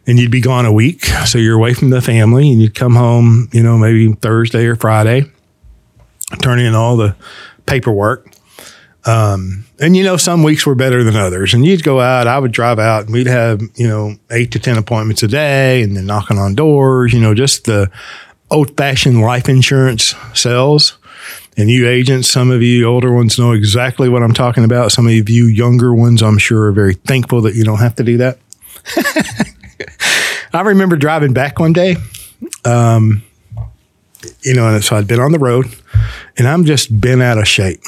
and 0.06 0.18
you'd 0.18 0.30
be 0.30 0.40
gone 0.40 0.66
a 0.66 0.72
week. 0.72 1.04
So 1.26 1.38
you're 1.38 1.56
away 1.56 1.74
from 1.74 1.90
the 1.90 2.02
family 2.02 2.50
and 2.50 2.60
you'd 2.60 2.74
come 2.74 2.94
home, 2.94 3.48
you 3.52 3.62
know, 3.62 3.78
maybe 3.78 4.12
Thursday 4.12 4.66
or 4.66 4.76
Friday, 4.76 5.24
turn 6.40 6.58
in 6.58 6.74
all 6.74 6.96
the 6.96 7.16
paperwork. 7.66 8.30
Um, 9.04 9.64
and 9.80 9.96
you 9.96 10.04
know, 10.04 10.16
some 10.16 10.42
weeks 10.42 10.66
were 10.66 10.74
better 10.74 11.02
than 11.02 11.16
others. 11.16 11.54
And 11.54 11.64
you'd 11.64 11.82
go 11.82 12.00
out, 12.00 12.26
I 12.26 12.38
would 12.38 12.52
drive 12.52 12.78
out 12.78 13.04
and 13.04 13.12
we'd 13.12 13.26
have, 13.26 13.60
you 13.74 13.88
know, 13.88 14.16
eight 14.30 14.52
to 14.52 14.58
10 14.58 14.78
appointments 14.78 15.22
a 15.22 15.28
day 15.28 15.82
and 15.82 15.96
then 15.96 16.06
knocking 16.06 16.38
on 16.38 16.54
doors, 16.54 17.12
you 17.12 17.20
know, 17.20 17.34
just 17.34 17.64
the 17.64 17.90
old 18.50 18.76
fashioned 18.76 19.20
life 19.20 19.48
insurance 19.48 20.14
sales. 20.34 20.98
And 21.56 21.70
you 21.70 21.86
agents, 21.86 22.30
some 22.30 22.50
of 22.50 22.62
you 22.62 22.86
older 22.86 23.12
ones 23.12 23.38
know 23.38 23.52
exactly 23.52 24.08
what 24.08 24.22
I'm 24.22 24.32
talking 24.32 24.64
about. 24.64 24.92
Some 24.92 25.06
of 25.06 25.28
you 25.28 25.46
younger 25.46 25.94
ones, 25.94 26.22
I'm 26.22 26.38
sure, 26.38 26.66
are 26.66 26.72
very 26.72 26.94
thankful 26.94 27.42
that 27.42 27.54
you 27.54 27.64
don't 27.64 27.78
have 27.78 27.94
to 27.96 28.02
do 28.02 28.16
that. 28.18 28.38
I 30.52 30.60
remember 30.60 30.96
driving 30.96 31.32
back 31.32 31.58
one 31.58 31.72
day, 31.72 31.96
um, 32.64 33.22
you 34.42 34.54
know, 34.54 34.68
and 34.68 34.84
so 34.84 34.96
I'd 34.96 35.06
been 35.06 35.20
on 35.20 35.32
the 35.32 35.38
road 35.38 35.66
and 36.36 36.46
I'm 36.46 36.64
just 36.64 37.00
been 37.00 37.22
out 37.22 37.38
of 37.38 37.48
shape, 37.48 37.80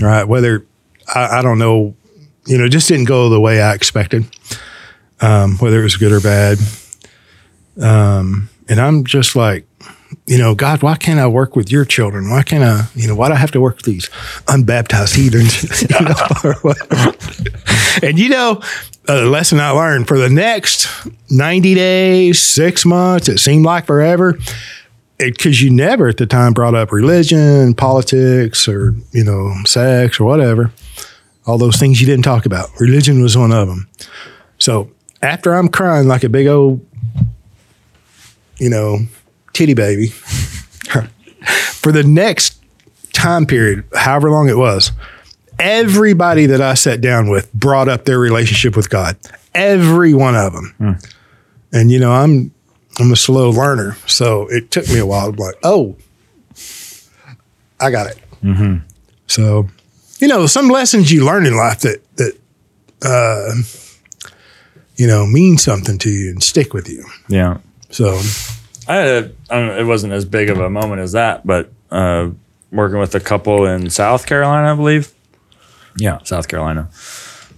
right? 0.00 0.24
Whether 0.24 0.66
I, 1.14 1.38
I 1.38 1.42
don't 1.42 1.58
know, 1.58 1.94
you 2.46 2.58
know, 2.58 2.68
just 2.68 2.88
didn't 2.88 3.06
go 3.06 3.28
the 3.28 3.40
way 3.40 3.60
I 3.60 3.74
expected, 3.74 4.24
um, 5.20 5.58
whether 5.58 5.80
it 5.80 5.84
was 5.84 5.96
good 5.96 6.12
or 6.12 6.20
bad. 6.20 6.58
Um, 7.80 8.48
and 8.68 8.80
I'm 8.80 9.04
just 9.04 9.36
like, 9.36 9.67
you 10.26 10.38
know, 10.38 10.54
God, 10.54 10.82
why 10.82 10.96
can't 10.96 11.18
I 11.18 11.26
work 11.26 11.56
with 11.56 11.70
your 11.70 11.84
children? 11.84 12.30
Why 12.30 12.42
can't 12.42 12.64
I, 12.64 12.88
you 12.94 13.06
know, 13.06 13.14
why 13.14 13.28
do 13.28 13.34
I 13.34 13.38
have 13.38 13.50
to 13.52 13.60
work 13.60 13.76
with 13.76 13.86
these 13.86 14.08
unbaptized 14.48 15.14
heathens? 15.14 15.82
you 15.90 16.00
know, 16.00 16.74
and 18.08 18.18
you 18.18 18.28
know, 18.28 18.62
a 19.08 19.22
lesson 19.24 19.60
I 19.60 19.70
learned 19.70 20.08
for 20.08 20.18
the 20.18 20.28
next 20.28 20.88
90 21.30 21.74
days, 21.74 22.40
six 22.40 22.84
months, 22.84 23.28
it 23.28 23.38
seemed 23.38 23.64
like 23.64 23.86
forever. 23.86 24.38
Because 25.18 25.60
you 25.60 25.70
never 25.70 26.06
at 26.06 26.16
the 26.16 26.26
time 26.26 26.52
brought 26.52 26.76
up 26.76 26.92
religion, 26.92 27.74
politics, 27.74 28.68
or, 28.68 28.94
you 29.10 29.24
know, 29.24 29.52
sex 29.66 30.20
or 30.20 30.24
whatever. 30.24 30.70
All 31.44 31.58
those 31.58 31.76
things 31.76 32.00
you 32.00 32.06
didn't 32.06 32.24
talk 32.24 32.46
about. 32.46 32.70
Religion 32.78 33.20
was 33.20 33.36
one 33.36 33.50
of 33.50 33.66
them. 33.66 33.88
So 34.58 34.92
after 35.20 35.54
I'm 35.54 35.68
crying 35.68 36.06
like 36.06 36.22
a 36.22 36.28
big 36.28 36.46
old, 36.46 36.86
you 38.58 38.70
know, 38.70 39.00
titty 39.58 39.74
baby 39.74 40.06
for 41.72 41.90
the 41.90 42.04
next 42.04 42.62
time 43.12 43.44
period, 43.44 43.84
however 43.94 44.30
long 44.30 44.48
it 44.48 44.56
was, 44.56 44.92
everybody 45.58 46.46
that 46.46 46.60
I 46.60 46.74
sat 46.74 47.00
down 47.00 47.28
with 47.28 47.52
brought 47.52 47.88
up 47.88 48.04
their 48.04 48.20
relationship 48.20 48.76
with 48.76 48.88
God. 48.88 49.16
Every 49.54 50.14
one 50.14 50.36
of 50.36 50.52
them. 50.52 50.98
And 51.72 51.90
you 51.90 51.98
know, 51.98 52.12
I'm 52.12 52.52
I'm 53.00 53.10
a 53.12 53.16
slow 53.16 53.50
learner, 53.50 53.96
so 54.06 54.46
it 54.48 54.70
took 54.70 54.86
me 54.88 54.98
a 54.98 55.06
while 55.06 55.26
to 55.30 55.36
be 55.36 55.42
like, 55.42 55.56
oh, 55.64 55.96
I 57.80 57.90
got 57.90 58.06
it. 58.06 58.18
So, 59.26 59.68
you 60.20 60.28
know, 60.28 60.46
some 60.46 60.68
lessons 60.68 61.10
you 61.12 61.24
learn 61.24 61.46
in 61.46 61.56
life 61.56 61.80
that 61.80 62.00
that 62.16 62.38
uh, 63.04 63.54
you 64.96 65.06
know 65.08 65.26
mean 65.26 65.58
something 65.58 65.98
to 65.98 66.10
you 66.10 66.30
and 66.30 66.42
stick 66.42 66.72
with 66.72 66.88
you. 66.88 67.04
Yeah. 67.28 67.58
So 67.90 68.20
I 68.88 68.94
had 68.94 69.08
a, 69.08 69.32
I 69.50 69.54
don't 69.54 69.66
know, 69.68 69.78
it 69.78 69.84
wasn't 69.84 70.12
as 70.14 70.24
big 70.24 70.50
of 70.50 70.58
a 70.58 70.70
moment 70.70 71.00
as 71.00 71.12
that, 71.12 71.46
but 71.46 71.70
uh, 71.90 72.30
working 72.72 72.98
with 72.98 73.14
a 73.14 73.20
couple 73.20 73.66
in 73.66 73.90
South 73.90 74.26
Carolina, 74.26 74.72
I 74.72 74.74
believe. 74.74 75.12
Yeah, 75.96 76.18
South 76.24 76.48
Carolina. 76.48 76.88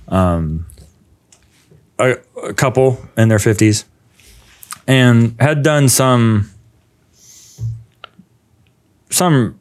Um, 0.08 0.66
a, 1.98 2.16
a 2.42 2.54
couple 2.54 3.00
in 3.16 3.28
their 3.28 3.38
50s 3.38 3.84
and 4.86 5.36
had 5.38 5.62
done 5.62 5.88
some 5.88 6.50
some 9.10 9.58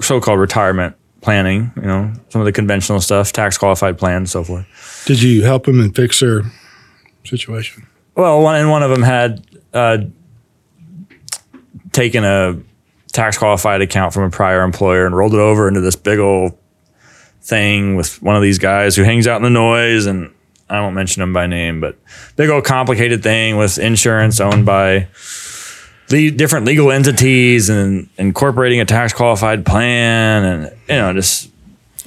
so-called 0.00 0.38
retirement 0.38 0.96
planning, 1.20 1.72
you 1.76 1.82
know, 1.82 2.12
some 2.28 2.40
of 2.40 2.44
the 2.46 2.52
conventional 2.52 3.00
stuff, 3.00 3.32
tax 3.32 3.56
qualified 3.56 3.98
plans, 3.98 4.30
so 4.30 4.44
forth. 4.44 5.04
did 5.06 5.22
you 5.22 5.42
help 5.42 5.64
them 5.66 5.80
and 5.80 5.94
fix 5.94 6.20
their 6.20 6.42
situation? 7.24 7.86
Well, 8.14 8.42
one 8.42 8.56
and 8.56 8.70
one 8.70 8.82
of 8.82 8.90
them 8.90 9.02
had 9.02 9.46
uh, 9.72 9.98
taken 11.92 12.24
a 12.24 12.58
tax 13.12 13.38
qualified 13.38 13.82
account 13.82 14.12
from 14.14 14.24
a 14.24 14.30
prior 14.30 14.62
employer 14.62 15.06
and 15.06 15.16
rolled 15.16 15.34
it 15.34 15.40
over 15.40 15.68
into 15.68 15.80
this 15.80 15.96
big 15.96 16.18
old 16.18 16.56
thing 17.42 17.96
with 17.96 18.22
one 18.22 18.36
of 18.36 18.42
these 18.42 18.58
guys 18.58 18.96
who 18.96 19.02
hangs 19.02 19.26
out 19.26 19.36
in 19.36 19.42
the 19.42 19.50
noise 19.50 20.06
and 20.06 20.32
I 20.70 20.80
won't 20.80 20.94
mention 20.94 21.22
him 21.22 21.34
by 21.34 21.46
name, 21.46 21.80
but 21.80 21.98
big 22.36 22.48
old 22.48 22.64
complicated 22.64 23.22
thing 23.22 23.58
with 23.58 23.78
insurance 23.78 24.40
owned 24.40 24.64
by 24.64 25.08
the 26.08 26.30
different 26.30 26.64
legal 26.66 26.90
entities 26.90 27.68
and 27.68 28.08
incorporating 28.16 28.80
a 28.80 28.86
tax 28.86 29.12
qualified 29.12 29.66
plan 29.66 30.44
and 30.44 30.64
you 30.88 30.94
know 30.94 31.12
just 31.12 31.50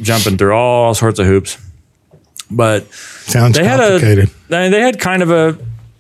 jumping 0.02 0.38
through 0.38 0.54
all 0.54 0.96
sorts 0.96 1.20
of 1.20 1.28
hoops. 1.28 1.58
But 2.50 2.92
Sounds 2.94 3.58
they 3.58 3.64
had 3.64 3.80
a 3.80 4.26
they 4.50 4.70
they 4.70 4.82
had 4.82 5.00
kind 5.00 5.22
of 5.22 5.30
a 5.30 5.58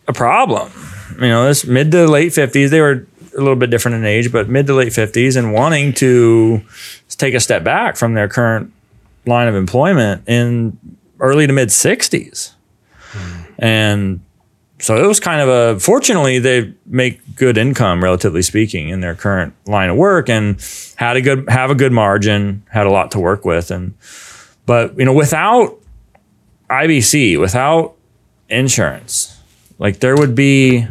a 0.07 0.13
problem. 0.13 0.71
You 1.15 1.27
know, 1.27 1.45
this 1.45 1.65
mid 1.65 1.91
to 1.91 2.07
late 2.07 2.33
fifties. 2.33 2.71
They 2.71 2.81
were 2.81 3.07
a 3.36 3.39
little 3.39 3.55
bit 3.55 3.69
different 3.69 3.95
in 3.95 4.05
age, 4.05 4.31
but 4.31 4.49
mid 4.49 4.67
to 4.67 4.73
late 4.73 4.93
fifties, 4.93 5.36
and 5.36 5.53
wanting 5.53 5.93
to 5.93 6.61
take 7.09 7.33
a 7.33 7.39
step 7.39 7.63
back 7.63 7.95
from 7.97 8.13
their 8.13 8.27
current 8.27 8.71
line 9.25 9.47
of 9.47 9.55
employment 9.55 10.27
in 10.27 10.77
early 11.19 11.47
to 11.47 11.53
mid 11.53 11.71
sixties, 11.71 12.53
and 13.59 14.21
so 14.79 15.03
it 15.03 15.07
was 15.07 15.19
kind 15.19 15.41
of 15.41 15.49
a. 15.49 15.79
Fortunately, 15.79 16.39
they 16.39 16.73
make 16.86 17.36
good 17.36 17.57
income, 17.57 18.03
relatively 18.03 18.41
speaking, 18.41 18.89
in 18.89 18.99
their 18.99 19.15
current 19.15 19.53
line 19.65 19.89
of 19.89 19.97
work, 19.97 20.29
and 20.29 20.61
had 20.95 21.15
a 21.17 21.21
good 21.21 21.47
have 21.49 21.71
a 21.71 21.75
good 21.75 21.91
margin, 21.91 22.63
had 22.69 22.86
a 22.86 22.91
lot 22.91 23.11
to 23.11 23.19
work 23.19 23.45
with, 23.45 23.71
and 23.71 23.93
but 24.65 24.97
you 24.97 25.05
know 25.05 25.13
without 25.13 25.79
IBC, 26.69 27.39
without 27.39 27.95
insurance, 28.49 29.39
like 29.79 29.99
there 29.99 30.15
would 30.15 30.36
be 30.36 30.88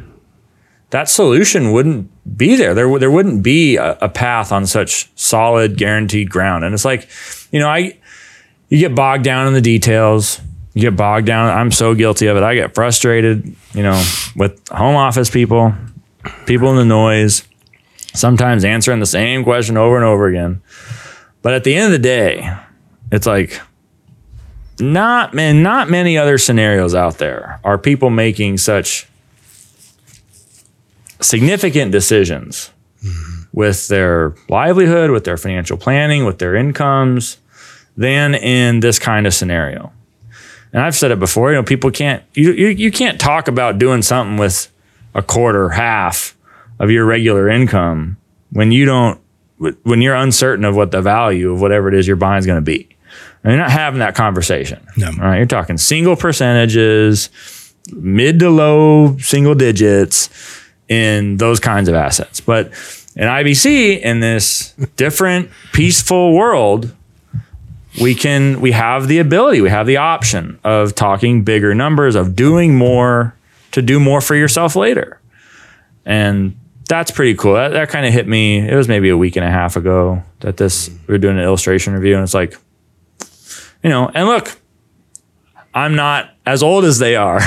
that 0.94 1.08
solution 1.08 1.72
wouldn't 1.72 2.08
be 2.38 2.54
there. 2.54 2.72
There, 2.72 3.00
there 3.00 3.10
wouldn't 3.10 3.42
be 3.42 3.74
a, 3.74 3.98
a 4.02 4.08
path 4.08 4.52
on 4.52 4.64
such 4.64 5.10
solid, 5.16 5.76
guaranteed 5.76 6.30
ground. 6.30 6.62
And 6.62 6.72
it's 6.72 6.84
like, 6.84 7.08
you 7.50 7.58
know, 7.58 7.68
I 7.68 7.98
you 8.68 8.78
get 8.78 8.94
bogged 8.94 9.24
down 9.24 9.48
in 9.48 9.54
the 9.54 9.60
details. 9.60 10.40
You 10.72 10.82
get 10.82 10.96
bogged 10.96 11.26
down. 11.26 11.50
I'm 11.50 11.72
so 11.72 11.96
guilty 11.96 12.28
of 12.28 12.36
it. 12.36 12.44
I 12.44 12.54
get 12.54 12.76
frustrated, 12.76 13.56
you 13.72 13.82
know, 13.82 14.00
with 14.36 14.68
home 14.68 14.94
office 14.94 15.28
people, 15.28 15.74
people 16.46 16.70
in 16.70 16.76
the 16.76 16.84
noise, 16.84 17.42
sometimes 18.14 18.64
answering 18.64 19.00
the 19.00 19.06
same 19.06 19.42
question 19.42 19.76
over 19.76 19.96
and 19.96 20.04
over 20.04 20.28
again. 20.28 20.62
But 21.42 21.54
at 21.54 21.64
the 21.64 21.74
end 21.74 21.86
of 21.86 21.90
the 21.90 21.98
day, 21.98 22.56
it's 23.10 23.26
like 23.26 23.60
not 24.78 25.34
man, 25.34 25.64
not 25.64 25.90
many 25.90 26.16
other 26.16 26.38
scenarios 26.38 26.94
out 26.94 27.18
there 27.18 27.58
are 27.64 27.78
people 27.78 28.10
making 28.10 28.58
such 28.58 29.08
significant 31.20 31.92
decisions 31.92 32.70
with 33.52 33.88
their 33.88 34.34
livelihood, 34.48 35.10
with 35.10 35.24
their 35.24 35.36
financial 35.36 35.76
planning, 35.76 36.24
with 36.24 36.38
their 36.38 36.54
incomes, 36.56 37.38
than 37.96 38.34
in 38.34 38.80
this 38.80 38.98
kind 38.98 39.26
of 39.26 39.34
scenario. 39.34 39.92
And 40.72 40.82
I've 40.82 40.96
said 40.96 41.12
it 41.12 41.20
before, 41.20 41.50
you 41.52 41.56
know, 41.56 41.62
people 41.62 41.90
can't 41.90 42.22
you 42.34 42.52
you, 42.52 42.68
you 42.68 42.90
can't 42.90 43.20
talk 43.20 43.46
about 43.46 43.78
doing 43.78 44.02
something 44.02 44.36
with 44.36 44.72
a 45.14 45.22
quarter, 45.22 45.68
half 45.68 46.36
of 46.80 46.90
your 46.90 47.04
regular 47.04 47.48
income 47.48 48.16
when 48.50 48.72
you 48.72 48.84
don't 48.84 49.20
when 49.84 50.02
you're 50.02 50.16
uncertain 50.16 50.64
of 50.64 50.74
what 50.74 50.90
the 50.90 51.00
value 51.00 51.52
of 51.52 51.60
whatever 51.60 51.88
it 51.88 51.94
is 51.94 52.08
you're 52.08 52.16
buying 52.16 52.40
is 52.40 52.46
going 52.46 52.56
to 52.56 52.62
be. 52.62 52.88
And 53.44 53.52
you're 53.52 53.60
not 53.60 53.70
having 53.70 54.00
that 54.00 54.16
conversation. 54.16 54.84
No. 54.96 55.06
All 55.06 55.18
right. 55.18 55.36
You're 55.36 55.46
talking 55.46 55.78
single 55.78 56.16
percentages, 56.16 57.30
mid 57.92 58.40
to 58.40 58.50
low 58.50 59.16
single 59.18 59.54
digits 59.54 60.28
in 60.88 61.36
those 61.38 61.60
kinds 61.60 61.88
of 61.88 61.94
assets. 61.94 62.40
But 62.40 62.66
in 63.16 63.28
IBC, 63.28 64.00
in 64.00 64.20
this 64.20 64.72
different, 64.96 65.50
peaceful 65.72 66.34
world, 66.34 66.92
we 68.00 68.14
can 68.14 68.60
we 68.60 68.72
have 68.72 69.06
the 69.06 69.18
ability, 69.18 69.60
we 69.60 69.70
have 69.70 69.86
the 69.86 69.98
option 69.98 70.58
of 70.64 70.94
talking 70.94 71.44
bigger 71.44 71.74
numbers, 71.74 72.16
of 72.16 72.34
doing 72.34 72.76
more 72.76 73.34
to 73.72 73.82
do 73.82 74.00
more 74.00 74.20
for 74.20 74.34
yourself 74.34 74.74
later. 74.76 75.20
And 76.04 76.58
that's 76.88 77.10
pretty 77.10 77.34
cool. 77.34 77.54
That, 77.54 77.68
that 77.68 77.88
kind 77.88 78.04
of 78.04 78.12
hit 78.12 78.26
me. 78.26 78.58
It 78.58 78.74
was 78.74 78.88
maybe 78.88 79.08
a 79.08 79.16
week 79.16 79.36
and 79.36 79.44
a 79.44 79.50
half 79.50 79.76
ago 79.76 80.22
that 80.40 80.56
this 80.56 80.90
we 81.06 81.12
were 81.12 81.18
doing 81.18 81.38
an 81.38 81.44
illustration 81.44 81.94
review, 81.94 82.14
and 82.14 82.22
it's 82.22 82.34
like, 82.34 82.56
you 83.82 83.90
know, 83.90 84.10
and 84.12 84.26
look, 84.26 84.60
I'm 85.72 85.94
not 85.94 86.33
as 86.46 86.62
old 86.62 86.84
as 86.84 86.98
they 86.98 87.16
are. 87.16 87.40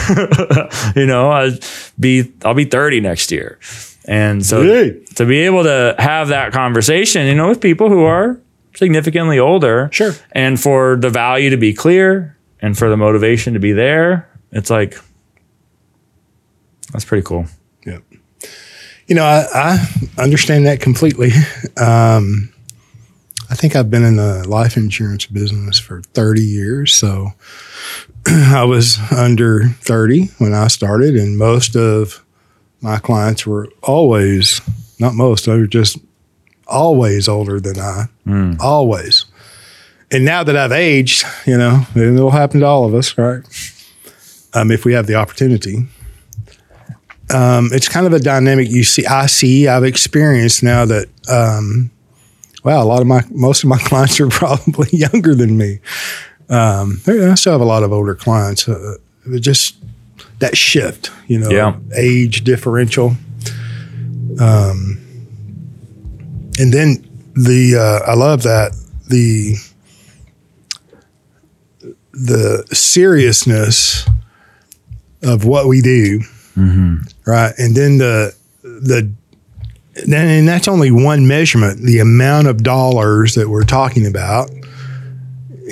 you 0.96 1.06
know, 1.06 1.30
I'll 1.30 1.52
be 2.00 2.32
I'll 2.44 2.54
be 2.54 2.66
30 2.66 3.02
next 3.02 3.32
year. 3.32 3.60
And 4.06 4.46
so 4.46 4.64
Hey. 4.64 5.00
to 5.16 5.26
be 5.26 5.40
able 5.40 5.64
to 5.64 5.96
have 6.00 6.30
that 6.30 6.54
conversation, 6.54 7.28
you 7.28 7.36
know, 7.36 7.50
with 7.50 7.60
people 7.62 7.90
who 7.90 8.04
are 8.04 8.40
significantly 8.76 9.38
older, 9.40 9.90
Sure. 9.92 10.14
and 10.32 10.60
for 10.60 10.96
the 10.96 11.10
value 11.10 11.50
to 11.50 11.58
be 11.58 11.74
clear 11.74 12.38
and 12.62 12.78
for 12.78 12.90
the 12.90 12.96
motivation 12.98 13.54
to 13.54 13.60
be 13.60 13.74
there, 13.74 14.30
it's 14.52 14.70
like 14.70 14.98
that's 16.92 17.06
pretty 17.06 17.24
cool. 17.24 17.46
Yep. 17.86 18.04
You 19.08 19.16
know, 19.16 19.24
I, 19.26 19.46
I 20.18 20.24
understand 20.24 20.66
that 20.68 20.80
completely. 20.80 21.32
Um, 21.78 22.50
I 23.50 23.56
think 23.56 23.76
I've 23.76 23.90
been 23.90 24.04
in 24.04 24.18
the 24.18 24.48
life 24.48 24.76
insurance 24.78 25.26
business 25.26 25.80
for 25.80 26.02
30 26.02 26.42
years. 26.42 26.94
So 26.94 27.32
I 28.28 28.64
was 28.66 28.98
under 29.12 29.70
30 29.82 30.28
when 30.38 30.54
I 30.54 30.68
started, 30.68 31.16
and 31.16 31.38
most 31.38 31.76
of 31.76 32.24
my 32.82 32.98
clients 32.98 33.48
were 33.48 33.70
always, 33.84 34.62
not 35.00 35.14
most, 35.14 35.46
they 35.46 35.58
were 35.58 35.68
just 35.68 35.98
always 36.68 37.28
older 37.28 37.60
than 37.60 37.80
I. 37.80 38.06
Always. 38.60 39.26
And 40.12 40.26
now 40.26 40.44
that 40.44 40.56
I've 40.56 40.72
aged, 40.72 41.26
you 41.46 41.58
know, 41.58 41.86
it'll 41.96 42.32
happen 42.32 42.62
to 42.62 42.66
all 42.66 42.86
of 42.86 42.94
us, 42.94 43.18
right? 43.18 43.44
Um, 44.54 44.72
if 44.72 44.86
we 44.86 44.94
have 44.94 45.08
the 45.08 45.16
opportunity 45.16 45.88
um, 47.34 47.70
it's 47.74 47.90
kind 47.90 48.08
of 48.08 48.14
a 48.14 48.20
dynamic 48.20 48.70
you 48.70 48.84
see. 48.84 49.06
I 49.06 49.26
see. 49.26 49.68
I've 49.68 49.84
experienced 49.84 50.64
now 50.64 50.86
that. 50.86 51.08
Um, 51.30 51.92
wow, 52.64 52.84
a 52.84 52.86
lot 52.86 53.02
of 53.02 53.08
my 53.08 53.22
most 53.32 53.64
of 53.64 53.70
my 53.70 53.78
clients 53.86 54.20
are 54.20 54.30
probably 54.30 54.88
younger 54.92 55.36
than 55.36 55.58
me. 55.58 55.80
Um, 56.50 57.02
I 57.08 57.36
still 57.36 57.52
have 57.54 57.62
a 57.62 57.66
lot 57.66 57.84
of 57.84 57.92
older 57.92 58.16
clients. 58.16 58.68
Uh, 58.70 58.96
just 59.40 59.76
that 60.40 60.56
shift, 60.56 61.12
you 61.28 61.40
know, 61.40 61.50
Yeah. 61.50 61.76
age 61.96 62.44
differential. 62.44 63.16
Um, 64.40 65.00
and 66.60 66.74
then 66.74 67.06
the 67.34 67.76
uh, 68.06 68.10
I 68.12 68.16
love 68.16 68.44
that 68.44 68.72
the 69.10 69.56
the 72.14 72.66
seriousness 72.74 74.08
of 75.24 75.46
what 75.46 75.68
we 75.68 75.82
do 75.82 76.22
right? 77.28 77.54
And 77.60 77.76
then 77.76 78.00
the 78.00 78.34
the 78.64 79.12
and 80.06 80.48
that's 80.48 80.68
only 80.68 80.92
one 80.92 81.28
measurement. 81.28 81.82
The 81.82 82.00
amount 82.00 82.48
of 82.48 82.64
dollars 82.64 83.36
that 83.36 83.50
we're 83.50 83.64
talking 83.64 84.06
about, 84.06 84.50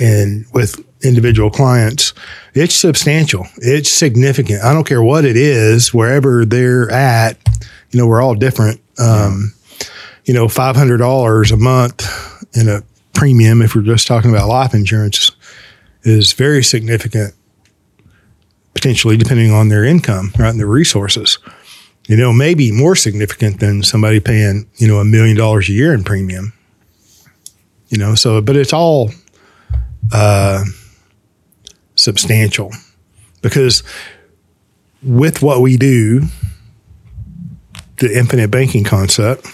and 0.00 0.46
with 0.52 0.84
individual 1.04 1.50
clients, 1.50 2.12
it's 2.54 2.74
substantial. 2.74 3.46
It's 3.58 3.90
significant. 3.90 4.64
I 4.64 4.72
don't 4.72 4.86
care 4.86 5.02
what 5.02 5.24
it 5.24 5.36
is, 5.36 5.94
wherever 5.94 6.44
they're 6.44 6.90
at. 6.90 7.38
You 7.90 8.00
know, 8.00 8.06
we're 8.06 8.22
all 8.22 8.34
different. 8.34 8.80
Um, 8.98 9.52
You 10.24 10.34
know, 10.34 10.48
five 10.48 10.74
hundred 10.74 10.96
dollars 10.98 11.52
a 11.52 11.56
month 11.56 12.02
in 12.56 12.68
a 12.68 12.82
premium, 13.14 13.62
if 13.62 13.76
we're 13.76 13.82
just 13.82 14.08
talking 14.08 14.30
about 14.30 14.48
life 14.48 14.74
insurance, 14.74 15.30
is 16.02 16.32
very 16.32 16.64
significant 16.64 17.32
potentially 18.74 19.16
depending 19.16 19.52
on 19.52 19.68
their 19.68 19.84
income, 19.84 20.32
right, 20.36 20.50
and 20.50 20.58
their 20.58 20.66
resources. 20.66 21.38
You 22.06 22.16
know, 22.16 22.32
maybe 22.32 22.72
more 22.72 22.94
significant 22.94 23.60
than 23.60 23.82
somebody 23.82 24.20
paying, 24.20 24.68
you 24.76 24.86
know, 24.86 24.98
a 24.98 25.04
million 25.04 25.36
dollars 25.36 25.68
a 25.68 25.72
year 25.72 25.92
in 25.92 26.04
premium. 26.04 26.52
You 27.88 27.98
know, 27.98 28.14
so 28.14 28.40
but 28.40 28.56
it's 28.56 28.72
all 28.72 29.10
uh, 30.12 30.64
substantial 31.94 32.72
because 33.42 33.82
with 35.02 35.42
what 35.42 35.60
we 35.60 35.76
do, 35.76 36.22
the 37.98 38.16
infinite 38.16 38.50
banking 38.50 38.84
concept, 38.84 39.46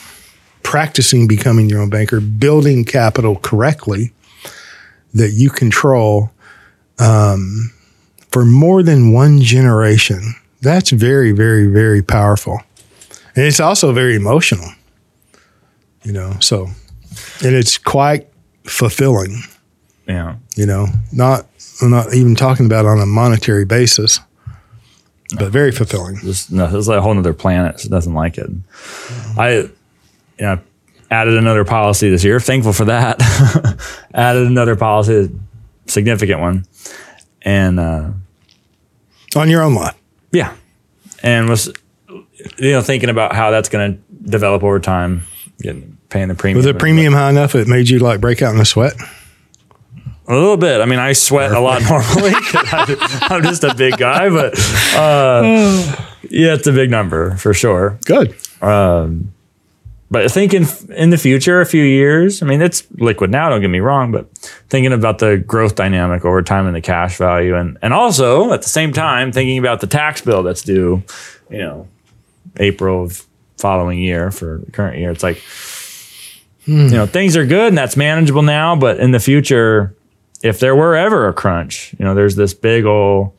practicing 0.63 1.29
becoming 1.29 1.69
your 1.69 1.81
own 1.81 1.91
banker, 1.91 2.21
building 2.21 2.85
capital 2.85 3.37
correctly 3.37 4.13
that 5.15 5.31
you 5.31 5.51
control 5.51 6.31
for 8.31 8.45
more 8.45 8.83
than 8.83 9.13
one 9.13 9.41
generation. 9.41 10.35
That's 10.63 10.91
very, 10.91 11.33
very, 11.33 11.67
very 11.67 12.03
powerful. 12.03 12.61
And 13.37 13.45
it's 13.45 13.61
also 13.61 13.93
very 13.93 14.15
emotional, 14.15 14.69
you 16.05 16.13
know, 16.13 16.37
so, 16.41 16.69
and 17.45 17.55
it's 17.55 17.79
quite 17.79 18.29
fulfilling, 18.65 19.43
Yeah. 20.07 20.37
you 20.57 20.67
know, 20.67 20.87
not, 21.13 21.47
I'm 21.81 21.91
not 21.91 22.15
even 22.15 22.35
talking 22.35 22.67
about 22.67 22.87
on 22.87 23.01
a 23.01 23.07
monetary 23.07 23.65
basis, 23.65 24.21
but 25.39 25.51
very 25.51 25.73
fulfilling. 25.73 26.19
Just 26.19 26.53
no, 26.53 26.65
it's 26.77 26.87
like 26.89 26.99
a 26.99 27.03
whole 27.03 27.19
other 27.19 27.33
planet. 27.33 27.85
It 27.85 27.91
doesn't 27.91 28.13
like 28.15 28.37
it. 28.39 28.51
I, 29.39 29.51
you 29.53 29.71
know, 30.41 30.59
added 31.11 31.37
another 31.39 31.65
policy 31.65 32.11
this 32.11 32.23
year. 32.23 32.39
Thankful 32.39 32.73
for 32.75 32.85
that. 32.85 33.21
added 34.15 34.47
another 34.47 34.77
policy, 34.77 35.31
significant 35.87 36.41
one, 36.41 36.67
and 37.43 37.81
uh, 37.81 38.11
On 39.35 39.49
your 39.49 39.63
own 39.63 39.75
life. 39.75 39.95
Yeah, 40.33 40.55
and 41.23 41.49
was 41.49 41.73
you 42.59 42.73
know 42.73 42.83
thinking 42.83 43.09
about 43.11 43.35
how 43.35 43.51
that's 43.51 43.69
going 43.69 43.95
to 43.95 44.31
develop 44.31 44.63
over 44.63 44.81
time, 44.81 45.23
getting 45.61 45.97
paying 46.09 46.29
the 46.29 46.35
premium. 46.35 46.57
Was 46.57 46.67
the 46.67 46.75
premium 46.75 47.13
high 47.13 47.31
enough 47.31 47.55
it 47.55 47.69
made 47.69 47.89
you 47.89 47.99
like 47.99 48.21
break 48.21 48.43
out 48.43 48.55
in 48.55 48.61
a 48.61 48.65
sweat? 48.65 48.95
A 50.29 50.35
little 50.35 50.57
bit. 50.57 50.81
I 50.81 50.85
mean, 50.85 50.99
I 51.01 51.13
sweat 51.15 51.51
a 51.53 51.59
lot 51.61 51.83
normally. 51.89 52.31
I- 52.35 53.29
I'm 53.31 53.43
just 53.43 53.65
a 53.65 53.75
big 53.75 53.97
guy, 53.99 54.29
but 54.31 54.59
uh, 54.97 55.43
yeah, 56.31 56.55
it's 56.55 56.67
a 56.67 56.73
big 56.73 56.91
number 56.91 57.37
for 57.37 57.53
sure. 57.55 57.99
Good. 58.05 58.35
But 60.13 60.31
thinking 60.31 60.67
in 60.91 61.09
the 61.09 61.17
future, 61.17 61.63
a 61.63 61.67
few 61.67 61.83
years, 61.83 62.43
I 62.43 62.47
mean, 62.47 62.61
it's 62.61 62.87
liquid 62.99 63.31
now, 63.31 63.49
don't 63.49 63.63
get 63.63 63.71
me 63.71 63.81
wrong, 63.81 64.13
but 64.13 64.29
thinking 64.69 64.93
about 64.93 65.21
the 65.21 65.39
growth 65.39 65.75
dynamic 65.75 66.27
over 66.27 66.43
time 66.43 66.67
and 66.67 66.77
the 66.77 66.83
cash 66.83 67.17
value. 67.17 67.57
And, 67.57 67.79
and 67.81 67.95
also 67.95 68.53
at 68.53 68.61
the 68.61 68.69
same 68.69 68.93
time, 68.93 69.33
thinking 69.33 69.57
about 69.57 69.81
the 69.81 69.87
tax 69.87 70.21
bill 70.21 70.43
that's 70.43 70.61
due, 70.61 71.03
you 71.49 71.61
know, 71.61 71.89
April 72.59 73.05
of 73.05 73.25
following 73.57 74.01
year 74.01 74.31
for 74.31 74.61
the 74.63 74.71
current 74.71 74.99
year. 74.99 75.11
It's 75.11 75.23
like, 75.23 75.43
hmm. 76.67 76.89
you 76.89 76.91
know, 76.91 77.07
things 77.07 77.35
are 77.35 77.47
good 77.47 77.69
and 77.69 77.79
that's 77.79 77.97
manageable 77.97 78.43
now, 78.43 78.77
but 78.77 79.01
in 79.01 79.13
the 79.13 79.21
future, 79.21 79.97
if 80.43 80.61
there 80.61 80.77
were 80.77 80.95
ever 80.95 81.27
a 81.27 81.33
crunch, 81.33 81.95
you 81.99 82.05
know, 82.05 82.15
there's 82.15 82.37
this 82.37 82.53
big 82.53 82.85
old 82.85 83.33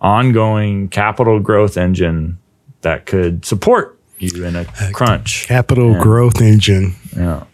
ongoing 0.00 0.88
capital 0.88 1.38
growth 1.38 1.76
engine 1.76 2.38
that 2.80 3.04
could 3.04 3.44
support 3.44 3.98
you 4.22 4.44
in 4.44 4.56
a 4.56 4.64
crunch. 4.92 5.46
Capital 5.46 6.00
growth 6.00 6.40
engine. 6.40 6.94
Yeah. 7.16 7.44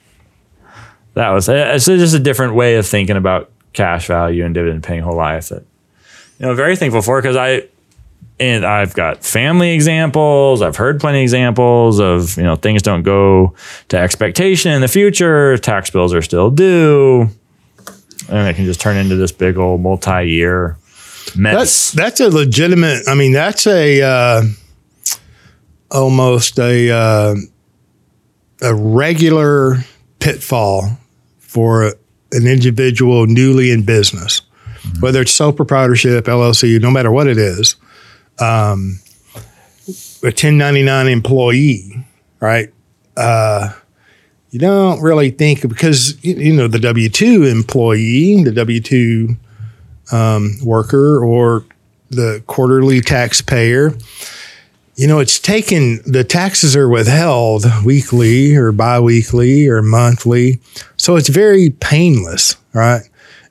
That 1.14 1.30
was 1.30 1.48
it's 1.48 1.86
just 1.86 2.14
a 2.14 2.20
different 2.20 2.54
way 2.54 2.76
of 2.76 2.86
thinking 2.86 3.16
about 3.16 3.50
cash 3.72 4.06
value 4.06 4.44
and 4.44 4.54
dividend 4.54 4.82
paying 4.82 5.02
whole 5.02 5.16
life 5.16 5.48
that 5.48 5.62
you 6.38 6.46
know 6.46 6.54
very 6.54 6.76
thankful 6.76 7.02
for 7.02 7.20
because 7.20 7.36
I 7.36 7.68
and 8.40 8.64
I've 8.64 8.94
got 8.94 9.24
family 9.24 9.72
examples, 9.72 10.62
I've 10.62 10.76
heard 10.76 11.00
plenty 11.00 11.18
of 11.18 11.22
examples 11.22 11.98
of, 11.98 12.36
you 12.36 12.44
know, 12.44 12.54
things 12.54 12.82
don't 12.82 13.02
go 13.02 13.54
to 13.88 13.98
expectation 13.98 14.72
in 14.72 14.80
the 14.80 14.88
future, 14.88 15.58
tax 15.58 15.90
bills 15.90 16.14
are 16.14 16.22
still 16.22 16.50
due, 16.50 17.28
and 18.28 18.48
it 18.48 18.54
can 18.54 18.64
just 18.64 18.80
turn 18.80 18.96
into 18.96 19.16
this 19.16 19.32
big 19.32 19.58
old 19.58 19.80
multi-year 19.80 20.76
mess. 21.36 21.54
That's 21.54 21.92
that's 21.92 22.20
a 22.20 22.28
legitimate. 22.28 23.08
I 23.08 23.14
mean, 23.14 23.32
that's 23.32 23.66
a 23.66 24.02
uh, 24.02 24.42
almost 25.90 26.58
a 26.58 26.90
uh, 26.90 27.34
a 28.62 28.74
regular 28.74 29.76
pitfall 30.18 30.98
for 31.38 31.94
an 32.32 32.46
individual 32.46 33.26
newly 33.26 33.70
in 33.70 33.84
business, 33.84 34.42
whether 35.00 35.22
it's 35.22 35.32
sole 35.32 35.52
proprietorship, 35.52 36.24
LLC, 36.26 36.80
no 36.80 36.90
matter 36.90 37.10
what 37.10 37.26
it 37.26 37.38
is. 37.38 37.76
Um, 38.40 39.00
a 40.22 40.26
1099 40.34 41.06
employee, 41.08 42.04
right? 42.40 42.72
Uh, 43.16 43.72
you 44.50 44.58
don't 44.58 45.00
really 45.00 45.30
think 45.30 45.66
because 45.68 46.16
you- 46.22 46.34
you 46.36 46.52
know 46.52 46.68
the 46.68 46.78
W 46.78 47.08
two 47.08 47.44
employee, 47.44 48.42
the 48.44 48.52
W 48.52 48.80
two 48.80 49.36
worker 50.64 51.22
or 51.24 51.64
the 52.10 52.42
quarterly 52.46 53.00
taxpayer. 53.00 53.94
You 54.98 55.06
know, 55.06 55.20
it's 55.20 55.38
taken, 55.38 56.00
the 56.04 56.24
taxes 56.24 56.74
are 56.74 56.88
withheld 56.88 57.64
weekly 57.84 58.56
or 58.56 58.72
biweekly 58.72 59.68
or 59.68 59.80
monthly. 59.80 60.58
So 60.96 61.14
it's 61.14 61.28
very 61.28 61.70
painless, 61.70 62.56
right? 62.72 63.02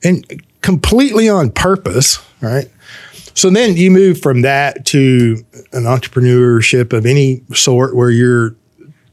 And 0.04 0.44
completely 0.62 1.30
on 1.30 1.52
purpose, 1.52 2.20
right? 2.42 2.70
So 3.34 3.50
then 3.50 3.78
you 3.78 3.92
move 3.92 4.22
from 4.22 4.42
that 4.42 4.86
to 4.88 5.38
an 5.72 5.84
entrepreneurship 5.84 6.92
of 6.92 7.06
any 7.06 7.44
sort 7.54 7.96
where 7.96 8.12
you're 8.12 8.54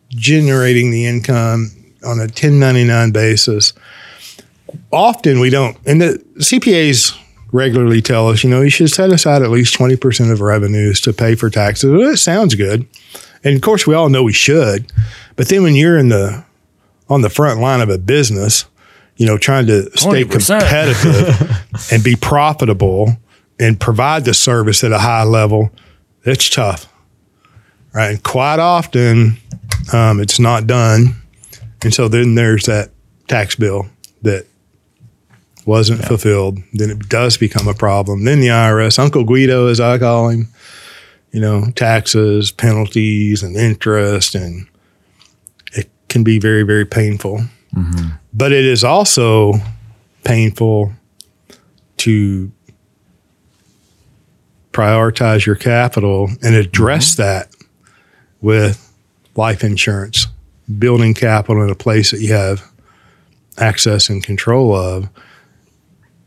generating 0.08 0.90
the 0.90 1.06
income 1.06 1.70
on 2.04 2.18
a 2.18 2.22
1099 2.22 3.12
basis. 3.12 3.74
Often 4.90 5.38
we 5.38 5.50
don't, 5.50 5.76
and 5.86 6.02
the 6.02 6.24
CPAs 6.38 7.16
regularly 7.54 8.02
tell 8.02 8.28
us, 8.28 8.42
you 8.42 8.50
know, 8.50 8.62
you 8.62 8.68
should 8.68 8.90
set 8.90 9.12
aside 9.12 9.40
at 9.40 9.48
least 9.48 9.78
20% 9.78 10.32
of 10.32 10.40
revenues 10.40 11.00
to 11.00 11.12
pay 11.12 11.36
for 11.36 11.48
taxes. 11.48 11.88
Well, 11.88 12.10
it 12.10 12.16
sounds 12.16 12.56
good. 12.56 12.84
And 13.44 13.54
of 13.54 13.62
course, 13.62 13.86
we 13.86 13.94
all 13.94 14.08
know 14.08 14.24
we 14.24 14.32
should. 14.32 14.90
But 15.36 15.48
then 15.48 15.62
when 15.62 15.76
you're 15.76 15.96
in 15.96 16.08
the, 16.08 16.44
on 17.08 17.20
the 17.20 17.30
front 17.30 17.60
line 17.60 17.80
of 17.80 17.88
a 17.88 17.96
business, 17.96 18.64
you 19.16 19.24
know, 19.24 19.38
trying 19.38 19.66
to 19.66 19.84
stay 19.96 20.24
20%. 20.24 20.30
competitive 20.30 21.92
and 21.92 22.02
be 22.02 22.16
profitable 22.16 23.16
and 23.60 23.78
provide 23.78 24.24
the 24.24 24.34
service 24.34 24.82
at 24.82 24.90
a 24.90 24.98
high 24.98 25.22
level, 25.22 25.70
it's 26.24 26.50
tough. 26.50 26.92
Right. 27.94 28.10
And 28.10 28.22
quite 28.24 28.58
often, 28.58 29.36
um, 29.92 30.18
it's 30.18 30.40
not 30.40 30.66
done. 30.66 31.14
And 31.84 31.94
so 31.94 32.08
then 32.08 32.34
there's 32.34 32.66
that 32.66 32.90
tax 33.28 33.54
bill 33.54 33.86
that 34.22 34.46
wasn't 35.66 36.04
fulfilled. 36.04 36.58
Then 36.72 36.90
it 36.90 37.08
does 37.08 37.36
become 37.36 37.68
a 37.68 37.74
problem. 37.74 38.24
Then 38.24 38.40
the 38.40 38.48
IRS, 38.48 38.98
Uncle 38.98 39.24
Guido, 39.24 39.68
as 39.68 39.80
I 39.80 39.98
call 39.98 40.28
him, 40.28 40.48
you 41.32 41.40
know, 41.40 41.70
taxes, 41.74 42.50
penalties, 42.50 43.42
and 43.42 43.56
interest, 43.56 44.34
and 44.34 44.66
it 45.72 45.90
can 46.08 46.22
be 46.22 46.38
very, 46.38 46.62
very 46.62 46.84
painful. 46.84 47.40
Mm-hmm. 47.74 48.10
But 48.32 48.52
it 48.52 48.64
is 48.64 48.84
also 48.84 49.54
painful 50.22 50.92
to 51.98 52.52
prioritize 54.72 55.46
your 55.46 55.56
capital 55.56 56.28
and 56.42 56.54
address 56.54 57.12
mm-hmm. 57.12 57.22
that 57.22 57.48
with 58.40 58.92
life 59.36 59.64
insurance, 59.64 60.26
building 60.78 61.14
capital 61.14 61.62
in 61.62 61.70
a 61.70 61.74
place 61.74 62.10
that 62.10 62.20
you 62.20 62.32
have 62.32 62.70
access 63.58 64.08
and 64.08 64.22
control 64.22 64.74
of. 64.74 65.08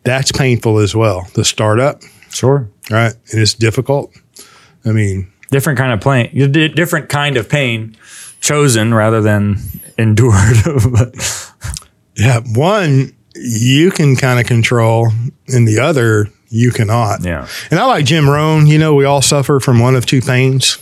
That's 0.08 0.32
painful 0.32 0.80
as 0.80 0.96
well. 0.96 1.28
The 1.34 1.44
startup, 1.44 2.02
Sure. 2.30 2.70
right? 2.90 3.14
And 3.32 3.42
it's 3.42 3.54
difficult. 3.54 4.12
I 4.86 4.92
mean, 4.92 5.32
Different 5.52 5.78
kind 5.78 5.92
of 5.94 6.02
pain. 6.02 6.52
Different 6.76 7.10
kind 7.10 7.38
of 7.38 7.48
pain 7.50 7.96
chosen 8.42 8.94
rather 8.94 9.22
than 9.22 9.58
endured. 9.98 10.58
But- 10.92 11.54
yeah, 12.16 12.40
one 12.56 13.14
you 13.36 13.92
can 13.92 14.16
kind 14.16 14.40
of 14.40 14.46
control, 14.48 15.10
and 15.48 15.68
the 15.68 15.80
other 15.80 16.28
you 16.50 16.72
cannot. 16.72 17.24
yeah. 17.24 17.48
And 17.70 17.80
I 17.80 17.86
like 17.86 18.06
Jim 18.06 18.30
Rohn. 18.30 18.66
You 18.68 18.78
know, 18.80 18.96
we 18.96 19.06
all 19.06 19.22
suffer 19.22 19.60
from 19.60 19.80
one 19.80 19.96
of 19.96 20.06
two 20.06 20.22
pains 20.22 20.78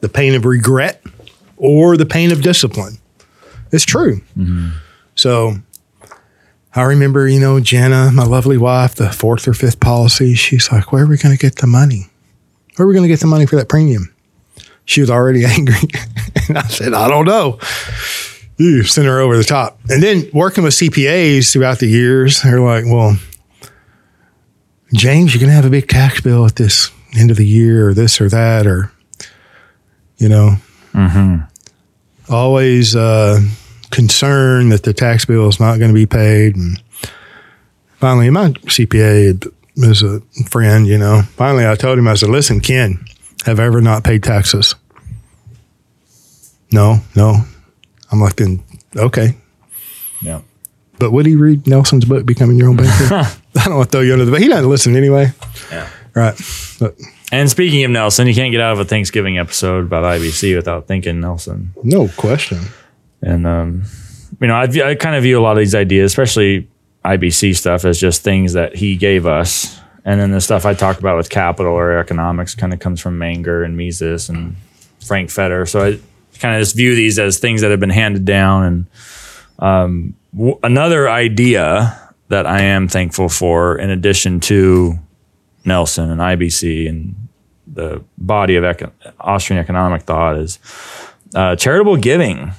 the 0.00 0.08
pain 0.08 0.34
of 0.34 0.44
regret 0.44 1.02
or 1.56 1.96
the 1.96 2.04
pain 2.06 2.30
of 2.30 2.42
discipline. 2.42 2.98
It's 3.72 3.84
true. 3.84 4.20
Mm-hmm. 4.36 4.68
So 5.14 5.56
I 6.76 6.82
remember, 6.82 7.28
you 7.28 7.38
know, 7.38 7.60
Jenna, 7.60 8.10
my 8.12 8.24
lovely 8.24 8.58
wife, 8.58 8.96
the 8.96 9.10
fourth 9.10 9.46
or 9.46 9.54
fifth 9.54 9.78
policy, 9.80 10.34
she's 10.34 10.72
like, 10.72 10.92
Where 10.92 11.04
are 11.04 11.06
we 11.06 11.16
going 11.16 11.36
to 11.36 11.40
get 11.40 11.56
the 11.56 11.66
money? 11.66 12.08
Where 12.76 12.84
are 12.84 12.88
we 12.88 12.94
going 12.94 13.04
to 13.04 13.08
get 13.08 13.20
the 13.20 13.26
money 13.28 13.46
for 13.46 13.56
that 13.56 13.68
premium? 13.68 14.12
She 14.84 15.00
was 15.00 15.10
already 15.10 15.44
angry. 15.46 15.88
and 16.48 16.58
I 16.58 16.62
said, 16.62 16.92
I 16.94 17.08
don't 17.08 17.26
know. 17.26 17.58
Ooh, 18.60 18.82
send 18.84 19.06
her 19.06 19.20
over 19.20 19.36
the 19.36 19.44
top. 19.44 19.78
And 19.88 20.02
then 20.02 20.28
working 20.32 20.62
with 20.64 20.74
CPAs 20.74 21.52
throughout 21.52 21.78
the 21.78 21.86
years, 21.88 22.42
they're 22.42 22.60
like, 22.60 22.84
Well, 22.86 23.16
James, 24.92 25.32
you're 25.34 25.40
going 25.40 25.50
to 25.50 25.56
have 25.56 25.64
a 25.64 25.70
big 25.70 25.88
tax 25.88 26.20
bill 26.20 26.44
at 26.46 26.56
this 26.56 26.90
end 27.16 27.30
of 27.30 27.36
the 27.36 27.46
year, 27.46 27.88
or 27.88 27.94
this 27.94 28.20
or 28.20 28.28
that, 28.28 28.66
or 28.66 28.90
you 30.18 30.28
know, 30.28 30.56
always 32.28 32.94
uh, 32.94 33.40
concerned 33.94 34.72
that 34.72 34.82
the 34.82 34.92
tax 34.92 35.24
bill 35.24 35.48
is 35.48 35.60
not 35.60 35.78
going 35.78 35.90
to 35.90 35.94
be 35.94 36.06
paid. 36.06 36.56
And 36.56 36.82
finally, 37.96 38.28
my 38.30 38.48
CPA 38.48 39.52
is 39.76 40.02
a 40.02 40.20
friend. 40.48 40.86
You 40.86 40.98
know, 40.98 41.22
finally, 41.36 41.66
I 41.66 41.76
told 41.76 41.98
him, 41.98 42.08
I 42.08 42.14
said, 42.14 42.28
"Listen, 42.30 42.60
Ken, 42.60 43.04
have 43.46 43.60
I 43.60 43.64
ever 43.64 43.80
not 43.80 44.04
paid 44.04 44.22
taxes?" 44.22 44.74
No, 46.72 46.98
no. 47.14 47.36
I'm 48.10 48.20
like, 48.20 48.36
then 48.36 48.62
okay. 48.96 49.36
Yeah. 50.20 50.40
But 50.98 51.12
would 51.12 51.26
he 51.26 51.36
read 51.36 51.66
Nelson's 51.66 52.04
book, 52.04 52.26
Becoming 52.26 52.56
Your 52.56 52.68
Own 52.68 52.76
Banker? 52.76 53.14
I 53.56 53.64
don't 53.64 53.76
want 53.76 53.90
to 53.90 53.98
throw 53.98 54.00
you 54.00 54.12
under 54.12 54.24
the 54.24 54.32
but 54.32 54.40
He 54.40 54.48
doesn't 54.48 54.68
listen 54.68 54.96
anyway. 54.96 55.32
Yeah. 55.70 55.88
Right. 56.14 56.34
But 56.80 56.96
And 57.32 57.48
speaking 57.50 57.84
of 57.84 57.90
Nelson, 57.90 58.26
you 58.26 58.34
can't 58.34 58.50
get 58.50 58.60
out 58.60 58.72
of 58.72 58.80
a 58.80 58.84
Thanksgiving 58.84 59.38
episode 59.38 59.86
about 59.86 60.04
IBC 60.04 60.56
without 60.56 60.86
thinking 60.86 61.20
Nelson. 61.20 61.72
no 61.82 62.08
question. 62.16 62.60
And 63.24 63.46
um, 63.46 63.84
you 64.40 64.46
know, 64.46 64.54
I, 64.54 64.64
I 64.90 64.94
kind 64.94 65.16
of 65.16 65.22
view 65.22 65.38
a 65.38 65.42
lot 65.42 65.52
of 65.52 65.58
these 65.58 65.74
ideas, 65.74 66.12
especially 66.12 66.68
IBC 67.04 67.56
stuff, 67.56 67.84
as 67.84 67.98
just 67.98 68.22
things 68.22 68.52
that 68.52 68.76
he 68.76 68.96
gave 68.96 69.26
us. 69.26 69.80
And 70.04 70.20
then 70.20 70.30
the 70.32 70.40
stuff 70.40 70.66
I 70.66 70.74
talk 70.74 70.98
about 70.98 71.16
with 71.16 71.30
capital 71.30 71.72
or 71.72 71.98
economics 71.98 72.54
kind 72.54 72.74
of 72.74 72.80
comes 72.80 73.00
from 73.00 73.18
Menger 73.18 73.64
and 73.64 73.76
Mises 73.76 74.28
and 74.28 74.56
Frank 75.04 75.30
Fetter. 75.30 75.64
So 75.64 75.80
I 75.80 75.98
kind 76.38 76.54
of 76.56 76.60
just 76.60 76.76
view 76.76 76.94
these 76.94 77.18
as 77.18 77.38
things 77.38 77.62
that 77.62 77.70
have 77.70 77.80
been 77.80 77.90
handed 77.90 78.26
down. 78.26 78.64
And 78.64 78.86
um, 79.58 80.14
w- 80.34 80.58
another 80.62 81.08
idea 81.08 81.98
that 82.28 82.46
I 82.46 82.60
am 82.62 82.88
thankful 82.88 83.30
for, 83.30 83.78
in 83.78 83.88
addition 83.88 84.40
to 84.40 84.98
Nelson 85.64 86.10
and 86.10 86.20
IBC 86.20 86.86
and 86.86 87.14
the 87.66 88.04
body 88.18 88.56
of 88.56 88.64
eco- 88.64 88.92
Austrian 89.20 89.62
economic 89.62 90.02
thought, 90.02 90.36
is 90.36 90.58
uh, 91.34 91.56
charitable 91.56 91.96
giving 91.96 92.52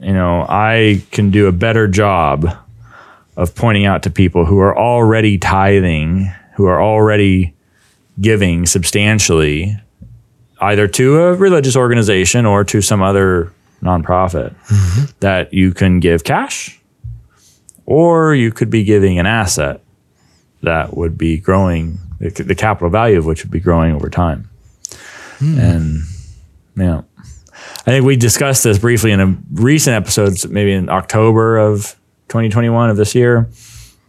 you 0.00 0.12
know, 0.12 0.46
I 0.48 1.02
can 1.10 1.30
do 1.30 1.46
a 1.46 1.52
better 1.52 1.88
job 1.88 2.56
of 3.36 3.54
pointing 3.54 3.86
out 3.86 4.02
to 4.04 4.10
people 4.10 4.44
who 4.44 4.58
are 4.58 4.76
already 4.76 5.38
tithing, 5.38 6.32
who 6.54 6.66
are 6.66 6.82
already 6.82 7.54
giving 8.20 8.66
substantially, 8.66 9.76
either 10.60 10.88
to 10.88 11.22
a 11.22 11.34
religious 11.34 11.76
organization 11.76 12.46
or 12.46 12.64
to 12.64 12.80
some 12.80 13.02
other 13.02 13.52
nonprofit, 13.82 14.54
mm-hmm. 14.66 15.04
that 15.20 15.52
you 15.54 15.72
can 15.72 16.00
give 16.00 16.24
cash 16.24 16.80
or 17.86 18.34
you 18.34 18.52
could 18.52 18.68
be 18.68 18.84
giving 18.84 19.18
an 19.18 19.24
asset 19.26 19.80
that 20.62 20.96
would 20.96 21.16
be 21.16 21.38
growing, 21.38 21.98
the 22.18 22.28
the 22.30 22.54
capital 22.54 22.90
value 22.90 23.16
of 23.18 23.24
which 23.24 23.42
would 23.42 23.50
be 23.50 23.60
growing 23.60 23.94
over 23.94 24.10
time. 24.10 24.50
Hmm. 25.38 25.58
And, 25.58 26.02
yeah. 26.76 27.02
I 27.80 27.90
think 27.90 28.04
we 28.04 28.16
discussed 28.16 28.64
this 28.64 28.78
briefly 28.78 29.12
in 29.12 29.20
a 29.20 29.36
recent 29.52 29.94
episode, 29.94 30.50
maybe 30.50 30.72
in 30.72 30.88
October 30.88 31.58
of 31.58 31.96
2021 32.28 32.90
of 32.90 32.96
this 32.96 33.14
year. 33.14 33.48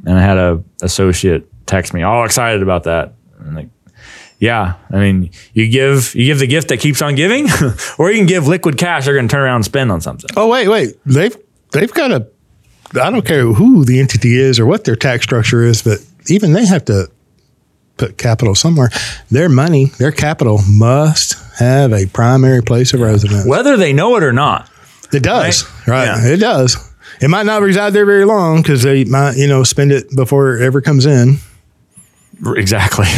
And 0.05 0.17
I 0.17 0.21
had 0.21 0.37
a 0.37 0.63
associate 0.81 1.47
text 1.65 1.93
me 1.93 2.03
all 2.03 2.25
excited 2.25 2.61
about 2.61 2.83
that. 2.83 3.13
And 3.39 3.55
like, 3.55 3.69
yeah, 4.39 4.75
I 4.89 4.97
mean, 4.97 5.31
you 5.53 5.69
give 5.69 6.15
you 6.15 6.25
give 6.25 6.39
the 6.39 6.47
gift 6.47 6.69
that 6.69 6.79
keeps 6.79 7.01
on 7.01 7.15
giving, 7.15 7.47
or 7.97 8.11
you 8.11 8.17
can 8.17 8.25
give 8.25 8.47
liquid 8.47 8.77
cash 8.77 9.05
they're 9.05 9.13
going 9.13 9.27
to 9.27 9.31
turn 9.31 9.41
around 9.41 9.57
and 9.57 9.65
spend 9.65 9.91
on 9.91 10.01
something. 10.01 10.29
Oh 10.35 10.47
wait, 10.47 10.67
wait. 10.67 10.97
They've 11.05 11.35
they've 11.71 11.93
got 11.93 12.11
a. 12.11 12.27
I 13.01 13.11
don't 13.11 13.25
care 13.25 13.45
who 13.45 13.85
the 13.85 13.99
entity 13.99 14.39
is 14.39 14.59
or 14.59 14.65
what 14.65 14.85
their 14.85 14.95
tax 14.95 15.23
structure 15.23 15.63
is, 15.63 15.83
but 15.83 15.99
even 16.27 16.53
they 16.53 16.65
have 16.65 16.85
to 16.85 17.09
put 17.99 18.17
capital 18.17 18.55
somewhere. 18.55 18.89
Their 19.29 19.49
money, 19.49 19.85
their 19.99 20.11
capital 20.11 20.61
must 20.67 21.35
have 21.59 21.93
a 21.93 22.07
primary 22.07 22.63
place 22.63 22.93
of 22.93 23.01
residence. 23.01 23.45
Whether 23.45 23.77
they 23.77 23.93
know 23.93 24.15
it 24.15 24.23
or 24.23 24.33
not. 24.33 24.69
It 25.11 25.23
does, 25.23 25.65
right? 25.87 26.05
Yeah. 26.05 26.33
It 26.33 26.37
does. 26.37 26.77
It 27.21 27.29
might 27.29 27.45
not 27.45 27.61
reside 27.61 27.91
there 27.91 28.05
very 28.05 28.25
long 28.25 28.61
because 28.61 28.83
they 28.83 29.03
might, 29.03 29.35
you 29.35 29.47
know, 29.47 29.63
spend 29.63 29.91
it 29.91 30.15
before 30.15 30.57
it 30.57 30.61
ever 30.63 30.81
comes 30.81 31.05
in. 31.05 31.37
Exactly. 32.55 33.05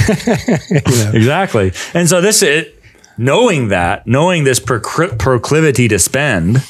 Exactly. 1.13 1.71
And 1.93 2.09
so 2.09 2.21
this 2.21 2.41
it 2.41 2.81
knowing 3.17 3.67
that, 3.67 4.07
knowing 4.07 4.43
this 4.43 4.59
procl- 4.59 5.17
proclivity 5.19 5.87
to 5.89 5.99
spend, 5.99 6.63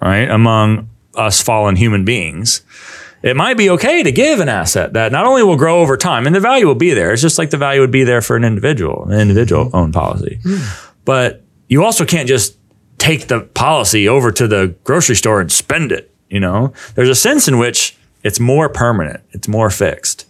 right, 0.00 0.28
among 0.30 0.88
us 1.14 1.42
fallen 1.42 1.76
human 1.76 2.04
beings, 2.04 2.62
it 3.22 3.36
might 3.36 3.56
be 3.56 3.70
okay 3.70 4.02
to 4.02 4.12
give 4.12 4.40
an 4.40 4.48
asset 4.48 4.92
that 4.92 5.12
not 5.12 5.26
only 5.26 5.42
will 5.42 5.56
grow 5.56 5.80
over 5.80 5.96
time 5.96 6.26
and 6.26 6.34
the 6.34 6.40
value 6.40 6.66
will 6.66 6.74
be 6.74 6.94
there. 6.94 7.12
It's 7.12 7.22
just 7.22 7.38
like 7.38 7.50
the 7.50 7.56
value 7.56 7.80
would 7.80 7.90
be 7.90 8.04
there 8.04 8.20
for 8.20 8.36
an 8.36 8.44
individual, 8.44 9.04
an 9.10 9.18
individual 9.18 9.70
owned 9.72 9.94
policy. 9.94 10.38
But 11.04 11.42
you 11.68 11.84
also 11.84 12.04
can't 12.04 12.28
just 12.28 12.56
take 12.98 13.28
the 13.28 13.40
policy 13.40 14.08
over 14.08 14.30
to 14.32 14.46
the 14.46 14.74
grocery 14.84 15.16
store 15.16 15.40
and 15.40 15.50
spend 15.50 15.92
it. 15.92 16.14
You 16.28 16.40
know, 16.40 16.72
there's 16.94 17.08
a 17.08 17.14
sense 17.14 17.48
in 17.48 17.58
which 17.58 17.96
it's 18.22 18.38
more 18.38 18.68
permanent, 18.68 19.22
it's 19.30 19.48
more 19.48 19.70
fixed 19.70 20.26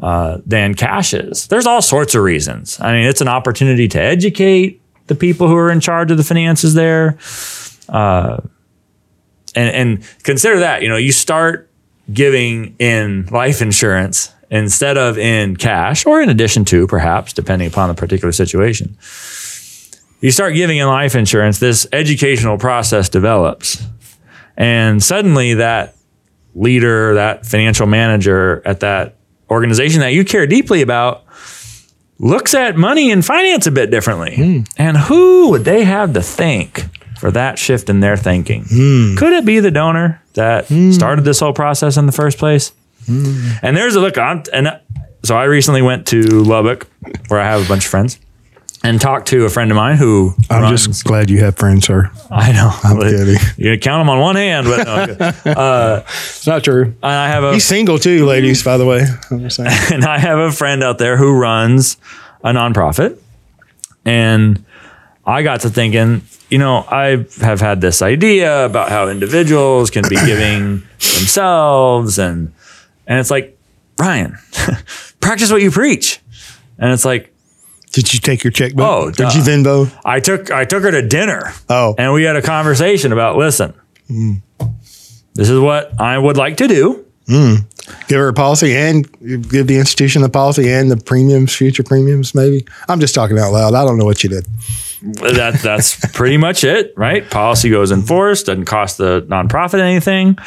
uh, 0.00 0.38
than 0.44 0.74
cash 0.74 1.14
is. 1.14 1.48
There's 1.48 1.66
all 1.66 1.80
sorts 1.80 2.14
of 2.14 2.22
reasons. 2.22 2.78
I 2.80 2.92
mean, 2.92 3.06
it's 3.06 3.20
an 3.20 3.28
opportunity 3.28 3.88
to 3.88 4.00
educate 4.00 4.82
the 5.06 5.14
people 5.14 5.48
who 5.48 5.56
are 5.56 5.70
in 5.70 5.80
charge 5.80 6.10
of 6.10 6.16
the 6.16 6.24
finances 6.24 6.74
there. 6.74 7.18
Uh, 7.88 8.40
and, 9.54 9.74
and 9.74 10.22
consider 10.22 10.60
that, 10.60 10.82
you 10.82 10.88
know, 10.88 10.96
you 10.96 11.12
start 11.12 11.69
giving 12.12 12.76
in 12.78 13.26
life 13.26 13.62
insurance 13.62 14.32
instead 14.50 14.98
of 14.98 15.16
in 15.16 15.56
cash 15.56 16.04
or 16.06 16.20
in 16.20 16.28
addition 16.28 16.64
to 16.66 16.86
perhaps, 16.86 17.32
depending 17.32 17.68
upon 17.68 17.88
the 17.88 17.94
particular 17.94 18.32
situation. 18.32 18.96
you 20.20 20.30
start 20.30 20.54
giving 20.54 20.78
in 20.78 20.86
life 20.86 21.14
insurance, 21.14 21.58
this 21.58 21.86
educational 21.92 22.58
process 22.58 23.08
develops. 23.08 23.82
And 24.56 25.02
suddenly 25.02 25.54
that 25.54 25.96
leader, 26.54 27.14
that 27.14 27.46
financial 27.46 27.86
manager 27.86 28.60
at 28.64 28.80
that 28.80 29.16
organization 29.50 30.00
that 30.00 30.12
you 30.12 30.24
care 30.24 30.46
deeply 30.46 30.82
about 30.82 31.24
looks 32.18 32.54
at 32.54 32.76
money 32.76 33.10
and 33.10 33.24
finance 33.24 33.66
a 33.66 33.70
bit 33.70 33.90
differently. 33.90 34.36
Hmm. 34.36 34.60
And 34.76 34.96
who 34.96 35.50
would 35.50 35.64
they 35.64 35.84
have 35.84 36.12
to 36.12 36.22
thank 36.22 36.84
for 37.20 37.30
that 37.30 37.58
shift 37.58 37.88
in 37.90 38.00
their 38.00 38.16
thinking? 38.16 38.64
Hmm. 38.68 39.14
Could 39.16 39.32
it 39.34 39.44
be 39.44 39.60
the 39.60 39.70
donor 39.70 40.22
that 40.34 40.66
hmm. 40.68 40.90
started 40.92 41.24
this 41.24 41.40
whole 41.40 41.52
process 41.52 41.96
in 41.96 42.06
the 42.06 42.12
first 42.12 42.38
place? 42.38 42.72
Hmm. 43.06 43.50
And 43.62 43.76
there's 43.76 43.94
a 43.94 44.00
look 44.00 44.18
on, 44.18 44.44
and 44.52 44.68
uh, 44.68 44.78
so 45.22 45.36
I 45.36 45.44
recently 45.44 45.82
went 45.82 46.06
to 46.08 46.22
Lubbock, 46.22 46.88
where 47.28 47.40
I 47.40 47.44
have 47.44 47.64
a 47.64 47.68
bunch 47.68 47.84
of 47.84 47.90
friends, 47.90 48.18
and 48.82 48.98
talked 48.98 49.28
to 49.28 49.44
a 49.44 49.50
friend 49.50 49.70
of 49.70 49.76
mine 49.76 49.96
who 49.96 50.34
I'm 50.48 50.62
runs, 50.62 50.86
just 50.86 51.04
glad 51.04 51.28
you 51.28 51.40
have 51.40 51.56
friends, 51.56 51.86
sir. 51.86 52.10
I 52.30 52.52
know 52.52 52.70
I'm 52.82 53.00
kidding. 53.00 53.36
you 53.58 53.72
can 53.72 53.80
count 53.80 54.00
them 54.00 54.10
on 54.10 54.18
one 54.20 54.36
hand, 54.36 54.66
but 54.66 54.86
no, 55.44 55.52
uh, 55.52 56.02
It's 56.06 56.46
not 56.46 56.64
true. 56.64 56.84
and 56.84 56.96
I 57.02 57.28
have 57.28 57.44
a 57.44 57.52
He's 57.52 57.66
single 57.66 57.98
too, 57.98 58.24
ladies. 58.24 58.62
By 58.62 58.78
the 58.78 58.86
way, 58.86 59.06
I'm 59.30 59.40
and 59.92 60.04
I 60.04 60.18
have 60.18 60.38
a 60.38 60.52
friend 60.52 60.82
out 60.82 60.98
there 60.98 61.16
who 61.16 61.38
runs 61.38 61.98
a 62.42 62.52
nonprofit. 62.52 63.18
And 64.04 64.64
I 65.26 65.42
got 65.42 65.60
to 65.60 65.70
thinking, 65.70 66.22
you 66.50 66.58
know, 66.58 66.84
I 66.88 67.26
have 67.40 67.60
had 67.60 67.80
this 67.80 68.02
idea 68.02 68.64
about 68.64 68.88
how 68.88 69.08
individuals 69.08 69.90
can 69.90 70.02
be 70.08 70.16
giving 70.16 70.80
themselves 70.98 72.18
and 72.18 72.52
and 73.06 73.18
it's 73.18 73.30
like, 73.30 73.58
Ryan, 73.98 74.38
practice 75.20 75.50
what 75.50 75.62
you 75.62 75.70
preach. 75.70 76.20
And 76.78 76.92
it's 76.92 77.04
like, 77.04 77.32
Did 77.92 78.12
you 78.14 78.20
take 78.20 78.44
your 78.44 78.52
checkbook? 78.52 78.86
Oh, 78.86 79.10
did 79.10 79.34
you. 79.34 79.42
Venmo? 79.42 79.92
I 80.04 80.20
took 80.20 80.50
I 80.50 80.64
took 80.64 80.82
her 80.82 80.90
to 80.90 81.06
dinner. 81.06 81.52
Oh. 81.68 81.94
And 81.98 82.12
we 82.12 82.24
had 82.24 82.36
a 82.36 82.42
conversation 82.42 83.12
about 83.12 83.36
listen, 83.36 83.74
mm. 84.08 84.42
this 85.34 85.50
is 85.50 85.58
what 85.58 86.00
I 86.00 86.18
would 86.18 86.36
like 86.36 86.56
to 86.58 86.68
do. 86.68 87.04
Hmm. 87.30 87.54
Give 88.08 88.18
her 88.18 88.28
a 88.28 88.32
policy 88.32 88.76
and 88.76 89.08
give 89.48 89.68
the 89.68 89.78
institution 89.78 90.22
the 90.22 90.28
policy 90.28 90.68
and 90.68 90.90
the 90.90 90.96
premiums, 90.96 91.54
future 91.54 91.84
premiums, 91.84 92.34
maybe. 92.34 92.66
I'm 92.88 92.98
just 92.98 93.14
talking 93.14 93.38
out 93.38 93.52
loud. 93.52 93.74
I 93.74 93.84
don't 93.84 93.98
know 93.98 94.04
what 94.04 94.24
you 94.24 94.30
did. 94.30 94.46
that 95.02 95.60
that's 95.62 96.04
pretty 96.12 96.38
much 96.38 96.64
it, 96.64 96.92
right? 96.96 97.28
Policy 97.30 97.70
goes 97.70 97.92
in 97.92 98.02
force, 98.02 98.42
doesn't 98.42 98.64
cost 98.64 98.98
the 98.98 99.22
nonprofit 99.28 99.78
anything. 99.78 100.38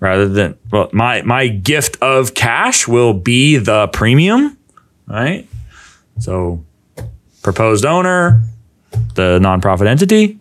Rather 0.00 0.28
than 0.28 0.56
well, 0.72 0.88
my 0.94 1.20
my 1.22 1.48
gift 1.48 1.98
of 2.00 2.32
cash 2.32 2.88
will 2.88 3.12
be 3.12 3.58
the 3.58 3.88
premium, 3.88 4.56
right? 5.06 5.46
So 6.20 6.64
proposed 7.42 7.84
owner, 7.84 8.42
the 9.14 9.38
nonprofit 9.42 9.86
entity, 9.86 10.38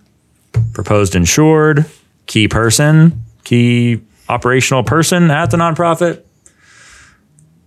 proposed 0.71 1.13
insured, 1.13 1.85
key 2.25 2.47
person, 2.47 3.21
key 3.43 3.99
operational 4.29 4.83
person 4.83 5.29
at 5.31 5.51
the 5.51 5.57
nonprofit. 5.57 6.23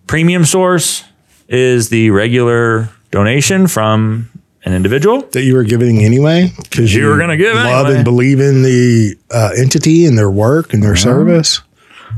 Premium 0.06 0.44
source 0.44 1.04
is 1.48 1.88
the 1.88 2.10
regular 2.10 2.88
donation 3.10 3.66
from 3.66 4.30
an 4.64 4.72
individual. 4.72 5.22
That 5.32 5.42
you 5.42 5.54
were 5.54 5.64
giving 5.64 6.04
anyway 6.04 6.50
because 6.62 6.94
You 6.94 7.06
were 7.08 7.18
gonna 7.18 7.36
give 7.36 7.54
love 7.54 7.86
anyway. 7.86 7.96
and 7.96 8.04
believe 8.04 8.40
in 8.40 8.62
the 8.62 9.16
uh, 9.30 9.50
entity 9.56 10.06
and 10.06 10.16
their 10.16 10.30
work 10.30 10.72
and 10.72 10.82
their 10.82 10.96
service. 10.96 11.60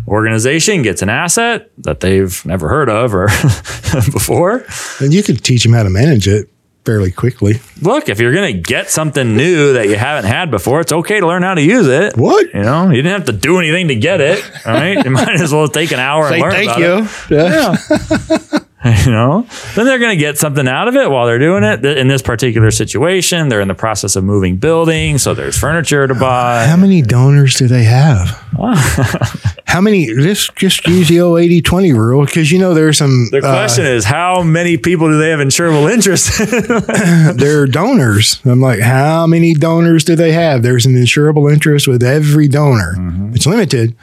organization 0.07 0.83
gets 0.83 1.01
an 1.03 1.09
asset 1.09 1.71
that 1.79 2.01
they've 2.01 2.45
never 2.45 2.69
heard 2.69 2.91
of 2.91 3.15
or 3.15 3.27
before. 4.13 4.65
And 5.01 5.15
you 5.15 5.23
could 5.23 5.43
teach 5.43 5.63
them 5.63 5.73
how 5.73 5.83
to 5.85 5.91
manage 5.91 6.29
it 6.29 6.51
fairly 6.85 7.11
quickly. 7.11 7.61
Look, 7.81 8.09
if 8.09 8.21
you're 8.21 8.33
going 8.33 8.55
to 8.55 8.61
get 8.61 8.91
something 8.91 9.37
new 9.37 9.73
that 9.75 9.89
you 9.89 9.97
haven't 9.97 10.29
had 10.31 10.51
before, 10.51 10.81
it's 10.81 10.93
okay 10.93 11.21
to 11.21 11.27
learn 11.27 11.43
how 11.43 11.55
to 11.55 11.63
use 11.63 11.87
it. 11.87 12.17
What? 12.17 12.53
You 12.55 12.63
know, 12.63 12.91
you 12.91 12.97
didn't 13.03 13.13
have 13.13 13.27
to 13.27 13.33
do 13.33 13.59
anything 13.59 13.89
to 13.89 13.95
get 13.97 14.21
it. 14.21 14.45
right? 14.67 15.03
You 15.05 15.11
might 15.13 15.41
as 15.41 15.53
well 15.53 15.69
take 15.69 15.93
an 15.93 16.01
hour 16.01 16.27
and 16.27 16.35
Say 16.35 16.41
learn 16.43 16.53
thank 16.53 16.71
about 16.71 16.81
you. 16.81 17.37
it. 17.37 18.51
Yeah. 18.51 18.59
you 19.05 19.11
know, 19.11 19.47
then 19.75 19.87
they're 19.87 19.99
going 19.99 20.17
to 20.17 20.21
get 20.21 20.37
something 20.37 20.69
out 20.69 20.89
of 20.89 20.97
it 20.97 21.11
while 21.11 21.27
they're 21.27 21.39
doing 21.39 21.65
it. 21.65 21.85
In 21.85 22.07
this 22.07 22.21
particular 22.21 22.71
situation, 22.71 23.49
they're 23.49 23.63
in 23.63 23.69
the 23.69 23.75
process 23.75 24.15
of 24.15 24.25
moving 24.25 24.57
buildings, 24.57 25.23
so 25.23 25.33
there's 25.33 25.59
furniture 25.59 26.07
to 26.07 26.15
buy. 26.15 26.67
How 26.67 26.77
many 26.77 27.01
donors 27.01 27.55
do 27.55 27.67
they 27.67 27.85
have? 27.85 28.29
How 29.67 29.81
many? 29.81 30.07
Just 30.07 30.55
just 30.55 30.87
use 30.87 31.09
the 31.09 31.21
old 31.21 31.41
80 31.41 31.63
20 31.63 31.93
rule 31.95 32.27
because 32.27 32.53
you 32.53 32.59
know 32.59 32.75
there's 32.75 32.99
some. 32.99 33.29
The 33.31 33.41
question 33.41 33.87
is, 33.87 34.05
how 34.05 34.43
many 34.43 34.77
people 34.77 35.09
do 35.09 35.19
they 35.19 35.31
have 35.31 35.41
insurable 35.41 35.91
interest? 35.93 36.41
uh, 36.41 37.33
they're 37.37 37.67
donors. 37.67 38.41
I'm 38.45 38.61
like, 38.61 38.81
how 38.81 39.27
many 39.27 39.55
donors 39.55 40.05
do 40.05 40.15
they 40.15 40.33
have? 40.33 40.63
There's 40.63 40.87
an 40.87 40.95
insurable 40.95 41.53
interest 41.53 41.89
with 41.89 42.03
every 42.03 42.47
donor. 42.49 42.95
It's 43.35 43.47
limited. 43.47 43.97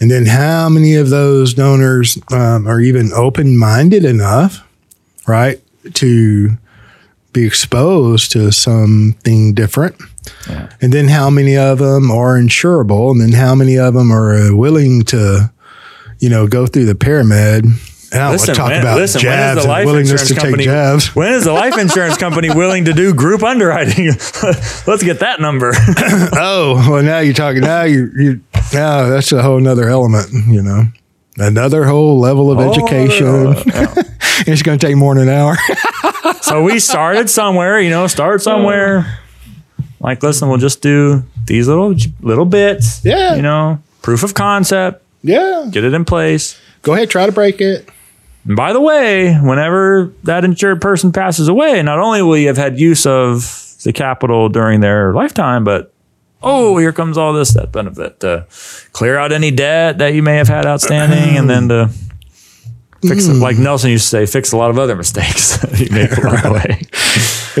And 0.00 0.10
then 0.10 0.26
how 0.26 0.68
many 0.68 0.94
of 0.94 1.10
those 1.10 1.54
donors 1.54 2.18
um, 2.30 2.66
are 2.66 2.80
even 2.80 3.12
open 3.12 3.56
minded 3.56 4.04
enough, 4.04 4.64
right, 5.26 5.60
to 5.94 6.56
be 7.32 7.46
exposed 7.46 8.32
to 8.32 8.52
something 8.52 9.54
different? 9.54 9.96
And 10.80 10.92
then 10.92 11.08
how 11.08 11.30
many 11.30 11.56
of 11.56 11.78
them 11.78 12.10
are 12.10 12.36
insurable? 12.38 13.10
And 13.10 13.20
then 13.20 13.32
how 13.32 13.54
many 13.54 13.78
of 13.78 13.94
them 13.94 14.12
are 14.12 14.34
uh, 14.34 14.54
willing 14.54 15.02
to, 15.04 15.50
you 16.18 16.28
know, 16.28 16.46
go 16.46 16.66
through 16.66 16.86
the 16.86 16.94
pyramid? 16.94 17.64
And 18.10 18.22
I 18.22 18.30
don't 18.30 18.38
want 18.38 18.40
to 18.40 18.54
talk 18.54 18.70
when, 18.70 18.80
about 18.80 18.96
listen, 18.96 19.18
when 19.18 19.32
jabs 19.32 19.58
is 19.58 19.64
the 19.64 19.68
life 19.68 19.84
willingness 19.84 20.10
insurance 20.12 20.28
to 20.28 20.34
take 20.34 20.42
company? 20.42 20.64
jabs. 20.64 21.06
When 21.16 21.32
is 21.32 21.44
the 21.44 21.52
life 21.52 21.76
insurance 21.78 22.16
company 22.16 22.48
willing 22.50 22.86
to 22.86 22.94
do 22.94 23.12
group 23.12 23.42
underwriting? 23.42 24.06
Let's 24.86 25.02
get 25.02 25.20
that 25.20 25.40
number. 25.40 25.72
oh, 25.76 26.86
well, 26.90 27.02
now 27.02 27.18
you're 27.18 27.34
talking. 27.34 27.60
Now 27.60 27.82
you 27.82 28.10
you 28.16 28.40
now 28.72 29.08
that's 29.08 29.32
a 29.32 29.42
whole 29.42 29.60
nother 29.60 29.88
element. 29.88 30.30
You 30.32 30.62
know, 30.62 30.84
another 31.36 31.84
whole 31.84 32.18
level 32.18 32.50
of 32.50 32.58
oh. 32.58 32.70
education. 32.70 33.26
Oh, 33.26 33.62
it's 34.46 34.62
going 34.62 34.78
to 34.78 34.86
take 34.86 34.96
more 34.96 35.14
than 35.14 35.28
an 35.28 35.34
hour. 35.34 35.56
so 36.40 36.62
we 36.62 36.78
started 36.78 37.30
somewhere, 37.30 37.80
you 37.80 37.90
know, 37.90 38.06
start 38.06 38.42
somewhere. 38.42 39.18
Like, 40.00 40.22
listen, 40.22 40.48
we'll 40.48 40.58
just 40.58 40.82
do 40.82 41.24
these 41.46 41.68
little 41.68 41.94
little 42.20 42.44
bits. 42.44 43.04
Yeah. 43.04 43.34
You 43.34 43.42
know, 43.42 43.82
proof 44.02 44.22
of 44.22 44.34
concept. 44.34 45.04
yeah, 45.22 45.66
Get 45.70 45.84
it 45.84 45.94
in 45.94 46.04
place. 46.04 46.58
go 46.82 46.94
ahead, 46.94 47.10
try 47.10 47.26
to 47.26 47.32
break 47.32 47.60
it. 47.60 47.88
And 48.44 48.56
by 48.56 48.72
the 48.72 48.80
way, 48.80 49.34
whenever 49.34 50.12
that 50.24 50.44
insured 50.44 50.80
person 50.80 51.12
passes 51.12 51.48
away, 51.48 51.82
not 51.82 51.98
only 51.98 52.22
will 52.22 52.38
you 52.38 52.46
have 52.46 52.56
had 52.56 52.80
use 52.80 53.04
of 53.04 53.76
the 53.84 53.92
capital 53.92 54.48
during 54.48 54.80
their 54.80 55.12
lifetime, 55.12 55.64
but 55.64 55.92
oh, 56.42 56.76
here 56.78 56.92
comes 56.92 57.18
all 57.18 57.32
this 57.32 57.54
that 57.54 57.72
benefit 57.72 58.20
to 58.20 58.46
clear 58.92 59.18
out 59.18 59.32
any 59.32 59.50
debt 59.50 59.98
that 59.98 60.14
you 60.14 60.22
may 60.22 60.36
have 60.36 60.48
had 60.48 60.66
outstanding, 60.66 61.36
and 61.36 61.48
then 61.48 61.68
to 61.68 61.90
fix 63.06 63.26
it, 63.26 63.34
like 63.34 63.58
Nelson 63.58 63.90
used 63.90 64.04
to 64.04 64.08
say, 64.08 64.26
fix 64.26 64.52
a 64.52 64.56
lot 64.56 64.70
of 64.70 64.78
other 64.78 64.96
mistakes 64.96 65.56
that 65.62 65.78
you 65.80 65.90
made 65.90 66.12
along 66.12 66.42
the 66.42 66.52
way. 66.68 66.82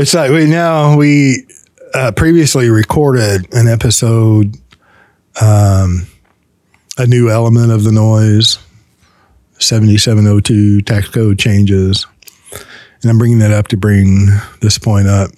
It's 0.00 0.14
like 0.14 0.30
we 0.30 0.46
now 0.46 0.96
we 0.96 1.46
uh, 1.94 2.12
previously 2.12 2.70
recorded 2.70 3.52
an 3.52 3.68
episode, 3.68 4.56
um, 5.40 6.06
a 6.96 7.06
new 7.06 7.30
element 7.30 7.72
of 7.72 7.84
the 7.84 7.92
noise, 7.92 8.58
seventy 9.58 9.98
seven 9.98 10.26
oh 10.26 10.40
two 10.40 10.80
tax 10.82 11.08
code 11.08 11.38
changes, 11.38 12.06
and 13.02 13.10
I'm 13.10 13.18
bringing 13.18 13.38
that 13.40 13.52
up 13.52 13.68
to 13.68 13.76
bring 13.76 14.28
this 14.60 14.78
point 14.78 15.08
up. 15.08 15.30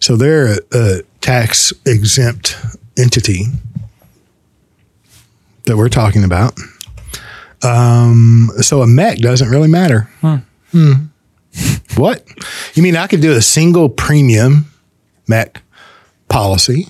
So 0.00 0.16
they're 0.16 0.54
a, 0.54 0.58
a 0.72 1.02
tax 1.22 1.72
exempt 1.86 2.56
entity 2.98 3.44
that 5.64 5.76
we're 5.76 5.88
talking 5.88 6.24
about. 6.24 6.58
Um, 7.62 8.50
so 8.60 8.82
a 8.82 8.86
MEC 8.86 9.20
doesn't 9.20 9.48
really 9.48 9.68
matter. 9.68 10.10
Hmm. 10.72 10.94
What? 11.96 12.26
You 12.74 12.82
mean 12.82 12.96
I 12.96 13.06
could 13.06 13.20
do 13.20 13.32
a 13.32 13.42
single 13.42 13.88
premium 13.88 14.66
MEC 15.28 15.58
policy 16.28 16.88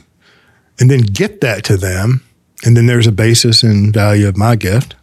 and 0.81 0.91
then 0.91 1.01
get 1.01 1.41
that 1.43 1.65
to 1.65 1.77
them, 1.77 2.23
and 2.65 2.77
then 2.77 2.87
there's 2.87 3.07
a 3.07 3.13
basis 3.13 3.63
and 3.63 3.93
value 3.93 4.27
of 4.29 4.37
my 4.37 4.57
gift, 4.57 4.95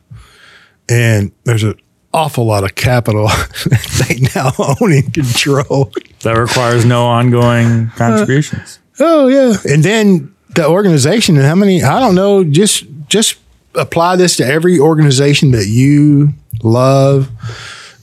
and 0.90 1.32
there's 1.44 1.64
an 1.64 1.76
awful 2.14 2.46
lot 2.46 2.64
of 2.64 2.76
capital 2.76 3.28
that 3.28 4.06
they 4.08 4.20
now 4.36 4.52
own 4.58 4.92
and 4.92 5.14
control. 5.14 5.92
That 6.22 6.38
requires 6.38 6.86
no 6.86 7.06
ongoing 7.06 7.90
contributions. 7.96 8.80
Oh 9.00 9.28
yeah, 9.28 9.56
and 9.72 9.84
then 9.84 10.36
the 10.56 10.68
organization 10.68 11.38
and 11.38 11.46
how 11.46 11.56
many? 11.56 11.84
I 11.84 12.00
don't 12.00 12.16
know. 12.16 12.44
Just 12.44 12.86
just 13.08 13.38
apply 13.76 14.16
this 14.16 14.36
to 14.38 14.46
every 14.46 14.80
organization 14.80 15.52
that 15.52 15.68
you 15.68 16.30
love 16.64 17.30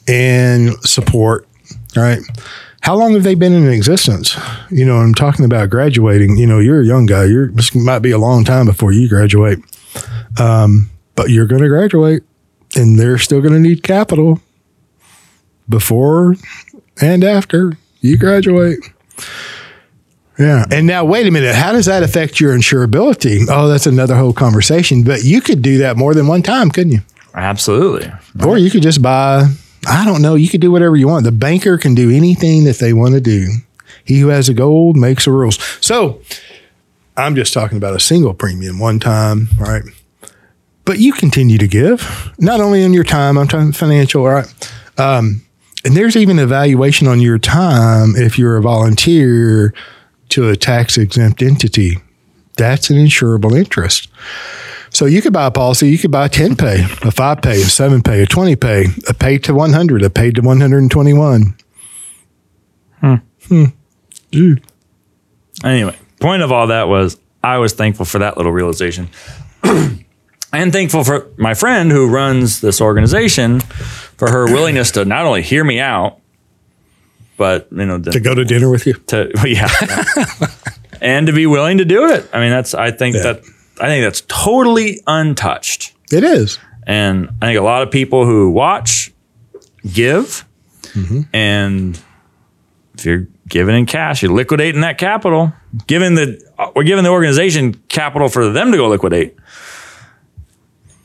and 0.09 0.75
support. 0.85 1.47
Right? 1.95 2.21
How 2.81 2.95
long 2.95 3.15
have 3.15 3.25
they 3.25 3.35
been 3.35 3.53
in 3.53 3.69
existence? 3.69 4.39
You 4.71 4.85
know, 4.85 4.99
I'm 4.99 5.15
talking 5.15 5.45
about 5.45 5.71
graduating. 5.71 6.37
You 6.37 6.47
know, 6.47 6.61
you're 6.61 6.81
a 6.81 6.85
young 6.85 7.07
guy. 7.07 7.25
You're 7.25 7.49
this 7.49 7.75
might 7.75 7.99
be 7.99 8.13
a 8.13 8.19
long 8.19 8.45
time 8.45 8.67
before 8.67 8.93
you 8.93 9.09
graduate, 9.09 9.59
um, 10.39 10.89
but 11.17 11.31
you're 11.31 11.47
going 11.47 11.63
to 11.63 11.69
graduate, 11.69 12.23
and 12.77 12.99
they're 12.99 13.19
still 13.19 13.41
going 13.41 13.55
to 13.55 13.61
need 13.61 13.83
capital 13.83 14.41
before 15.69 16.37
and 17.01 17.25
after 17.25 17.77
you 18.01 18.17
graduate. 18.17 18.79
Yeah. 20.39 20.65
And 20.71 20.87
now, 20.87 21.05
wait 21.05 21.27
a 21.27 21.31
minute. 21.31 21.55
How 21.55 21.73
does 21.73 21.87
that 21.87 22.03
affect 22.03 22.41
your 22.41 22.55
insurability? 22.55 23.47
Oh, 23.49 23.69
that's 23.69 23.87
another 23.87 24.15
whole 24.17 24.33
conversation. 24.33 25.03
But 25.03 25.25
you 25.25 25.41
could 25.41 25.63
do 25.63 25.79
that 25.79 25.97
more 25.97 26.15
than 26.15 26.27
one 26.27 26.43
time, 26.43 26.71
couldn't 26.71 26.93
you? 26.93 27.01
Absolutely. 27.35 28.11
Or 28.45 28.59
you 28.59 28.71
could 28.71 28.83
just 28.83 29.03
buy, 29.03 29.47
I 29.87 30.05
don't 30.05 30.23
know, 30.23 30.35
you 30.35 30.49
could 30.49 30.61
do 30.61 30.71
whatever 30.73 30.97
you 30.97 31.09
want. 31.09 31.25
The 31.25 31.33
banker 31.33 31.79
can 31.79 31.95
do 31.95 32.11
anything 32.11 32.65
that 32.65 32.79
they 32.79 32.93
want 32.93 33.15
to 33.15 33.21
do. 33.21 33.49
He 34.05 34.21
who 34.21 34.29
has 34.29 34.47
the 34.47 34.55
gold 34.55 34.97
makes 34.97 35.25
the 35.25 35.33
rules. 35.33 35.59
So 35.85 36.21
I'm 37.17 37.35
just 37.35 37.53
talking 37.53 37.77
about 37.77 37.95
a 37.95 38.01
single 38.01 38.35
premium 38.35 38.79
one 38.79 39.01
time, 39.01 39.49
right? 39.59 39.83
But 40.85 40.99
you 40.99 41.13
continue 41.13 41.59
to 41.59 41.67
give, 41.67 42.33
not 42.39 42.61
only 42.61 42.83
in 42.83 42.93
your 42.93 43.05
time, 43.05 43.37
I'm 43.37 43.49
talking 43.49 43.73
financial, 43.73 44.23
all 44.23 44.31
right? 44.31 44.73
Um, 44.97 45.43
and 45.85 45.97
there's 45.97 46.17
even 46.17 46.39
evaluation 46.39 47.09
on 47.09 47.21
your 47.21 47.39
time 47.39 48.15
if 48.17 48.39
you're 48.39 48.57
a 48.57 48.63
volunteer 48.63 49.75
to 50.31 50.49
a 50.49 50.57
tax 50.57 50.99
exempt 50.99 51.43
entity. 51.43 51.99
That's 52.57 52.91
an 52.91 52.97
insurable 52.97 53.57
interest. 53.57 54.09
So 54.91 55.05
you 55.05 55.21
could 55.21 55.33
buy 55.33 55.47
a 55.47 55.51
policy, 55.51 55.89
you 55.89 55.99
could 55.99 56.11
buy 56.11 56.27
a 56.27 56.29
10 56.29 56.57
pay, 56.57 56.85
a 57.03 57.11
5 57.11 57.43
pay, 57.43 57.61
a 57.61 57.65
7 57.65 58.03
pay, 58.03 58.23
a 58.23 58.27
20 58.27 58.57
pay, 58.57 58.87
a 59.09 59.15
pay 59.15 59.39
to 59.39 59.53
100, 59.53 60.03
a 60.03 60.11
pay 60.11 60.31
to 60.31 60.41
121. 60.41 61.57
Hmm. 63.01 63.15
Hmm. 63.49 63.65
Dude. 64.31 64.63
Anyway, 65.65 65.97
point 66.21 66.43
of 66.43 66.53
all 66.53 66.69
that 66.69 66.89
was 66.89 67.19
I 67.43 67.59
was 67.59 67.75
thankful 67.75 68.07
for 68.07 68.19
that 68.19 68.37
little 68.37 68.53
realization. 68.53 69.09
and 69.63 70.73
thankful 70.73 71.05
for 71.05 71.31
my 71.37 71.55
friend 71.55 71.91
who 71.91 72.09
runs 72.09 72.61
this 72.61 72.81
organization 72.81 73.61
for 73.61 74.31
her 74.31 74.47
willingness 74.47 74.91
to 74.93 75.05
not 75.05 75.27
only 75.27 75.43
hear 75.43 75.63
me 75.63 75.79
out, 75.79 76.21
but 77.37 77.69
you 77.71 77.87
know, 77.87 78.01
to 78.01 78.21
go 78.21 78.35
to 78.35 78.45
dinner 78.45 78.71
with 78.71 78.87
you. 78.87 78.95
To 78.95 79.31
yeah, 79.45 79.69
and 81.01 81.27
to 81.27 81.33
be 81.33 81.47
willing 81.47 81.79
to 81.79 81.85
do 81.85 82.07
it. 82.07 82.29
I 82.33 82.41
mean, 82.41 82.51
that's 82.51 82.75
I 82.75 82.91
think 82.91 83.17
that 83.17 83.43
I 83.81 83.87
think 83.87 84.05
that's 84.05 84.23
totally 84.23 85.01
untouched. 85.07 85.95
It 86.11 86.25
is, 86.25 86.59
and 86.87 87.29
I 87.43 87.47
think 87.47 87.59
a 87.59 87.63
lot 87.63 87.83
of 87.83 87.91
people 87.91 88.25
who 88.25 88.51
watch 88.51 89.13
give, 89.93 90.45
mm-hmm. 90.83 91.23
and 91.33 92.01
if 92.95 93.05
you're 93.05 93.27
giving 93.49 93.77
in 93.77 93.87
cash, 93.87 94.23
you're 94.23 94.33
liquidating 94.33 94.81
that 94.81 94.99
capital. 94.99 95.53
Giving 95.87 96.15
the 96.15 96.41
we're 96.75 96.85
giving 96.85 97.05
the 97.05 97.11
organization 97.11 97.75
capital 97.89 98.29
for 98.29 98.51
them 98.51 98.73
to 98.73 98.79
go 98.79 98.89
liquidate, 98.89 99.37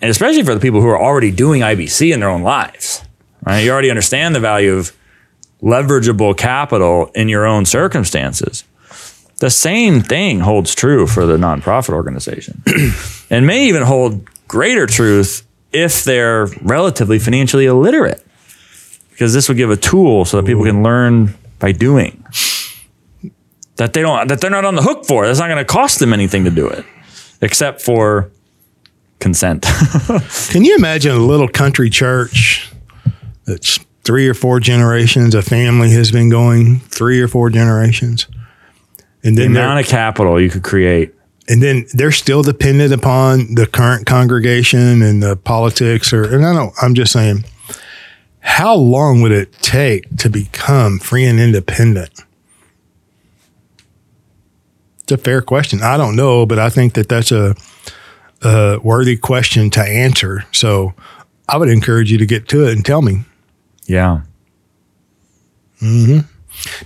and 0.02 0.10
especially 0.10 0.44
for 0.44 0.54
the 0.54 0.62
people 0.62 0.82
who 0.82 0.88
are 0.88 1.02
already 1.02 1.32
doing 1.32 1.62
IBC 1.62 2.14
in 2.14 2.20
their 2.20 2.30
own 2.30 2.42
lives. 2.42 3.04
Right, 3.44 3.62
you 3.62 3.72
already 3.72 3.90
understand 3.90 4.36
the 4.36 4.40
value 4.40 4.74
of 4.74 4.96
leverageable 5.62 6.36
capital 6.38 7.12
in 7.16 7.30
your 7.30 7.46
own 7.46 7.66
circumstances. 7.66 8.64
The 9.38 9.50
same 9.50 10.02
thing 10.02 10.42
holds 10.42 10.76
true 10.76 11.08
for 11.08 11.26
the 11.26 11.38
nonprofit 11.38 11.94
organization, 11.94 12.64
and 13.30 13.48
may 13.48 13.68
even 13.68 13.84
hold 13.84 14.28
greater 14.48 14.86
truth 14.86 15.48
if 15.72 16.04
they're 16.04 16.46
relatively 16.62 17.18
financially 17.18 17.66
illiterate, 17.66 18.24
because 19.10 19.34
this 19.34 19.48
would 19.48 19.58
give 19.58 19.72
a 19.72 19.78
tool 19.78 20.26
so 20.26 20.38
that 20.38 20.46
people 20.46 20.64
can 20.64 20.84
learn 20.84 21.34
by 21.60 21.72
doing 21.72 22.24
that 23.82 23.94
they 23.94 24.02
don't 24.02 24.28
that 24.28 24.42
they're 24.42 24.52
not 24.52 24.64
on 24.64 24.76
the 24.76 24.82
hook 24.84 25.06
for. 25.06 25.26
That's 25.26 25.40
not 25.40 25.48
going 25.48 25.58
to 25.58 25.66
cost 25.66 26.00
them 26.00 26.14
anything 26.14 26.44
to 26.44 26.52
do 26.52 26.68
it, 26.68 26.86
except 27.42 27.82
for 27.82 28.30
consent. 29.20 29.64
Can 30.50 30.64
you 30.64 30.76
imagine 30.76 31.12
a 31.14 31.20
little 31.20 31.48
country 31.48 31.90
church 31.90 32.72
that's 33.46 33.80
three 34.04 34.28
or 34.28 34.34
four 34.34 34.60
generations, 34.60 35.36
a 35.36 35.42
family 35.42 35.92
has 35.92 36.12
been 36.12 36.30
going 36.30 36.80
three 36.80 37.20
or 37.22 37.28
four 37.28 37.50
generations? 37.50 38.28
And 39.24 39.38
the 39.38 39.44
then 39.44 39.54
they're- 39.54 39.64
amount 39.64 39.80
of 39.82 39.88
capital 39.88 40.40
you 40.42 40.50
could 40.50 40.64
create. 40.64 41.14
and 41.48 41.62
then 41.62 41.86
they're 41.94 42.12
still 42.12 42.44
dependent 42.44 42.94
upon 42.94 43.56
the 43.56 43.66
current 43.68 44.06
congregation 44.06 45.02
and 45.02 45.22
the 45.22 45.36
politics 45.36 46.14
or 46.14 46.24
and 46.24 46.46
I 46.46 46.54
don't 46.54 46.74
I'm 46.82 46.94
just 46.96 47.12
saying 47.12 47.44
how 48.40 48.76
long 48.76 49.22
would 49.22 49.32
it 49.32 49.52
take 49.62 50.16
to 50.18 50.30
become 50.30 50.98
free 51.00 51.26
and 51.26 51.40
independent? 51.40 52.10
It's 55.04 55.12
a 55.12 55.18
fair 55.18 55.42
question. 55.42 55.82
I 55.84 55.98
don't 55.98 56.16
know, 56.16 56.46
but 56.46 56.58
I 56.60 56.70
think 56.70 56.94
that 56.94 57.10
that's 57.10 57.32
a, 57.32 57.56
a 58.42 58.80
worthy 58.82 59.18
question 59.18 59.70
to 59.72 59.82
answer. 59.82 60.46
So 60.52 60.94
I 61.50 61.58
would 61.58 61.70
encourage 61.70 62.12
you 62.12 62.18
to 62.18 62.26
get 62.26 62.48
to 62.50 62.68
it 62.68 62.74
and 62.74 62.86
tell 62.86 63.02
me. 63.02 63.24
Yeah. 63.92 64.22
hmm 65.80 66.20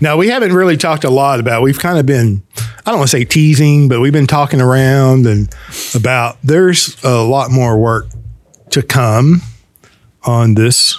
Now 0.01 0.17
we 0.17 0.29
haven't 0.29 0.53
really 0.53 0.77
talked 0.77 1.03
a 1.03 1.09
lot 1.09 1.39
about. 1.39 1.61
We've 1.61 1.77
kind 1.77 1.99
of 1.99 2.05
been, 2.05 2.41
I 2.57 2.89
don't 2.91 2.97
want 2.99 3.09
to 3.11 3.17
say 3.17 3.25
teasing, 3.25 3.87
but 3.89 3.99
we've 3.99 4.13
been 4.13 4.25
talking 4.27 4.59
around 4.61 5.27
and 5.27 5.53
about. 5.93 6.37
There's 6.43 6.97
a 7.03 7.21
lot 7.23 7.51
more 7.51 7.77
work 7.77 8.07
to 8.71 8.81
come 8.81 9.41
on 10.23 10.55
this 10.55 10.97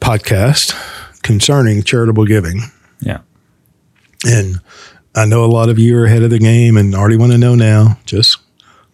podcast 0.00 0.74
concerning 1.22 1.82
charitable 1.82 2.24
giving, 2.24 2.62
Yeah. 3.00 3.18
and 4.26 4.60
I 5.14 5.26
know 5.26 5.44
a 5.44 5.46
lot 5.52 5.68
of 5.68 5.78
you 5.78 5.96
are 5.98 6.06
ahead 6.06 6.22
of 6.22 6.30
the 6.30 6.38
game 6.38 6.76
and 6.76 6.94
already 6.94 7.16
want 7.16 7.32
to 7.32 7.38
know 7.38 7.54
now. 7.54 7.98
Just 8.06 8.38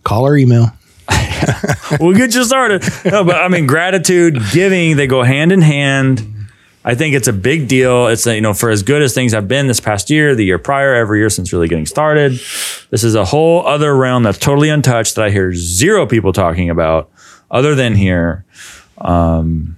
call 0.05 0.27
or 0.27 0.37
email. 0.37 0.73
we'll 2.01 2.17
get 2.17 2.35
you 2.35 2.45
started. 2.45 2.83
No, 3.05 3.25
but 3.25 3.37
I 3.37 3.49
mean, 3.49 3.67
gratitude, 3.67 4.39
giving, 4.53 4.97
they 4.97 5.07
go 5.07 5.23
hand 5.23 5.53
in 5.53 5.63
hand. 5.63 6.27
I 6.85 6.95
think 6.95 7.17
it's 7.17 7.27
a 7.27 7.33
big 7.33 7.67
deal. 7.67 8.07
It's, 8.07 8.27
you 8.27 8.41
know, 8.41 8.55
for 8.55 8.71
as 8.71 8.85
good 8.85 9.03
as 9.03 9.13
things 9.13 9.33
have 9.33 9.49
been 9.49 9.67
this 9.67 9.81
past 9.81 10.09
year, 10.09 10.37
the 10.37 10.45
year 10.45 10.59
prior, 10.59 10.95
every 10.95 11.19
year 11.19 11.31
since 11.31 11.53
really 11.53 11.67
getting 11.67 11.87
started, 11.87 12.33
this 12.91 13.03
is 13.03 13.17
a 13.17 13.25
whole 13.25 13.67
other 13.67 13.97
realm 13.97 14.23
that's 14.23 14.39
totally 14.39 14.69
untouched 14.69 15.17
that 15.17 15.25
I 15.25 15.31
hear 15.31 15.53
zero 15.53 16.07
people 16.07 16.33
talking 16.33 16.71
about 16.71 17.11
other 17.51 17.75
than 17.75 17.97
here. 17.97 18.45
Um, 18.99 19.77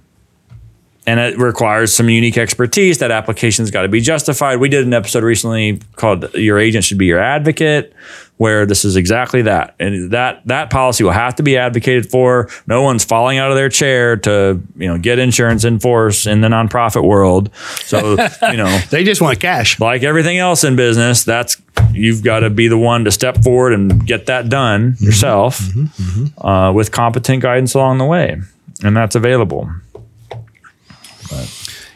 and 1.05 1.19
it 1.19 1.37
requires 1.37 1.93
some 1.93 2.09
unique 2.09 2.37
expertise. 2.37 2.99
That 2.99 3.11
application's 3.11 3.71
got 3.71 3.83
to 3.83 3.87
be 3.87 4.01
justified. 4.01 4.57
We 4.57 4.69
did 4.69 4.85
an 4.85 4.93
episode 4.93 5.23
recently 5.23 5.81
called 5.95 6.33
"Your 6.35 6.59
Agent 6.59 6.83
Should 6.83 6.97
Be 6.97 7.07
Your 7.07 7.19
Advocate," 7.19 7.93
where 8.37 8.65
this 8.65 8.85
is 8.85 8.95
exactly 8.95 9.41
that, 9.43 9.75
and 9.79 10.11
that 10.11 10.41
that 10.45 10.69
policy 10.69 11.03
will 11.03 11.11
have 11.11 11.35
to 11.35 11.43
be 11.43 11.57
advocated 11.57 12.09
for. 12.09 12.49
No 12.67 12.81
one's 12.81 13.03
falling 13.03 13.37
out 13.37 13.49
of 13.49 13.57
their 13.57 13.69
chair 13.69 14.17
to 14.17 14.61
you 14.77 14.87
know 14.87 14.97
get 14.97 15.19
insurance 15.19 15.63
in 15.63 15.79
force 15.79 16.25
in 16.25 16.41
the 16.41 16.47
nonprofit 16.47 17.03
world. 17.03 17.49
So 17.81 18.11
you 18.51 18.57
know 18.57 18.79
they 18.89 19.03
just 19.03 19.21
want 19.21 19.39
cash, 19.39 19.79
like 19.79 20.03
everything 20.03 20.37
else 20.37 20.63
in 20.63 20.75
business. 20.75 21.23
That's 21.23 21.61
you've 21.91 22.23
got 22.23 22.41
to 22.41 22.49
be 22.49 22.67
the 22.67 22.77
one 22.77 23.05
to 23.05 23.11
step 23.11 23.43
forward 23.43 23.73
and 23.73 24.05
get 24.05 24.27
that 24.27 24.49
done 24.49 24.93
mm-hmm. 24.93 25.05
yourself 25.05 25.59
mm-hmm. 25.59 25.85
Mm-hmm. 25.85 26.47
Uh, 26.47 26.71
with 26.71 26.91
competent 26.91 27.41
guidance 27.41 27.73
along 27.73 27.97
the 27.97 28.05
way, 28.05 28.39
and 28.83 28.95
that's 28.95 29.15
available. 29.15 29.69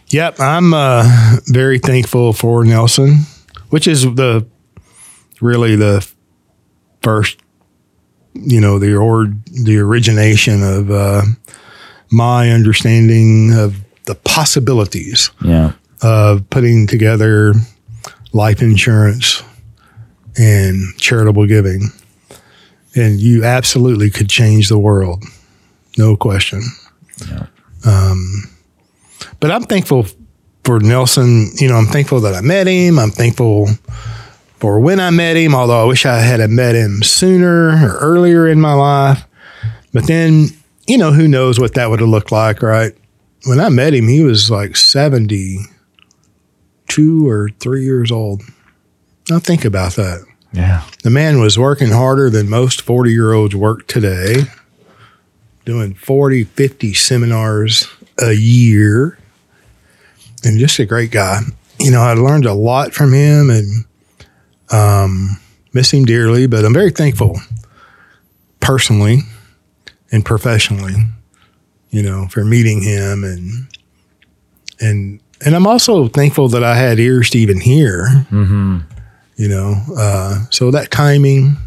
Yep, 0.09 0.39
I'm 0.39 0.73
uh, 0.73 1.37
very 1.47 1.79
thankful 1.79 2.33
for 2.33 2.63
Nelson, 2.63 3.21
which 3.69 3.87
is 3.87 4.03
the 4.03 4.45
really 5.41 5.75
the 5.75 6.07
first, 7.01 7.39
you 8.33 8.61
know, 8.61 8.77
the 8.79 8.95
or 8.95 9.33
the 9.63 9.77
origination 9.79 10.61
of 10.63 10.91
uh, 10.91 11.21
my 12.11 12.51
understanding 12.51 13.53
of 13.53 13.75
the 14.05 14.15
possibilities 14.15 15.31
Yeah. 15.43 15.71
of 16.01 16.47
putting 16.49 16.85
together 16.87 17.53
life 18.33 18.61
insurance 18.61 19.41
and 20.37 20.95
charitable 20.97 21.47
giving, 21.47 21.89
and 22.95 23.19
you 23.19 23.43
absolutely 23.43 24.09
could 24.11 24.29
change 24.29 24.69
the 24.69 24.77
world, 24.79 25.23
no 25.97 26.15
question. 26.15 26.61
Um, 27.85 28.43
but 29.39 29.51
I'm 29.51 29.63
thankful 29.63 30.05
for 30.63 30.79
Nelson. 30.79 31.49
You 31.55 31.69
know, 31.69 31.75
I'm 31.75 31.87
thankful 31.87 32.21
that 32.21 32.35
I 32.35 32.41
met 32.41 32.67
him. 32.67 32.99
I'm 32.99 33.11
thankful 33.11 33.67
for 34.57 34.79
when 34.79 34.99
I 34.99 35.09
met 35.09 35.35
him, 35.35 35.53
although 35.53 35.81
I 35.81 35.85
wish 35.85 36.05
I 36.05 36.19
had 36.19 36.49
met 36.49 36.75
him 36.75 37.03
sooner 37.03 37.69
or 37.69 37.97
earlier 37.99 38.47
in 38.47 38.61
my 38.61 38.73
life. 38.73 39.25
But 39.91 40.07
then, 40.07 40.47
you 40.87 40.97
know, 40.97 41.11
who 41.11 41.27
knows 41.27 41.59
what 41.59 41.73
that 41.73 41.89
would 41.89 41.99
have 41.99 42.09
looked 42.09 42.31
like, 42.31 42.61
right? 42.61 42.95
When 43.45 43.59
I 43.59 43.69
met 43.69 43.93
him, 43.93 44.07
he 44.07 44.23
was 44.23 44.49
like 44.49 44.77
72 44.77 47.27
or 47.27 47.49
three 47.59 47.83
years 47.83 48.11
old. 48.11 48.41
Now 49.29 49.39
think 49.39 49.65
about 49.65 49.93
that. 49.93 50.23
Yeah. 50.53 50.83
The 51.03 51.09
man 51.09 51.39
was 51.39 51.59
working 51.59 51.89
harder 51.89 52.29
than 52.29 52.49
most 52.49 52.81
40 52.81 53.11
year 53.11 53.33
olds 53.33 53.55
work 53.55 53.87
today, 53.87 54.43
doing 55.65 55.95
40, 55.95 56.45
50 56.45 56.93
seminars 56.93 57.87
a 58.19 58.33
year, 58.33 59.17
and 60.43 60.59
just 60.59 60.79
a 60.79 60.85
great 60.85 61.11
guy. 61.11 61.41
You 61.79 61.91
know, 61.91 62.01
I 62.01 62.13
learned 62.13 62.45
a 62.45 62.53
lot 62.53 62.93
from 62.93 63.13
him 63.13 63.49
and 63.49 63.85
um, 64.71 65.39
miss 65.73 65.91
him 65.91 66.05
dearly, 66.05 66.47
but 66.47 66.65
I'm 66.65 66.73
very 66.73 66.91
thankful 66.91 67.39
personally 68.59 69.19
and 70.11 70.23
professionally, 70.23 70.95
you 71.89 72.03
know, 72.03 72.27
for 72.27 72.45
meeting 72.45 72.81
him 72.81 73.23
and, 73.23 73.67
and, 74.79 75.19
and 75.45 75.55
I'm 75.55 75.67
also 75.67 76.07
thankful 76.07 76.47
that 76.49 76.63
I 76.63 76.75
had 76.75 76.99
ears 76.99 77.29
to 77.31 77.37
even 77.37 77.59
hear 77.59 78.07
Mm-hmm. 78.31 78.79
You 79.35 79.47
know, 79.49 79.81
uh, 79.97 80.43
so 80.51 80.69
that 80.71 80.91
timing. 80.91 81.57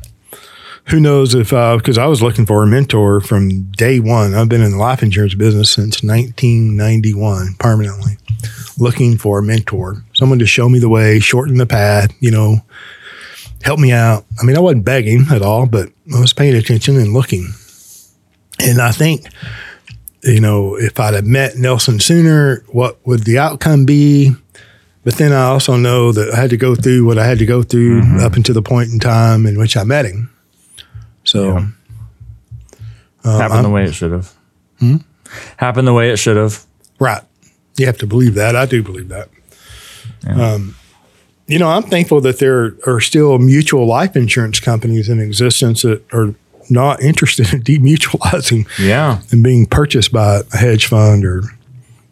Who 0.89 1.01
knows 1.01 1.35
if 1.35 1.53
uh, 1.53 1.77
because 1.77 1.99
I 1.99 2.07
was 2.07 2.23
looking 2.23 2.47
for 2.47 2.63
a 2.63 2.67
mentor 2.67 3.21
from 3.21 3.63
day 3.73 3.99
one. 3.99 4.35
I've 4.35 4.49
been 4.49 4.63
in 4.63 4.73
the 4.73 4.77
life 4.77 5.03
insurance 5.03 5.35
business 5.35 5.73
since 5.73 6.03
1991, 6.03 7.57
permanently 7.59 8.19
looking 8.79 9.17
for 9.17 9.39
a 9.39 9.43
mentor, 9.43 10.05
someone 10.13 10.39
to 10.39 10.47
show 10.47 10.69
me 10.69 10.79
the 10.79 10.89
way, 10.89 11.19
shorten 11.19 11.57
the 11.57 11.67
path. 11.67 12.15
You 12.21 12.31
know, 12.31 12.61
help 13.63 13.81
me 13.81 13.93
out. 13.93 14.25
I 14.41 14.45
mean, 14.45 14.57
I 14.57 14.61
wasn't 14.61 14.85
begging 14.85 15.27
at 15.31 15.43
all, 15.43 15.67
but 15.67 15.89
I 16.15 16.21
was 16.21 16.33
paying 16.33 16.55
attention 16.55 16.97
and 16.97 17.13
looking. 17.13 17.49
And 18.61 18.81
I 18.81 18.93
think, 18.93 19.27
you 20.23 20.41
know, 20.41 20.77
if 20.77 20.99
I'd 20.99 21.15
have 21.15 21.27
met 21.27 21.57
Nelson 21.57 22.01
sooner, 22.01 22.65
what 22.69 23.05
would 23.07 23.25
the 23.25 23.39
outcome 23.39 23.85
be? 23.85 24.33
But 25.05 25.17
then 25.17 25.33
I 25.33 25.45
also 25.45 25.77
know 25.77 26.11
that 26.13 26.33
I 26.33 26.37
had 26.37 26.51
to 26.51 26.57
go 26.57 26.75
through 26.75 27.07
what 27.07 27.19
I 27.19 27.27
had 27.27 27.39
to 27.39 27.47
go 27.47 27.63
through 27.63 28.03
mm-hmm. 28.03 28.21
up 28.21 28.35
until 28.35 28.55
the 28.55 28.63
point 28.63 28.91
in 28.91 28.99
time 28.99 29.47
in 29.47 29.59
which 29.59 29.77
I 29.77 29.85
met 29.85 30.05
him. 30.05 30.31
So, 31.37 31.57
um, 31.57 31.75
Happened 33.25 33.53
I'm- 33.55 33.63
the 33.65 33.71
way 33.71 33.85
it 33.85 33.93
should 33.95 34.13
have. 34.13 34.33
Hmm? 34.81 34.97
Happened 35.57 35.89
the 35.89 35.93
way 35.93 36.11
it 36.11 36.17
should 36.19 36.37
have. 36.37 36.65
Right. 36.99 37.23
You 37.77 37.87
have 37.87 37.99
to 37.99 38.07
believe 38.07 38.35
that. 38.35 38.55
I 38.57 38.67
do 38.67 38.83
believe 38.83 39.09
that. 39.09 39.29
Um, 40.27 40.77
you 41.47 41.59
know, 41.59 41.69
I'm 41.69 41.83
thankful 41.83 42.21
that 42.23 42.39
there 42.39 42.75
are 42.87 43.01
still 43.01 43.39
mutual 43.39 43.87
life 43.87 44.17
insurance 44.17 44.61
companies 44.61 45.09
in 45.09 45.21
existence 45.21 45.83
that 45.83 46.03
are 46.13 46.35
not 46.71 47.01
interested 47.03 47.53
in 47.53 47.63
demutualizing 47.63 48.67
Yeah. 48.79 49.21
and 49.31 49.43
being 49.43 49.67
purchased 49.67 50.13
by 50.13 50.41
a 50.53 50.57
hedge 50.57 50.87
fund 50.87 51.25
or 51.25 51.43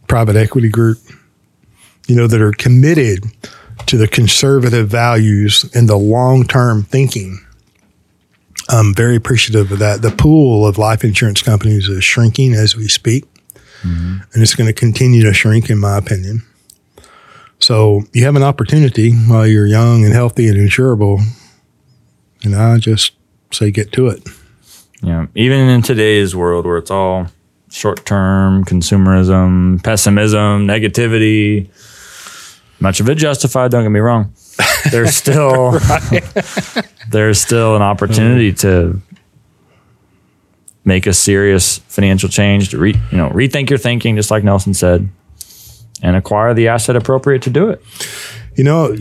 private 0.09 0.37
equity 0.37 0.69
group, 0.69 0.99
you 2.09 2.15
know, 2.17 2.27
that 2.27 2.41
are 2.41 2.53
committed 2.53 3.25
to 3.87 3.97
the 3.97 4.07
conservative 4.09 4.89
values 4.89 5.65
and 5.75 5.89
the 5.89 5.97
long 5.97 6.45
term 6.45 6.83
thinking. 6.85 7.39
I'm 8.69 8.95
very 8.95 9.17
appreciative 9.17 9.71
of 9.73 9.79
that. 9.81 10.03
The 10.03 10.11
pool 10.11 10.67
of 10.67 10.79
life 10.79 11.05
insurance 11.05 11.43
companies 11.43 11.89
is 11.89 12.03
shrinking 12.03 12.55
as 12.55 12.77
we 12.77 12.89
speak, 12.89 13.25
mm-hmm. 13.83 14.19
and 14.33 14.43
it's 14.43 14.55
going 14.55 14.67
to 14.67 14.73
continue 14.73 15.23
to 15.23 15.35
shrink, 15.35 15.69
in 15.71 15.79
my 15.79 15.99
opinion. 15.99 16.43
So 17.59 18.03
you 18.13 18.25
have 18.25 18.37
an 18.37 18.43
opportunity 18.43 19.13
while 19.13 19.47
you're 19.47 19.67
young 19.67 20.05
and 20.05 20.13
healthy 20.13 20.49
and 20.49 20.57
insurable, 20.57 21.23
and 22.43 22.55
I 22.55 22.79
just 22.79 23.13
say 23.53 23.71
get 23.71 23.93
to 23.93 24.09
it. 24.09 24.27
Yeah. 25.03 25.27
Even 25.35 25.69
in 25.69 25.83
today's 25.83 26.35
world 26.35 26.65
where 26.65 26.79
it's 26.79 26.91
all 26.91 27.29
short 27.71 28.07
term 28.07 28.65
consumerism, 28.65 29.83
pessimism, 29.83 30.67
negativity, 30.67 31.69
much 32.81 33.01
of 33.01 33.09
it 33.09 33.17
justified, 33.17 33.71
don't 33.71 33.83
get 33.83 33.91
me 33.91 34.01
wrong. 34.01 34.33
There's 34.91 35.17
still 35.17 35.79
there's 37.09 37.41
still 37.41 37.77
an 37.77 37.83
opportunity 37.83 38.53
to 38.55 39.01
make 40.85 41.07
a 41.07 41.13
serious 41.13 41.79
financial 41.79 42.29
change 42.29 42.71
to 42.71 42.79
re, 42.79 42.95
you 43.11 43.17
know 43.17 43.31
rethink 43.31 43.71
your 43.71 43.79
thinking 43.79 44.17
just 44.17 44.31
like 44.31 44.45
Nelson 44.45 44.75
said 44.75 45.09
and 46.03 46.17
acquire 46.17 46.53
the 46.55 46.69
asset 46.69 46.97
appropriate 46.97 47.43
to 47.43 47.51
do 47.51 47.71
it. 47.71 47.83
You 48.55 48.65
know, 48.65 48.97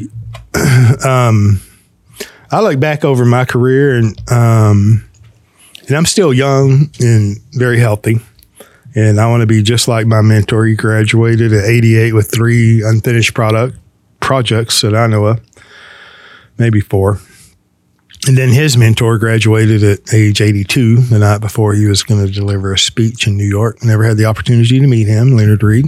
um, 1.06 1.60
I 2.52 2.62
look 2.62 2.80
back 2.80 3.04
over 3.04 3.26
my 3.26 3.46
career 3.46 3.96
and 3.96 4.32
um, 4.32 5.04
and 5.88 5.98
I'm 5.98 6.06
still 6.06 6.34
young 6.34 6.90
and 7.00 7.38
very 7.52 7.80
healthy. 7.80 8.20
And 8.96 9.20
I 9.20 9.28
want 9.28 9.42
to 9.42 9.48
be 9.48 9.64
just 9.64 9.88
like 9.88 10.06
my 10.06 10.22
mentor. 10.22 10.66
He 10.66 10.76
graduated 10.76 11.52
at 11.52 11.66
88 11.66 12.14
with 12.14 12.32
three 12.32 12.84
unfinished 12.84 13.34
product 13.34 13.76
projects 14.24 14.82
that 14.82 14.96
I 14.96 15.06
know 15.06 15.26
of, 15.26 15.42
maybe 16.58 16.80
four. 16.80 17.20
And 18.26 18.38
then 18.38 18.50
his 18.50 18.78
mentor 18.78 19.18
graduated 19.18 19.84
at 19.84 20.14
age 20.14 20.40
82 20.40 20.96
the 20.96 21.20
night 21.20 21.42
before 21.42 21.74
he 21.74 21.86
was 21.88 22.04
going 22.04 22.26
to 22.26 22.32
deliver 22.32 22.72
a 22.72 22.78
speech 22.80 23.28
in 23.28 23.36
New 23.36 23.48
York. 23.48 23.84
Never 23.84 24.06
had 24.06 24.16
the 24.16 24.26
opportunity 24.26 24.80
to 24.80 24.88
meet 24.88 25.08
him, 25.08 25.36
Leonard 25.36 25.62
Read. 25.62 25.86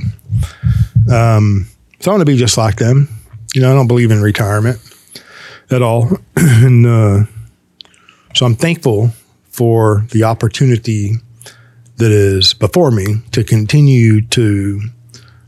Um, 1.09 1.67
so 2.01 2.11
I 2.11 2.13
want 2.13 2.21
to 2.21 2.25
be 2.25 2.35
just 2.35 2.57
like 2.57 2.75
them. 2.75 3.07
You 3.53 3.61
know, 3.61 3.71
I 3.71 3.73
don't 3.73 3.87
believe 3.87 4.11
in 4.11 4.21
retirement 4.21 4.79
at 5.71 5.81
all. 5.81 6.09
and 6.35 6.85
uh, 6.85 7.23
so 8.33 8.45
I'm 8.45 8.55
thankful 8.55 9.11
for 9.45 10.05
the 10.11 10.25
opportunity 10.25 11.13
that 11.95 12.11
is 12.11 12.53
before 12.53 12.91
me 12.91 13.21
to 13.31 13.45
continue 13.45 14.21
to 14.27 14.81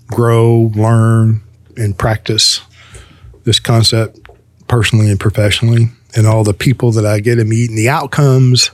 grow, 0.08 0.72
learn, 0.74 1.42
and 1.76 1.98
practice 1.98 2.62
this 3.48 3.60
concept 3.62 4.20
personally 4.68 5.10
and 5.10 5.18
professionally, 5.20 5.88
and 6.16 6.28
all 6.28 6.43
the 6.43 6.54
people 6.54 6.91
that 6.91 7.06
I 7.06 7.22
get 7.22 7.36
to 7.36 7.45
meet 7.45 7.70
and 7.70 7.78
the 7.80 7.88
outcomes 7.88 8.72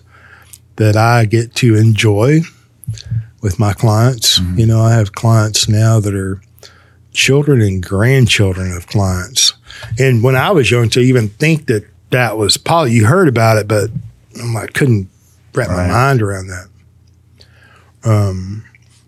that 0.77 0.97
I 0.97 1.25
get 1.25 1.53
to 1.57 1.75
enjoy 1.75 2.39
with 3.43 3.59
my 3.59 3.73
clients. 3.73 4.39
You 4.57 4.65
know, 4.65 4.81
I 4.81 4.93
have 4.93 5.13
clients 5.13 5.69
now 5.69 5.99
that 5.99 6.15
are 6.15 6.41
children 7.11 7.61
and 7.61 7.85
grandchildren 7.85 8.75
of 8.75 8.87
clients. 8.87 9.53
And 9.99 10.23
when 10.23 10.35
I 10.35 10.49
was 10.49 10.71
young, 10.71 10.89
to 10.89 11.01
even 11.01 11.29
think 11.29 11.67
that 11.67 11.85
that 12.09 12.37
was 12.39 12.57
probably 12.57 12.93
you 12.93 13.05
heard 13.05 13.27
about 13.27 13.57
it, 13.57 13.67
but 13.67 13.91
I'm 14.41 14.55
like 14.55 14.73
couldn't 14.73 15.07
wrap 15.53 15.69
my 15.69 15.87
mind 15.87 16.23
around 16.23 16.47
that. 16.47 16.67
Um, 18.03 18.65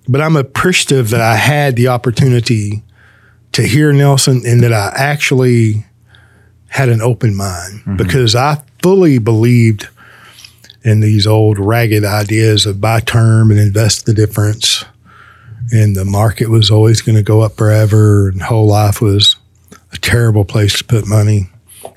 but 0.07 0.21
I'm 0.21 0.35
appreciative 0.35 1.09
that 1.09 1.21
I 1.21 1.37
had 1.37 1.75
the 1.75 1.87
opportunity 1.87 2.83
to 3.55 3.63
hear 3.63 3.93
Nelson 3.93 4.41
and 4.45 4.61
that 4.63 4.73
I 4.73 4.91
actually 4.95 5.85
had 6.67 6.89
an 6.89 7.01
open 7.01 7.33
mind 7.35 7.79
mm-hmm. 7.79 7.95
because 7.95 8.35
I 8.35 8.61
fully 8.83 9.17
believed 9.17 9.87
in 10.83 10.99
these 10.99 11.25
old 11.25 11.57
ragged 11.57 12.03
ideas 12.03 12.65
of 12.65 12.81
buy 12.81 12.99
term 12.99 13.51
and 13.51 13.59
invest 13.59 14.05
the 14.05 14.13
difference. 14.13 14.83
And 15.71 15.95
the 15.95 16.03
market 16.03 16.49
was 16.49 16.69
always 16.69 17.01
going 17.01 17.15
to 17.15 17.23
go 17.23 17.41
up 17.41 17.55
forever, 17.55 18.27
and 18.27 18.41
whole 18.41 18.67
life 18.67 19.01
was 19.01 19.37
a 19.93 19.97
terrible 19.97 20.43
place 20.43 20.77
to 20.77 20.83
put 20.83 21.07
money. 21.07 21.49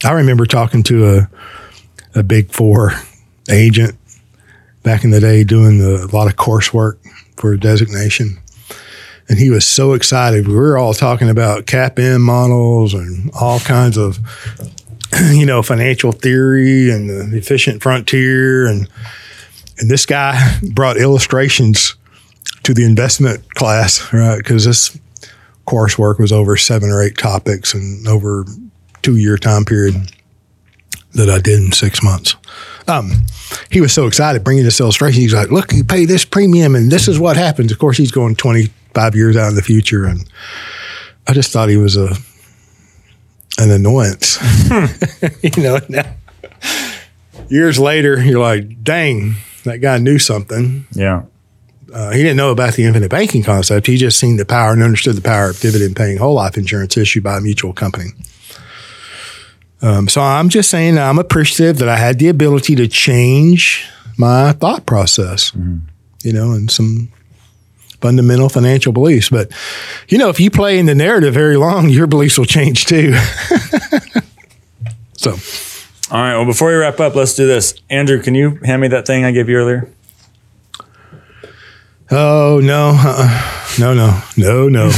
I 0.05 0.13
remember 0.13 0.47
talking 0.47 0.85
to 0.85 1.09
a 1.09 1.29
a 2.15 2.23
big 2.23 2.51
four 2.51 2.93
agent 3.51 3.97
back 4.85 5.05
in 5.05 5.11
the 5.11 5.21
day 5.21 5.45
doing 5.45 5.79
the, 5.79 6.05
a 6.05 6.15
lot 6.15 6.29
of 6.29 6.37
coursework 6.37 6.99
for 7.37 7.53
a 7.53 7.61
designation. 7.61 8.39
And 9.29 9.39
he 9.39 9.51
was 9.51 9.67
so 9.67 9.93
excited. 9.93 10.49
We 10.49 10.55
were 10.55 10.79
all 10.79 10.95
talking 10.95 11.29
about 11.29 11.67
CAPM 11.67 12.21
models 12.21 12.95
and 12.95 13.31
all 13.39 13.61
kinds 13.61 13.99
of, 13.99 14.19
you 15.33 15.45
know, 15.45 15.63
financial 15.63 16.13
theory 16.13 16.91
and 16.91 17.11
the 17.11 17.37
efficient 17.37 17.83
frontier. 17.83 18.67
And, 18.67 18.89
and 19.79 19.91
this 19.91 20.07
guy 20.07 20.59
brought 20.73 20.97
illustrations 20.97 21.95
to 22.63 22.73
the 22.73 22.85
investment 22.85 23.55
class, 23.55 24.13
right? 24.13 24.39
Because 24.39 24.65
this 24.65 24.99
coursework 25.67 26.19
was 26.19 26.33
over 26.33 26.57
seven 26.57 26.91
or 26.91 27.03
eight 27.03 27.19
topics 27.19 27.75
and 27.75 28.09
over 28.09 28.47
two 29.03 29.17
year 29.17 29.37
time 29.37 29.65
period 29.65 29.95
that 31.13 31.29
I 31.29 31.39
did 31.39 31.61
in 31.61 31.73
six 31.73 32.03
months. 32.03 32.37
Um, 32.87 33.11
he 33.71 33.81
was 33.81 33.93
so 33.93 34.07
excited 34.07 34.45
bringing 34.45 34.65
this 34.65 34.81
illustration. 34.81 35.21
He's 35.21 35.35
like, 35.35 35.51
"Look, 35.51 35.73
you 35.73 35.85
pay 35.85 36.07
this 36.07 36.25
premium, 36.25 36.75
and 36.75 36.91
this 36.91 37.07
is 37.07 37.19
what 37.19 37.37
happens." 37.37 37.71
Of 37.71 37.79
course, 37.79 37.99
he's 37.99 38.11
going 38.11 38.35
twenty 38.37 38.69
five 38.99 39.15
years 39.15 39.37
out 39.37 39.49
in 39.49 39.55
the 39.55 39.63
future, 39.63 40.05
and 40.05 40.29
I 41.29 41.33
just 41.33 41.53
thought 41.53 41.69
he 41.69 41.77
was 41.77 41.97
a 41.97 42.09
an 43.59 43.71
annoyance. 43.71 44.39
you 45.43 45.63
know, 45.63 45.79
now 45.89 46.17
years 47.49 47.79
later, 47.79 48.21
you're 48.21 48.41
like, 48.41 48.83
"Dang, 48.83 49.37
that 49.63 49.79
guy 49.79 49.99
knew 49.99 50.19
something." 50.19 50.87
Yeah. 50.93 51.23
Uh, 51.93 52.11
he 52.11 52.19
didn't 52.19 52.37
know 52.37 52.51
about 52.51 52.75
the 52.75 52.85
infinite 52.85 53.11
banking 53.11 53.43
concept. 53.43 53.87
He 53.87 53.97
just 53.97 54.19
seen 54.19 54.37
the 54.37 54.45
power 54.45 54.73
and 54.73 54.83
understood 54.83 55.17
the 55.17 55.23
power 55.23 55.51
of 55.51 55.61
dividend 55.61 55.97
paying 55.97 56.19
whole 56.19 56.35
life 56.35 56.59
insurance 56.59 56.97
issued 56.97 57.23
by 57.23 57.39
a 57.39 57.41
mutual 57.41 57.73
company. 57.73 58.11
Um, 59.81 60.09
so 60.09 60.21
I'm 60.21 60.49
just 60.49 60.71
saying 60.71 60.99
I'm 60.99 61.19
appreciative 61.19 61.79
that 61.79 61.89
I 61.89 61.97
had 61.97 62.19
the 62.19 62.29
ability 62.29 62.75
to 62.77 62.89
change 62.89 63.89
my 64.19 64.53
thought 64.53 64.85
process, 64.85 65.53
you 66.25 66.33
know, 66.33 66.51
and 66.53 66.71
some 66.71 67.11
fundamental 68.01 68.49
financial 68.49 68.93
beliefs. 68.93 69.29
But, 69.29 69.51
you 70.09 70.19
know, 70.19 70.29
if 70.29 70.41
you 70.41 70.51
play 70.51 70.79
in 70.79 70.87
the 70.87 70.95
narrative 70.95 71.35
very 71.35 71.57
long, 71.57 71.89
your 71.89 72.07
beliefs 72.07 72.39
will 72.39 72.47
change 72.47 72.87
too. 72.87 73.13
so, 75.17 75.33
All 76.11 76.21
right. 76.21 76.37
Well, 76.37 76.47
before 76.47 76.69
we 76.69 76.75
wrap 76.75 77.01
up, 77.01 77.15
let's 77.15 77.35
do 77.35 77.47
this. 77.47 77.75
Andrew, 77.91 78.23
can 78.23 78.35
you 78.35 78.57
hand 78.65 78.81
me 78.81 78.89
that 78.89 79.07
thing 79.07 79.25
I 79.25 79.33
gave 79.33 79.49
you 79.49 79.57
earlier? 79.57 79.89
oh, 82.11 82.61
no, 82.63 82.93
uh, 82.97 83.65
no, 83.79 83.93
no, 83.93 84.23
no, 84.37 84.69
no, 84.69 84.91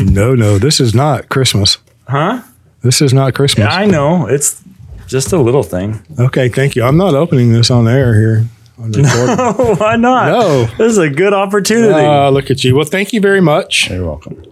no, 0.00 0.34
no. 0.34 0.58
This 0.58 0.80
is 0.80 0.94
not 0.94 1.28
Christmas. 1.28 1.78
Huh? 2.08 2.42
This 2.82 3.00
is 3.00 3.12
not 3.12 3.34
Christmas. 3.34 3.66
Yeah, 3.66 3.74
I 3.74 3.86
know. 3.86 4.26
It's 4.26 4.62
just 5.06 5.32
a 5.32 5.38
little 5.38 5.62
thing. 5.62 6.04
Okay, 6.18 6.48
thank 6.48 6.74
you. 6.74 6.82
I'm 6.82 6.96
not 6.96 7.14
opening 7.14 7.52
this 7.52 7.70
on 7.70 7.86
air 7.86 8.14
here. 8.14 8.46
On 8.78 8.90
the 8.92 9.02
recording. 9.56 9.76
Why 9.78 9.96
not? 9.96 10.26
No. 10.28 10.64
This 10.76 10.92
is 10.92 10.98
a 10.98 11.08
good 11.08 11.32
opportunity. 11.32 11.92
Ah, 11.94 12.28
look 12.28 12.50
at 12.50 12.62
you. 12.64 12.74
Well, 12.76 12.84
thank 12.84 13.12
you 13.12 13.20
very 13.20 13.40
much. 13.40 13.90
You're 13.90 14.04
welcome. 14.06 14.42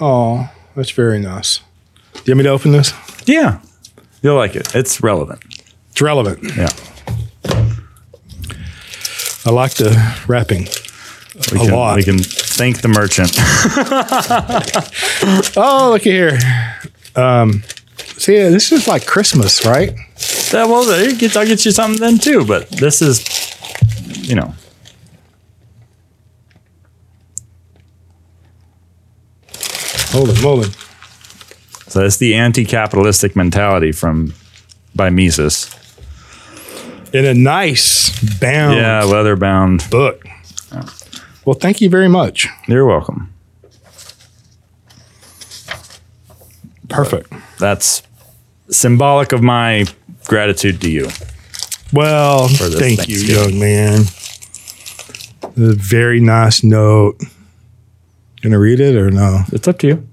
Oh, 0.00 0.50
that's 0.74 0.90
very 0.90 1.20
nice. 1.20 1.60
Do 2.14 2.20
you 2.26 2.32
want 2.32 2.38
me 2.38 2.44
to 2.44 2.50
open 2.50 2.72
this? 2.72 2.92
Yeah, 3.26 3.60
you'll 4.22 4.36
like 4.36 4.56
it. 4.56 4.74
It's 4.74 5.02
relevant. 5.02 5.40
It's 5.90 6.00
relevant. 6.02 6.42
Yeah, 6.56 6.68
I 9.46 9.50
like 9.50 9.74
the 9.74 9.94
wrapping. 10.26 10.66
we 11.52 11.58
A 11.58 11.66
can, 11.66 11.70
lot. 11.70 11.96
We 11.96 12.02
can 12.02 12.18
thank 12.18 12.80
the 12.82 12.88
merchant. 12.88 13.32
Oh, 15.56 15.90
look 15.90 16.06
at 16.06 16.12
here. 16.12 16.38
Um, 17.16 17.62
see, 18.16 18.36
this 18.36 18.72
is 18.72 18.86
like 18.88 19.06
Christmas, 19.06 19.64
right? 19.64 19.92
That 20.50 20.68
well, 20.68 20.84
there, 20.84 21.14
get- 21.14 21.36
I'll 21.36 21.46
get 21.46 21.64
you 21.64 21.70
something 21.72 22.00
then 22.00 22.18
too. 22.18 22.44
But 22.44 22.68
this 22.70 23.00
is, 23.02 23.24
you 24.28 24.34
know, 24.34 24.54
Hold 30.12 30.28
it, 30.30 30.38
hold 30.38 30.64
it. 30.66 30.76
so 31.88 32.00
that's 32.00 32.18
the 32.18 32.34
anti-capitalistic 32.34 33.34
mentality 33.34 33.90
from 33.92 34.32
by 34.94 35.10
Mises. 35.10 35.74
In 37.12 37.24
a 37.24 37.34
nice 37.34 38.10
bound 38.38 38.76
Yeah, 38.76 39.02
leather 39.04 39.34
bound. 39.36 39.88
book. 39.90 40.24
Well, 41.44 41.54
thank 41.54 41.80
you 41.80 41.88
very 41.88 42.08
much. 42.08 42.48
You're 42.68 42.86
welcome. 42.86 43.32
Perfect. 46.88 47.32
That's 47.58 48.02
symbolic 48.70 49.32
of 49.32 49.42
my 49.42 49.84
gratitude 50.26 50.80
to 50.82 50.90
you. 50.90 51.08
Well, 51.92 52.48
thank 52.48 53.08
you, 53.08 53.18
young 53.18 53.58
man. 53.58 54.00
A 55.42 55.72
very 55.74 56.20
nice 56.20 56.64
note. 56.64 57.20
Gonna 58.42 58.58
read 58.58 58.80
it 58.80 58.96
or 58.96 59.10
no? 59.10 59.42
It's 59.52 59.68
up 59.68 59.78
to 59.80 59.86
you. 59.86 60.08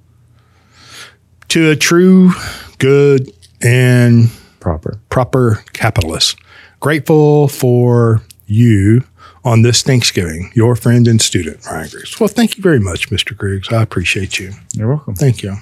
To 1.49 1.71
a 1.71 1.75
true, 1.75 2.31
good, 2.77 3.31
and 3.61 4.29
Proper. 4.59 4.99
proper 5.09 5.63
capitalist, 5.73 6.37
grateful 6.79 7.47
for 7.47 8.21
you 8.45 9.03
on 9.43 9.63
this 9.63 9.81
Thanksgiving, 9.81 10.51
your 10.53 10.75
friend 10.75 11.07
and 11.07 11.19
student, 11.21 11.65
Ryan 11.65 11.89
Griggs. 11.89 12.19
Well, 12.19 12.27
thank 12.29 12.55
you 12.57 12.63
very 12.63 12.79
much, 12.79 13.09
Mr. 13.09 13.35
Griggs. 13.35 13.69
I 13.73 13.81
appreciate 13.81 14.39
you. 14.39 14.51
You're 14.73 14.89
welcome. 14.89 15.15
Thank 15.15 15.41
you. 15.43 15.55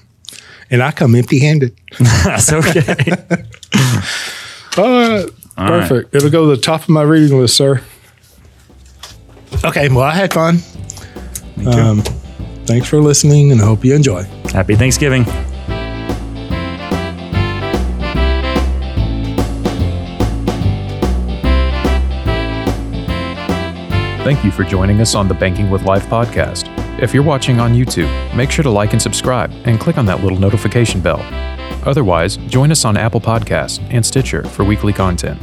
And 0.72 0.84
I 0.84 0.92
come 0.92 1.16
empty 1.16 1.40
handed. 1.40 1.76
That's 2.00 2.52
okay. 2.54 3.12
All 4.78 4.84
right. 4.84 5.26
All 5.58 5.70
right. 5.72 5.82
Perfect. 5.90 6.16
It'll 6.16 6.30
go 6.30 6.50
to 6.50 6.56
the 6.56 6.62
top 6.62 6.84
of 6.84 6.90
my 6.90 7.02
reading 7.02 7.38
list, 7.40 7.58
sir. 7.58 7.82
Okay. 9.66 9.90
Well, 9.90 10.02
I 10.02 10.14
had 10.16 10.34
fun. 10.34 10.60
Um, 11.68 12.02
thanks 12.66 12.88
for 12.88 13.02
listening 13.02 13.52
and 13.52 13.62
I 13.62 13.66
hope 13.66 13.84
you 13.84 13.96
enjoy. 13.96 14.24
Happy 14.54 14.76
Thanksgiving. 14.76 15.26
Thank 24.24 24.44
you 24.46 24.52
for 24.52 24.64
joining 24.64 25.02
us 25.02 25.16
on 25.16 25.28
the 25.28 25.34
Banking 25.34 25.72
with 25.72 25.84
Life 25.84 26.06
podcast. 26.06 26.69
If 27.02 27.14
you're 27.14 27.24
watching 27.24 27.62
on 27.62 27.74
YouTube, 27.74 28.10
make 28.36 28.52
sure 28.52 28.64
to 28.64 28.70
like 28.70 28.92
and 28.92 29.02
subscribe 29.02 29.54
and 29.64 29.80
click 29.80 29.98
on 29.98 30.06
that 30.08 30.22
little 30.22 30.38
notification 30.38 31.00
bell. 31.00 31.22
Otherwise, 31.88 32.36
join 32.48 32.72
us 32.72 32.84
on 32.84 32.98
Apple 32.98 33.22
Podcasts 33.22 33.80
and 33.90 34.06
Stitcher 34.06 34.44
for 34.44 34.66
weekly 34.66 34.92
content. 34.92 35.42